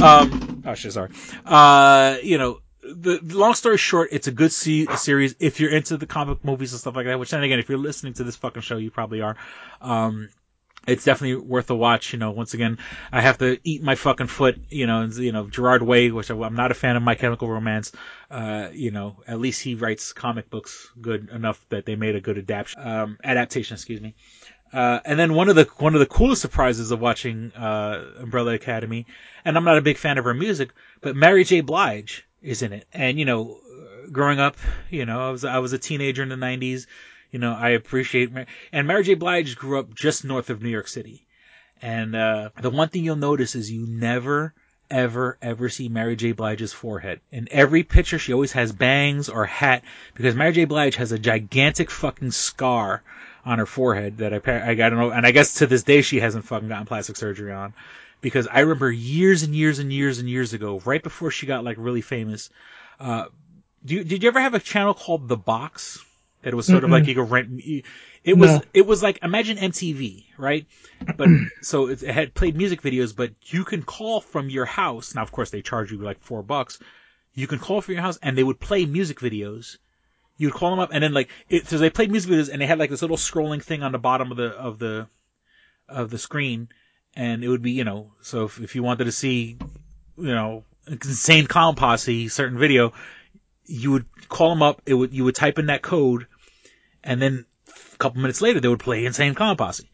[0.02, 1.10] um, oh shit, sorry.
[1.44, 5.70] Uh, you know, the, the long story short, it's a good se- series if you're
[5.70, 7.18] into the comic movies and stuff like that.
[7.18, 9.36] Which then again, if you're listening to this fucking show, you probably are.
[9.80, 10.28] Um,
[10.86, 12.12] it's definitely worth a watch.
[12.12, 12.78] You know, once again,
[13.12, 14.58] I have to eat my fucking foot.
[14.70, 17.48] You know, you know Gerard Way, which I, I'm not a fan of My Chemical
[17.48, 17.92] Romance.
[18.30, 22.20] Uh, you know, at least he writes comic books good enough that they made a
[22.20, 22.86] good adaptation.
[22.86, 24.14] Um, adaptation, excuse me.
[24.72, 28.54] Uh, and then one of the one of the coolest surprises of watching uh, Umbrella
[28.54, 29.06] Academy,
[29.44, 30.70] and I'm not a big fan of her music,
[31.00, 31.60] but Mary J.
[31.60, 32.86] Blige is in it.
[32.92, 33.60] And you know,
[34.10, 34.56] growing up,
[34.90, 36.86] you know, I was I was a teenager in the '90s.
[37.34, 38.30] You know, I appreciate
[38.72, 39.14] and Mary J.
[39.14, 41.26] Blige grew up just north of New York City.
[41.82, 44.54] And uh, the one thing you'll notice is you never
[44.88, 46.30] ever, ever see Mary J.
[46.30, 47.18] Blige's forehead.
[47.32, 49.82] In every picture, she always has bangs or hat
[50.14, 50.64] because Mary J.
[50.66, 53.02] Blige has a gigantic fucking scar
[53.44, 56.20] on her forehead that I, I, don't know, and I guess to this day she
[56.20, 57.74] hasn't fucking gotten plastic surgery on
[58.20, 61.64] because I remember years and years and years and years ago, right before she got
[61.64, 62.48] like really famous,
[63.00, 63.24] uh,
[63.84, 65.98] do did you ever have a channel called The Box?
[66.44, 66.84] It was sort Mm-mm.
[66.84, 67.60] of like you could rent.
[68.24, 68.62] It was No.
[68.72, 70.66] it was like imagine MTV, right?
[71.16, 75.14] But so it, had played music videos, but you can call from your house.
[75.14, 76.78] Now, of course, they charge you like four bucks.
[77.34, 79.78] You can call from your house, and they would play music videos.
[80.36, 82.60] You would call them up, and then like it, so they played music videos, and
[82.60, 85.08] they had like this little scrolling thing on the bottom of the of the
[85.88, 86.68] of the screen,
[87.14, 89.56] and it would be you know so if, if you wanted to see
[90.16, 92.92] you know insane clown posse certain video,
[93.66, 94.82] you would call them up.
[94.86, 96.26] It would you would type in that code,
[97.04, 99.90] and then a couple minutes later they would play Insane Clown Posse.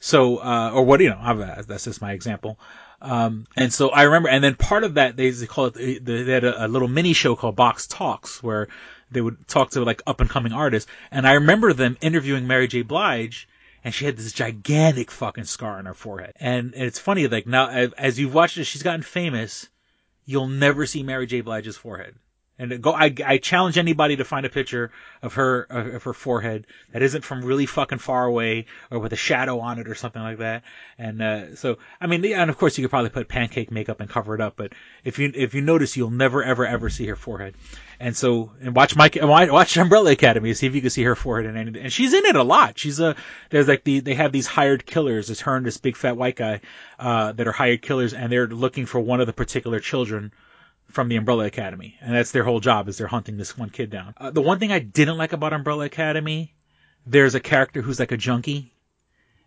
[0.00, 2.58] So, uh, or what, you know, that's just my example.
[3.00, 6.32] Um, and so I remember, and then part of that, they, call it, they, they
[6.32, 8.68] had a, a little mini show called Box Talks where
[9.10, 10.90] they would talk to like up and coming artists.
[11.10, 12.82] And I remember them interviewing Mary J.
[12.82, 13.48] Blige
[13.84, 16.32] and she had this gigantic fucking scar on her forehead.
[16.36, 19.68] And, it's funny, like now, as you've watched it, she's gotten famous.
[20.24, 21.42] You'll never see Mary J.
[21.42, 22.14] Blige's forehead.
[22.56, 26.68] And go, I, I challenge anybody to find a picture of her, of her forehead
[26.92, 30.22] that isn't from really fucking far away or with a shadow on it or something
[30.22, 30.62] like that.
[30.96, 34.08] And, uh, so, I mean, and of course you could probably put pancake makeup and
[34.08, 34.72] cover it up, but
[35.02, 37.54] if you, if you notice, you'll never, ever, ever see her forehead.
[37.98, 41.50] And so, and watch Mike, watch Umbrella Academy see if you can see her forehead
[41.50, 41.82] in anything.
[41.82, 42.78] And she's in it a lot.
[42.78, 43.16] She's a,
[43.50, 45.28] there's like the, they have these hired killers.
[45.28, 46.60] It's her and this big fat white guy,
[47.00, 50.32] uh, that are hired killers and they're looking for one of the particular children
[50.94, 53.90] from the Umbrella Academy, and that's their whole job is they're hunting this one kid
[53.90, 54.14] down.
[54.16, 56.54] Uh, the one thing I didn't like about Umbrella Academy,
[57.04, 58.72] there's a character who's like a junkie,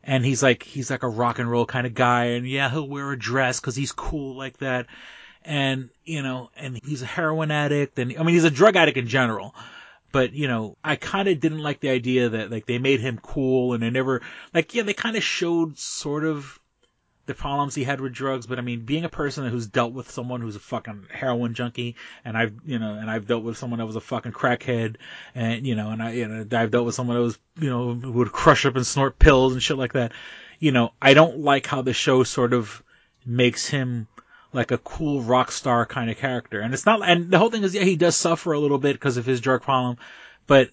[0.04, 2.88] and he's like he's like a rock and roll kind of guy, and yeah, he'll
[2.88, 4.88] wear a dress because he's cool like that,
[5.44, 8.98] and you know, and he's a heroin addict, and I mean he's a drug addict
[8.98, 9.56] in general.
[10.12, 13.20] But you know, I kind of didn't like the idea that like they made him
[13.22, 14.22] cool, and they never
[14.54, 16.60] like yeah they kind of showed sort of
[17.28, 20.10] the problems he had with drugs, but I mean, being a person who's dealt with
[20.10, 23.80] someone who's a fucking heroin junkie, and I've, you know, and I've dealt with someone
[23.80, 24.96] that was a fucking crackhead,
[25.36, 28.12] and, you know, and I, you know, I've dealt with someone that was, you know,
[28.12, 30.14] would crush up and snort pills and shit like that.
[30.60, 32.82] You know, I don't like how the show sort of
[33.26, 34.08] makes him
[34.54, 36.62] like a cool rock star kind of character.
[36.62, 38.94] And it's not, and the whole thing is, yeah, he does suffer a little bit
[38.94, 39.98] because of his drug problem,
[40.48, 40.72] but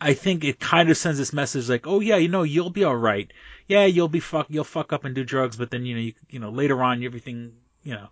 [0.00, 2.84] I think it kind of sends this message like, oh yeah, you know, you'll be
[2.84, 3.32] alright.
[3.66, 6.12] Yeah, you'll be fuck, you'll fuck up and do drugs, but then, you know, you,
[6.28, 8.08] you know, later on, everything, you know,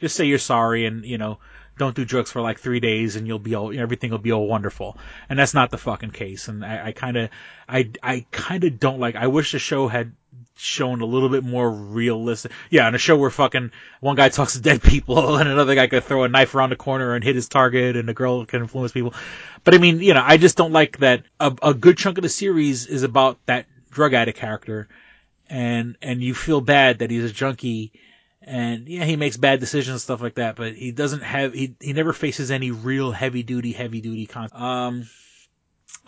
[0.00, 1.38] just say you're sorry and, you know,
[1.78, 4.46] don't do drugs for like three days and you'll be all, everything will be all
[4.46, 4.96] wonderful.
[5.28, 6.48] And that's not the fucking case.
[6.48, 7.30] And I, I kinda,
[7.68, 10.12] I, I kinda don't like, I wish the show had
[10.56, 12.50] shown a little bit more realistic.
[12.70, 15.86] Yeah, on a show where fucking one guy talks to dead people and another guy
[15.86, 18.62] could throw a knife around the corner and hit his target and the girl can
[18.62, 19.14] influence people.
[19.64, 22.22] But I mean, you know, I just don't like that a, a good chunk of
[22.22, 23.66] the series is about that
[23.96, 24.88] drug addict character
[25.48, 27.92] and, and you feel bad that he's a junkie
[28.42, 31.74] and yeah, he makes bad decisions and stuff like that, but he doesn't have, he,
[31.80, 35.08] he never faces any real heavy duty, heavy duty con, um,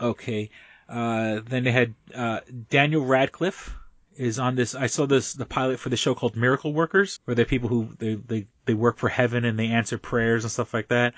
[0.00, 0.50] okay.
[0.88, 3.74] Uh, then they had, uh, Daniel Radcliffe
[4.18, 4.74] is on this.
[4.74, 7.88] I saw this the pilot for the show called Miracle Workers, where they're people who
[7.98, 11.14] they they they work for heaven and they answer prayers and stuff like that.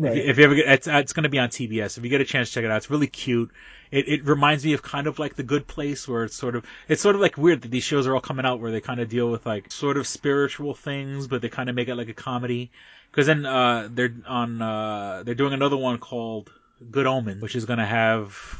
[0.00, 0.16] Right.
[0.16, 1.98] If, you, if you ever get, it's, it's going to be on TBS.
[1.98, 2.78] If you get a chance, to check it out.
[2.78, 3.50] It's really cute.
[3.90, 6.64] It it reminds me of kind of like The Good Place, where it's sort of
[6.88, 9.00] it's sort of like weird that these shows are all coming out where they kind
[9.00, 12.08] of deal with like sort of spiritual things, but they kind of make it like
[12.08, 12.70] a comedy.
[13.10, 16.50] Because then uh they're on uh they're doing another one called
[16.90, 18.58] Good Omen, which is going to have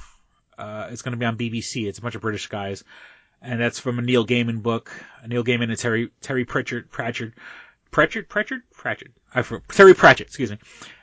[0.58, 1.86] uh it's going to be on BBC.
[1.88, 2.84] It's a bunch of British guys
[3.40, 4.92] and that's from a Neil Gaiman book.
[5.26, 7.32] Neil Gaiman and Terry Terry Pritchard Pratchard
[7.90, 9.10] Pratchett, Pratchett, Pratchett.
[9.34, 10.58] I for Terry Pratchett, excuse me.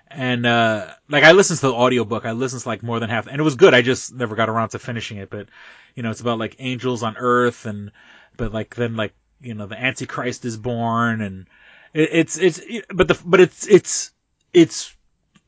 [0.10, 2.26] And uh like I listened to the audiobook.
[2.26, 3.74] I listened to like more than half and it was good.
[3.74, 5.48] I just never got around to finishing it, but
[5.96, 7.92] you know, it's about like angels on earth and
[8.38, 11.48] but like then like, you know, the antichrist is born and
[11.94, 12.62] it, it's it's
[12.94, 14.12] but the but it's it's
[14.54, 14.96] it's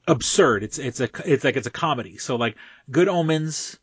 [0.07, 0.63] absurd.
[0.63, 2.17] It's it's a it's like it's a comedy.
[2.17, 2.55] So like
[2.91, 3.79] Good Omens,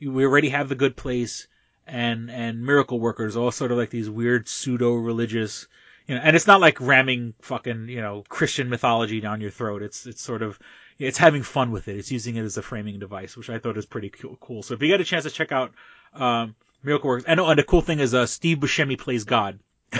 [0.00, 1.46] we already have the Good Place
[1.86, 5.66] and and Miracle Workers, all sort of like these weird pseudo religious,
[6.06, 6.20] you know.
[6.22, 9.82] And it's not like ramming fucking you know Christian mythology down your throat.
[9.82, 10.58] It's it's sort of
[10.98, 11.96] it's having fun with it.
[11.96, 14.62] It's using it as a framing device, which I thought is pretty cool.
[14.62, 15.72] So if you get a chance to check out
[16.14, 19.58] um, Miracle Workers, and, and the cool thing is uh, Steve Buscemi plays God.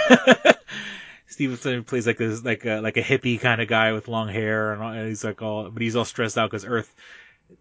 [1.27, 4.73] Steve plays like this like a, like a hippie kind of guy with long hair,
[4.73, 6.95] and, and he's like all, but he's all stressed out because Earth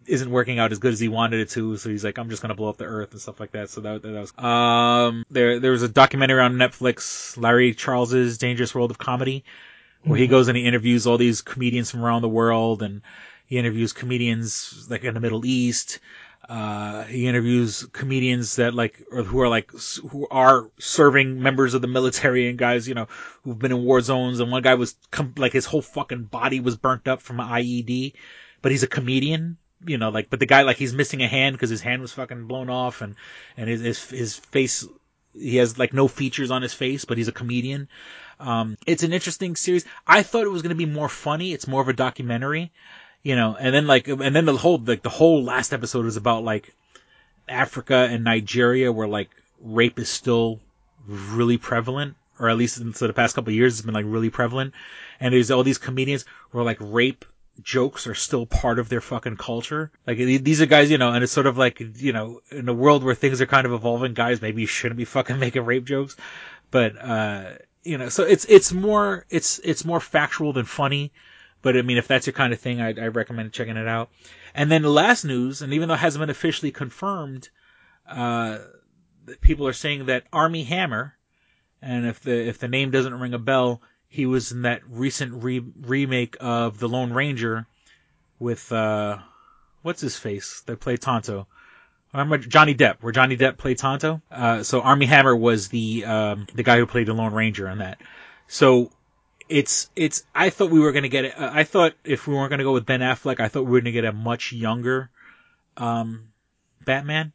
[0.06, 1.76] isn't working out as good as he wanted it to.
[1.76, 3.70] So he's like, I'm just gonna blow up the Earth and stuff like that.
[3.70, 8.74] So that, that was um there there was a documentary on Netflix, Larry Charles's Dangerous
[8.74, 9.44] World of Comedy,
[10.02, 10.30] where he Mhm.
[10.30, 13.02] goes and he interviews all these comedians from around the world, and
[13.46, 16.00] he interviews comedians like in the Middle East.
[16.48, 19.70] Uh, he interviews comedians that like, or who are like,
[20.10, 23.06] who are serving members of the military and guys, you know,
[23.44, 24.40] who've been in war zones.
[24.40, 24.96] And one guy was
[25.36, 28.14] like his whole fucking body was burnt up from an IED,
[28.60, 29.56] but he's a comedian,
[29.86, 32.12] you know, like, but the guy, like, he's missing a hand because his hand was
[32.12, 33.16] fucking blown off and,
[33.56, 34.86] and his, his, his face,
[35.34, 37.88] he has like no features on his face, but he's a comedian.
[38.38, 39.84] Um, it's an interesting series.
[40.06, 41.52] I thought it was going to be more funny.
[41.52, 42.72] It's more of a documentary,
[43.22, 46.16] you know, and then like, and then the whole, like the whole last episode is
[46.16, 46.74] about like
[47.48, 49.30] Africa and Nigeria where like
[49.60, 50.60] rape is still
[51.06, 54.30] really prevalent, or at least in the past couple of years, it's been like really
[54.30, 54.74] prevalent.
[55.20, 57.24] And there's all these comedians where like rape
[57.60, 59.90] jokes are still part of their fucking culture.
[60.06, 62.74] Like these are guys, you know, and it's sort of like, you know, in a
[62.74, 65.84] world where things are kind of evolving, guys maybe you shouldn't be fucking making rape
[65.84, 66.16] jokes,
[66.70, 67.52] but uh,
[67.82, 71.12] you know, so it's it's more it's it's more factual than funny.
[71.60, 74.10] But I mean, if that's your kind of thing, I, I recommend checking it out.
[74.54, 77.50] And then the last news, and even though it hasn't been officially confirmed,
[78.08, 78.58] uh,
[79.40, 81.14] people are saying that Armie Hammer,
[81.80, 83.80] and if the if the name doesn't ring a bell,
[84.12, 87.66] he was in that recent re- remake of The Lone Ranger
[88.38, 89.16] with uh,
[89.80, 91.46] what's his face that played Tonto.
[92.12, 94.20] I remember Johnny Depp, where Johnny Depp played Tonto.
[94.30, 97.78] Uh, so Armie Hammer was the um, the guy who played the Lone Ranger on
[97.78, 98.02] that.
[98.48, 98.90] So
[99.48, 100.24] it's it's.
[100.34, 101.34] I thought we were gonna get it.
[101.38, 103.92] I thought if we weren't gonna go with Ben Affleck, I thought we were gonna
[103.92, 105.08] get a much younger
[105.78, 106.32] um,
[106.84, 107.32] Batman.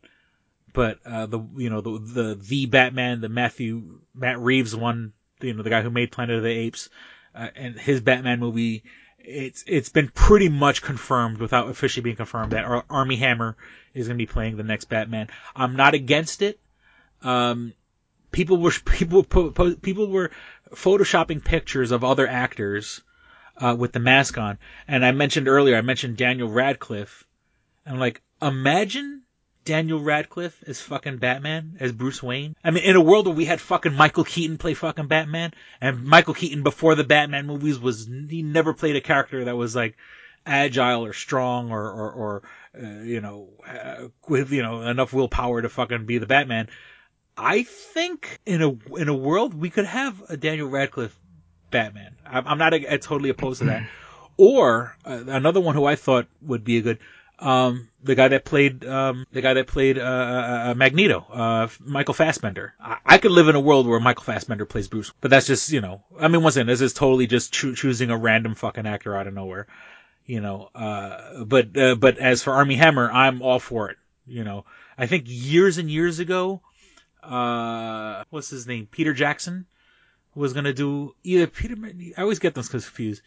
[0.73, 5.53] But uh, the you know the the the Batman, the Matthew Matt Reeves one, you
[5.53, 6.89] know the guy who made Planet of the Apes,
[7.35, 8.83] uh, and his Batman movie.
[9.19, 13.57] It's it's been pretty much confirmed without officially being confirmed that Ar- Armie Hammer
[13.93, 15.27] is going to be playing the next Batman.
[15.55, 16.59] I'm not against it.
[17.21, 17.73] Um,
[18.31, 20.31] people were people people were
[20.71, 23.01] photoshopping pictures of other actors
[23.57, 24.57] uh, with the mask on,
[24.87, 27.25] and I mentioned earlier I mentioned Daniel Radcliffe,
[27.85, 29.23] and I'm like, imagine
[29.67, 32.55] Daniel Radcliffe as fucking Batman, as Bruce Wayne.
[32.63, 36.05] I mean, in a world where we had fucking Michael Keaton play fucking Batman, and
[36.05, 39.97] Michael Keaton before the Batman movies was he never played a character that was like
[40.45, 42.43] agile or strong or or, or
[42.81, 46.69] uh, you know uh, with you know enough willpower to fucking be the Batman.
[47.35, 51.19] I think in a in a world we could have a Daniel Radcliffe
[51.71, 52.15] Batman.
[52.25, 53.83] I'm, I'm not a, a totally opposed to that.
[54.39, 56.99] Or uh, another one who I thought would be a good,
[57.39, 61.67] um, the guy that played, um, the guy that played uh, uh, uh, Magneto, uh,
[61.79, 62.73] Michael Fassbender.
[62.79, 65.71] I, I could live in a world where Michael Fassbender plays Bruce, but that's just
[65.71, 68.87] you know, I mean, once again, this is totally just choo- choosing a random fucking
[68.87, 69.67] actor out of nowhere,
[70.25, 70.69] you know.
[70.73, 73.97] Uh, but uh, but as for Armie Hammer, I'm all for it.
[74.25, 74.65] You know,
[74.97, 76.61] I think years and years ago,
[77.23, 79.65] uh, what's his name, Peter Jackson
[80.33, 81.75] was gonna do either Peter.
[82.17, 83.21] I always get those confused.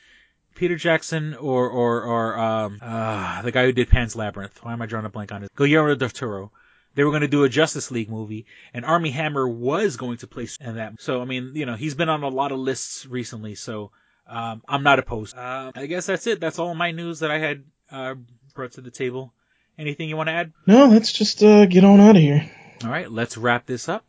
[0.54, 4.62] Peter Jackson or or or um uh, the guy who did Pan's Labyrinth.
[4.62, 5.50] Why am I drawing a blank on it?
[5.56, 6.52] Guillermo del Toro.
[6.94, 10.26] They were going to do a Justice League movie, and Armie Hammer was going to
[10.26, 11.00] play in that.
[11.00, 13.54] So I mean, you know, he's been on a lot of lists recently.
[13.54, 13.92] So
[14.26, 15.36] um, I'm not opposed.
[15.36, 16.40] Uh, I guess that's it.
[16.40, 18.14] That's all my news that I had uh,
[18.54, 19.32] brought to the table.
[19.78, 20.52] Anything you want to add?
[20.66, 22.50] No, let's just uh, get on out of here.
[22.84, 24.04] All right, let's wrap this up.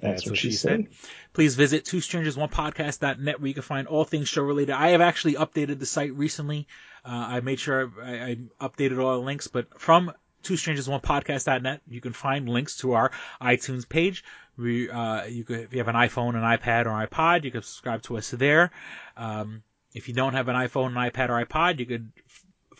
[0.00, 0.88] That's, what, she said.
[1.32, 4.72] Please visit two strangers one podcast.net where you can find all things show related.
[4.72, 6.66] I have actually updated the site recently.
[7.04, 10.12] Uh, I made sure I, I updated all the links, but from
[10.42, 13.10] two strangers one podcast.net, you can find links to our
[13.40, 14.24] iTunes page.
[14.56, 17.62] We, uh, you could, if you have an iPhone, an iPad, or iPod, you can
[17.62, 18.70] subscribe to us there.
[19.16, 19.62] Um,
[19.94, 22.12] if you don't have an iPhone, an iPad, or iPod, you could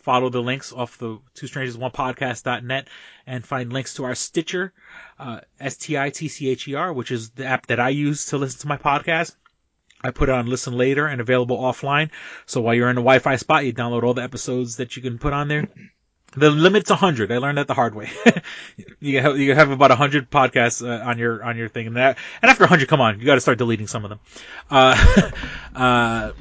[0.05, 2.89] follow the links off the two strangers one podcast.net
[3.27, 4.73] and find links to our Stitcher,
[5.19, 9.35] uh, S-T-I-T-C-H-E-R, which is the app that I use to listen to my podcast.
[10.03, 12.11] I put it on listen later and available offline.
[12.45, 15.19] So while you're in a Wi-Fi spot, you download all the episodes that you can
[15.19, 15.67] put on there.
[16.37, 17.33] The limit's 100.
[17.33, 18.11] I learned that the hard way.
[19.01, 22.19] you have, you have about 100 podcasts uh, on your on your thing, and that
[22.43, 24.21] and after 100, come on, you got to start deleting some of them.
[24.69, 25.31] Uh,
[25.75, 26.33] uh,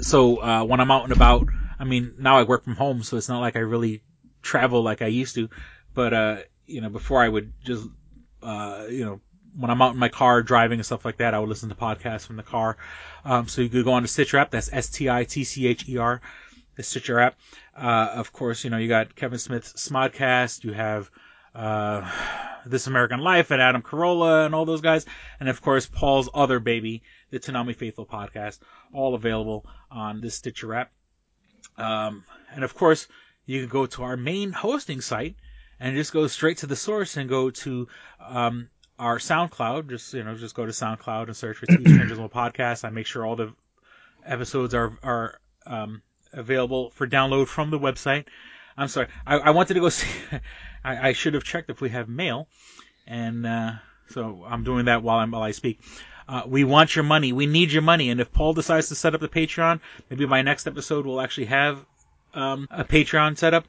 [0.00, 1.46] so uh, when I'm out and about,
[1.82, 4.04] I mean, now I work from home, so it's not like I really
[4.40, 5.50] travel like I used to.
[5.94, 7.88] But uh, you know, before I would just
[8.40, 9.20] uh, you know
[9.58, 11.74] when I'm out in my car driving and stuff like that, I would listen to
[11.74, 12.76] podcasts from the car.
[13.24, 14.52] Um, so you could go on to Stitcher app.
[14.52, 16.20] That's S T I T C H E R,
[16.76, 17.34] the Stitcher app.
[17.76, 20.62] Uh, of course, you know you got Kevin Smith's Smodcast.
[20.62, 21.10] You have
[21.52, 22.08] uh,
[22.64, 25.04] This American Life and Adam Carolla and all those guys,
[25.40, 28.60] and of course Paul's other baby, the Toonami Faithful podcast,
[28.92, 30.92] all available on this Stitcher app.
[31.76, 32.24] Um,
[32.54, 33.08] and of course,
[33.46, 35.36] you can go to our main hosting site
[35.80, 37.88] and just go straight to the source and go to
[38.20, 38.68] um,
[38.98, 39.88] our SoundCloud.
[39.88, 42.84] Just you know, just go to SoundCloud and search for Two Strangers Podcast.
[42.84, 43.52] I make sure all the
[44.24, 46.02] episodes are are um,
[46.32, 48.26] available for download from the website.
[48.76, 50.08] I'm sorry, I, I wanted to go see.
[50.84, 52.48] I, I should have checked if we have mail,
[53.06, 53.72] and uh,
[54.08, 55.80] so I'm doing that while I'm while I speak.
[56.28, 57.32] Uh, we want your money.
[57.32, 58.10] We need your money.
[58.10, 59.80] And if Paul decides to set up the Patreon,
[60.10, 61.84] maybe my next episode we'll actually have
[62.34, 63.66] um, a Patreon set up.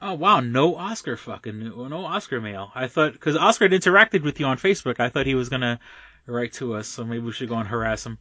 [0.00, 2.70] Oh wow, no Oscar fucking no Oscar mail.
[2.74, 5.80] I thought because Oscar had interacted with you on Facebook, I thought he was gonna
[6.26, 6.88] write to us.
[6.88, 8.18] So maybe we should go and harass him.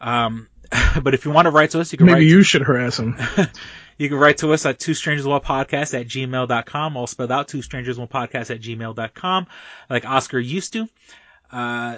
[0.00, 0.48] Um,
[1.02, 3.16] but if you want to write to us, you can Maybe you should harass him.
[3.98, 6.96] You can write to us at two strangers one podcast at gmail.com.
[6.96, 9.46] All spelled out two strangers one podcast at gmail.com,
[9.88, 10.88] like Oscar used to.
[11.50, 11.96] Uh,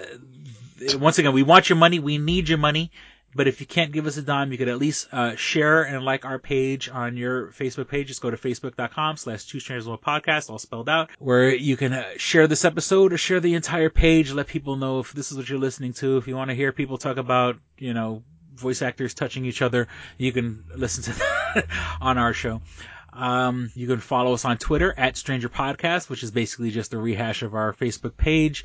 [0.95, 1.99] once again, we want your money.
[1.99, 2.91] We need your money.
[3.35, 6.03] But if you can't give us a dime, you could at least uh, share and
[6.03, 8.09] like our page on your Facebook page.
[8.09, 11.93] Just go to facebook.com slash two strangers one podcast, all spelled out, where you can
[11.93, 14.33] uh, share this episode or share the entire page.
[14.33, 16.17] Let people know if this is what you're listening to.
[16.17, 18.23] If you want to hear people talk about, you know,
[18.55, 21.19] voice actors touching each other, you can listen to
[21.55, 21.67] that
[22.01, 22.63] on our show.
[23.13, 26.99] Um, you can follow us on Twitter at Stranger Podcast, which is basically just a
[26.99, 28.65] rehash of our Facebook page.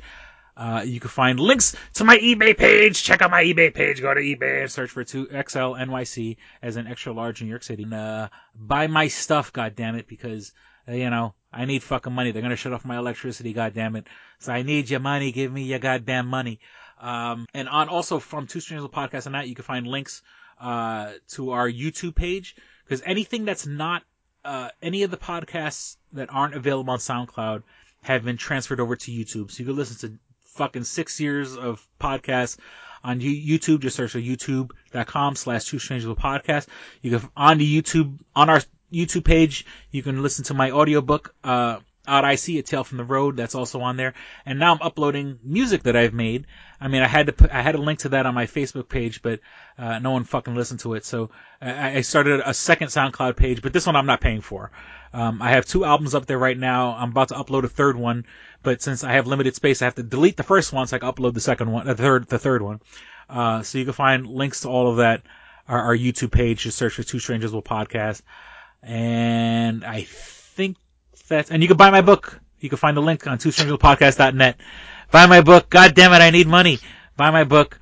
[0.56, 3.02] Uh, you can find links to my eBay page.
[3.02, 4.00] Check out my eBay page.
[4.00, 7.82] Go to eBay and search for 2XL NYC as an extra large New York City.
[7.82, 10.52] And, uh, buy my stuff, goddammit, because,
[10.88, 12.30] uh, you know, I need fucking money.
[12.30, 14.06] They're gonna shut off my electricity, goddammit.
[14.38, 15.32] So I need your money.
[15.32, 16.60] Give me your goddamn money.
[17.00, 20.22] Um, and on also from Two Strangers of Podcast and that, you can find links,
[20.60, 22.54] uh, to our YouTube page.
[22.84, 24.04] Because anything that's not,
[24.44, 27.62] uh, any of the podcasts that aren't available on SoundCloud
[28.02, 29.50] have been transferred over to YouTube.
[29.50, 30.18] So you can listen to
[30.54, 32.56] fucking six years of podcasts
[33.02, 33.80] on YouTube.
[33.80, 36.66] Just search for youtube.com slash two strangers with podcast.
[37.02, 38.62] You can, on the YouTube, on our
[38.92, 43.04] YouTube page, you can listen to my audiobook, uh, I See a Tale from the
[43.04, 43.36] Road.
[43.36, 44.14] That's also on there.
[44.44, 46.46] And now I'm uploading music that I've made.
[46.80, 48.88] I mean, I had to put, I had a link to that on my Facebook
[48.88, 49.40] page, but,
[49.78, 51.04] uh, no one fucking listened to it.
[51.04, 54.70] So I, I started a second SoundCloud page, but this one I'm not paying for.
[55.14, 56.96] Um, I have two albums up there right now.
[56.96, 58.26] I'm about to upload a third one,
[58.62, 60.98] but since I have limited space, I have to delete the first one so I
[60.98, 62.80] can upload the second one, the third, the third one.
[63.30, 65.22] Uh, so you can find links to all of that,
[65.68, 66.64] our, our YouTube page.
[66.64, 68.22] Just search for Two Strangers Will Podcast.
[68.82, 70.76] And I think
[71.28, 72.40] that's, and you can buy my book.
[72.60, 74.56] You can find the link on twostrangerspodcast.net.
[75.10, 75.68] Buy my book.
[75.70, 76.78] God damn it, I need money.
[77.16, 77.78] Buy my book.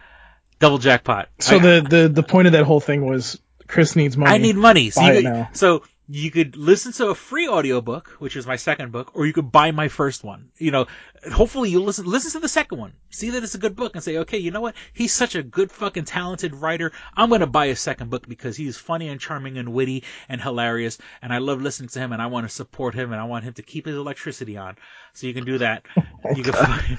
[0.59, 1.29] Double jackpot.
[1.41, 4.33] So I- the, the the point of that whole thing was Chris needs money.
[4.35, 4.91] I need money.
[4.91, 5.49] So Buy you, it now.
[5.53, 9.33] so you could listen to a free audiobook, which is my second book, or you
[9.33, 10.51] could buy my first one.
[10.59, 10.87] You know,
[11.33, 12.93] hopefully you listen listen to the second one.
[13.11, 14.75] See that it's a good book and say, okay, you know what?
[14.93, 16.93] He's such a good fucking talented writer.
[17.17, 20.99] I'm gonna buy a second book because he's funny and charming and witty and hilarious,
[21.23, 23.45] and I love listening to him, and I want to support him, and I want
[23.45, 24.77] him to keep his electricity on.
[25.13, 25.85] So you can do that.
[26.35, 26.99] you can find.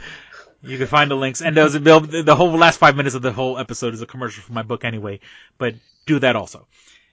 [0.66, 3.58] You can find the links, and those, the whole last five minutes of the whole
[3.58, 5.20] episode is a commercial for my book anyway.
[5.58, 5.76] But
[6.06, 6.68] do that also.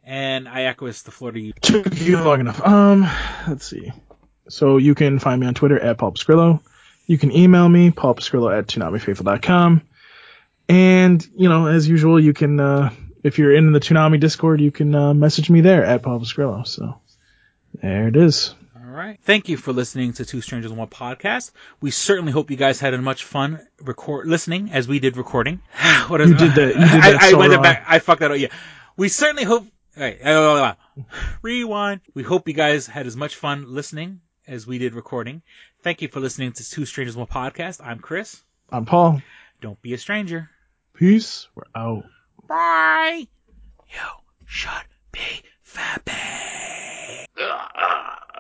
[0.05, 1.53] And I acquiesce the floor to you.
[1.61, 2.61] Took you long enough.
[2.67, 3.07] Um,
[3.49, 3.93] let's see.
[4.49, 6.61] So you can find me on Twitter at Paul Pascrillo.
[7.07, 9.83] You can email me, paulpascrillo at toonamifaithful.com.
[10.69, 12.91] And, you know, as usual, you can, uh,
[13.25, 16.67] if you're in the Toonami Discord, you can, uh, message me there at Paul Pascrillo.
[16.67, 17.01] So
[17.83, 18.55] there it is.
[18.77, 19.19] All right.
[19.23, 21.51] Thank you for listening to Two Strangers in One podcast.
[21.81, 25.61] We certainly hope you guys had as much fun record listening as we did recording.
[26.09, 27.63] what You did that- you did that I so went wrong.
[27.63, 27.85] back.
[27.89, 28.39] I fucked that up.
[28.39, 28.49] Yeah.
[28.97, 29.67] We certainly hope.
[30.01, 30.23] All right.
[30.23, 30.75] uh,
[31.43, 32.01] Rewind.
[32.15, 35.43] We hope you guys had as much fun listening as we did recording.
[35.83, 37.83] Thank you for listening to Two Strangers in One podcast.
[37.85, 38.43] I'm Chris.
[38.71, 39.21] I'm Paul.
[39.61, 40.49] Don't be a stranger.
[40.95, 41.49] Peace.
[41.55, 42.05] We're out.
[42.49, 43.27] Bye.
[43.91, 44.09] You
[44.47, 44.71] should
[45.13, 45.21] be
[45.67, 47.27] fapping.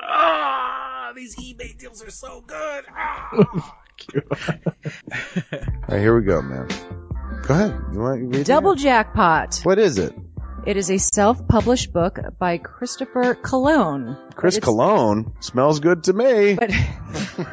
[0.03, 2.85] Ah, these eBay deals are so good.
[2.91, 3.29] Ah.
[3.37, 4.23] All
[5.89, 6.69] right, here we go, man.
[7.43, 7.79] Go ahead.
[7.93, 8.83] You want to read Double that?
[8.83, 9.61] Jackpot.
[9.63, 10.15] What is it?
[10.67, 14.17] It is a self-published book by Christopher Cologne.
[14.35, 16.55] Chris Cologne smells good to me.
[16.55, 16.71] But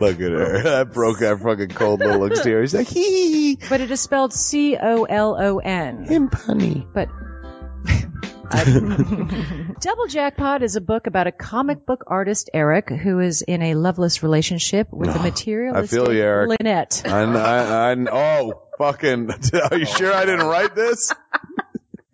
[0.00, 0.62] Look at her.
[0.62, 2.62] That broke that fucking cold little exterior.
[2.62, 3.58] He's like, hee hee.
[3.68, 6.04] but it is spelled C O L O N.
[6.04, 6.86] Him punny.
[6.92, 7.08] But
[9.80, 13.74] Double Jackpot is a book about a comic book artist, Eric, who is in a
[13.74, 16.48] loveless relationship with a I materialistic feel you, Eric.
[16.58, 17.02] Lynette.
[17.04, 19.30] I, I, I, oh, fucking.
[19.70, 21.12] Are you sure I didn't write this?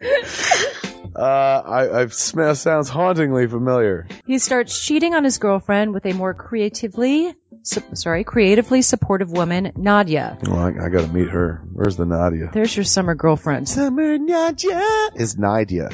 [1.15, 4.09] Uh, I, I smell sounds hauntingly familiar.
[4.27, 7.33] He starts cheating on his girlfriend with a more creatively,
[7.63, 10.37] su- sorry, creatively supportive woman, Nadia.
[10.43, 11.63] Well, I, I gotta meet her.
[11.73, 12.51] Where's the Nadia?
[12.53, 13.69] There's your summer girlfriend.
[13.69, 14.83] Summer Nadia
[15.15, 15.91] is Nadia.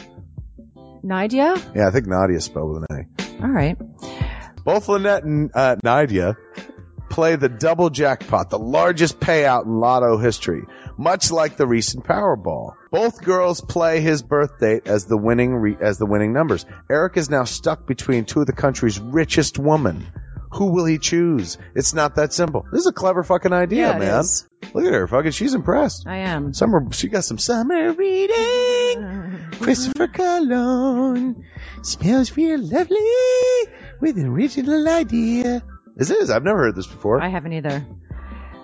[1.03, 1.55] Nadia?
[1.75, 3.43] Yeah, I think Nadia spelled with an A.
[3.43, 3.77] All right.
[4.65, 6.37] Both Lynette and uh, Nadia
[7.09, 10.63] play the double jackpot, the largest payout in lotto history,
[10.97, 12.75] much like the recent Powerball.
[12.91, 16.65] Both girls play his birth date as the winning re- as the winning numbers.
[16.91, 20.07] Eric is now stuck between two of the country's richest women.
[20.53, 21.59] Who will he choose?
[21.75, 22.67] It's not that simple.
[22.73, 24.21] This is a clever fucking idea, Yeah, it man.
[24.21, 24.49] is.
[24.75, 25.31] Look at her, fucking.
[25.31, 26.07] She's impressed.
[26.07, 26.53] I am.
[26.55, 29.39] Summer, she got some summer reading.
[29.61, 31.45] Christopher Cologne
[31.83, 32.97] smells real lovely
[34.01, 35.63] with an original idea.
[35.97, 36.31] This is.
[36.31, 37.23] I've never heard this before.
[37.23, 37.85] I haven't either.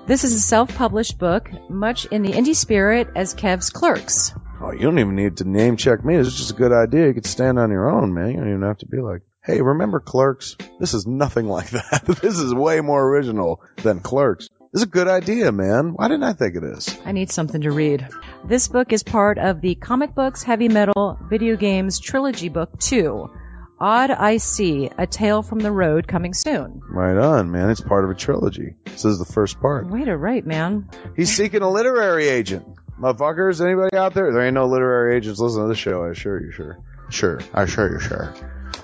[0.06, 4.32] This is a self-published book, much in the indie spirit as Kev's Clerks.
[4.60, 6.16] Oh, you don't even need to name check me.
[6.16, 7.08] This is just a good idea.
[7.08, 8.30] You could stand on your own, man.
[8.30, 10.56] You don't even have to be like, hey, remember Clerks?
[10.81, 12.05] This is nothing like that.
[12.20, 14.48] this is way more original than Clerks.
[14.73, 15.94] This is a good idea, man.
[15.94, 16.94] Why didn't I think of this?
[17.05, 18.06] I need something to read.
[18.44, 23.31] This book is part of the Comic Books Heavy Metal Video Games Trilogy Book 2.
[23.78, 26.81] Odd I See, A Tale from the Road coming soon.
[26.89, 27.70] Right on, man.
[27.70, 28.74] It's part of a trilogy.
[28.86, 29.89] This is the first part.
[29.89, 30.89] Way to write, man.
[31.14, 32.66] He's seeking a literary agent.
[33.01, 34.32] Motherfuckers, anybody out there?
[34.32, 36.78] There ain't no literary agents listening to this show, I assure you, sure.
[37.10, 37.40] Sure.
[37.52, 38.35] I assure you, sure.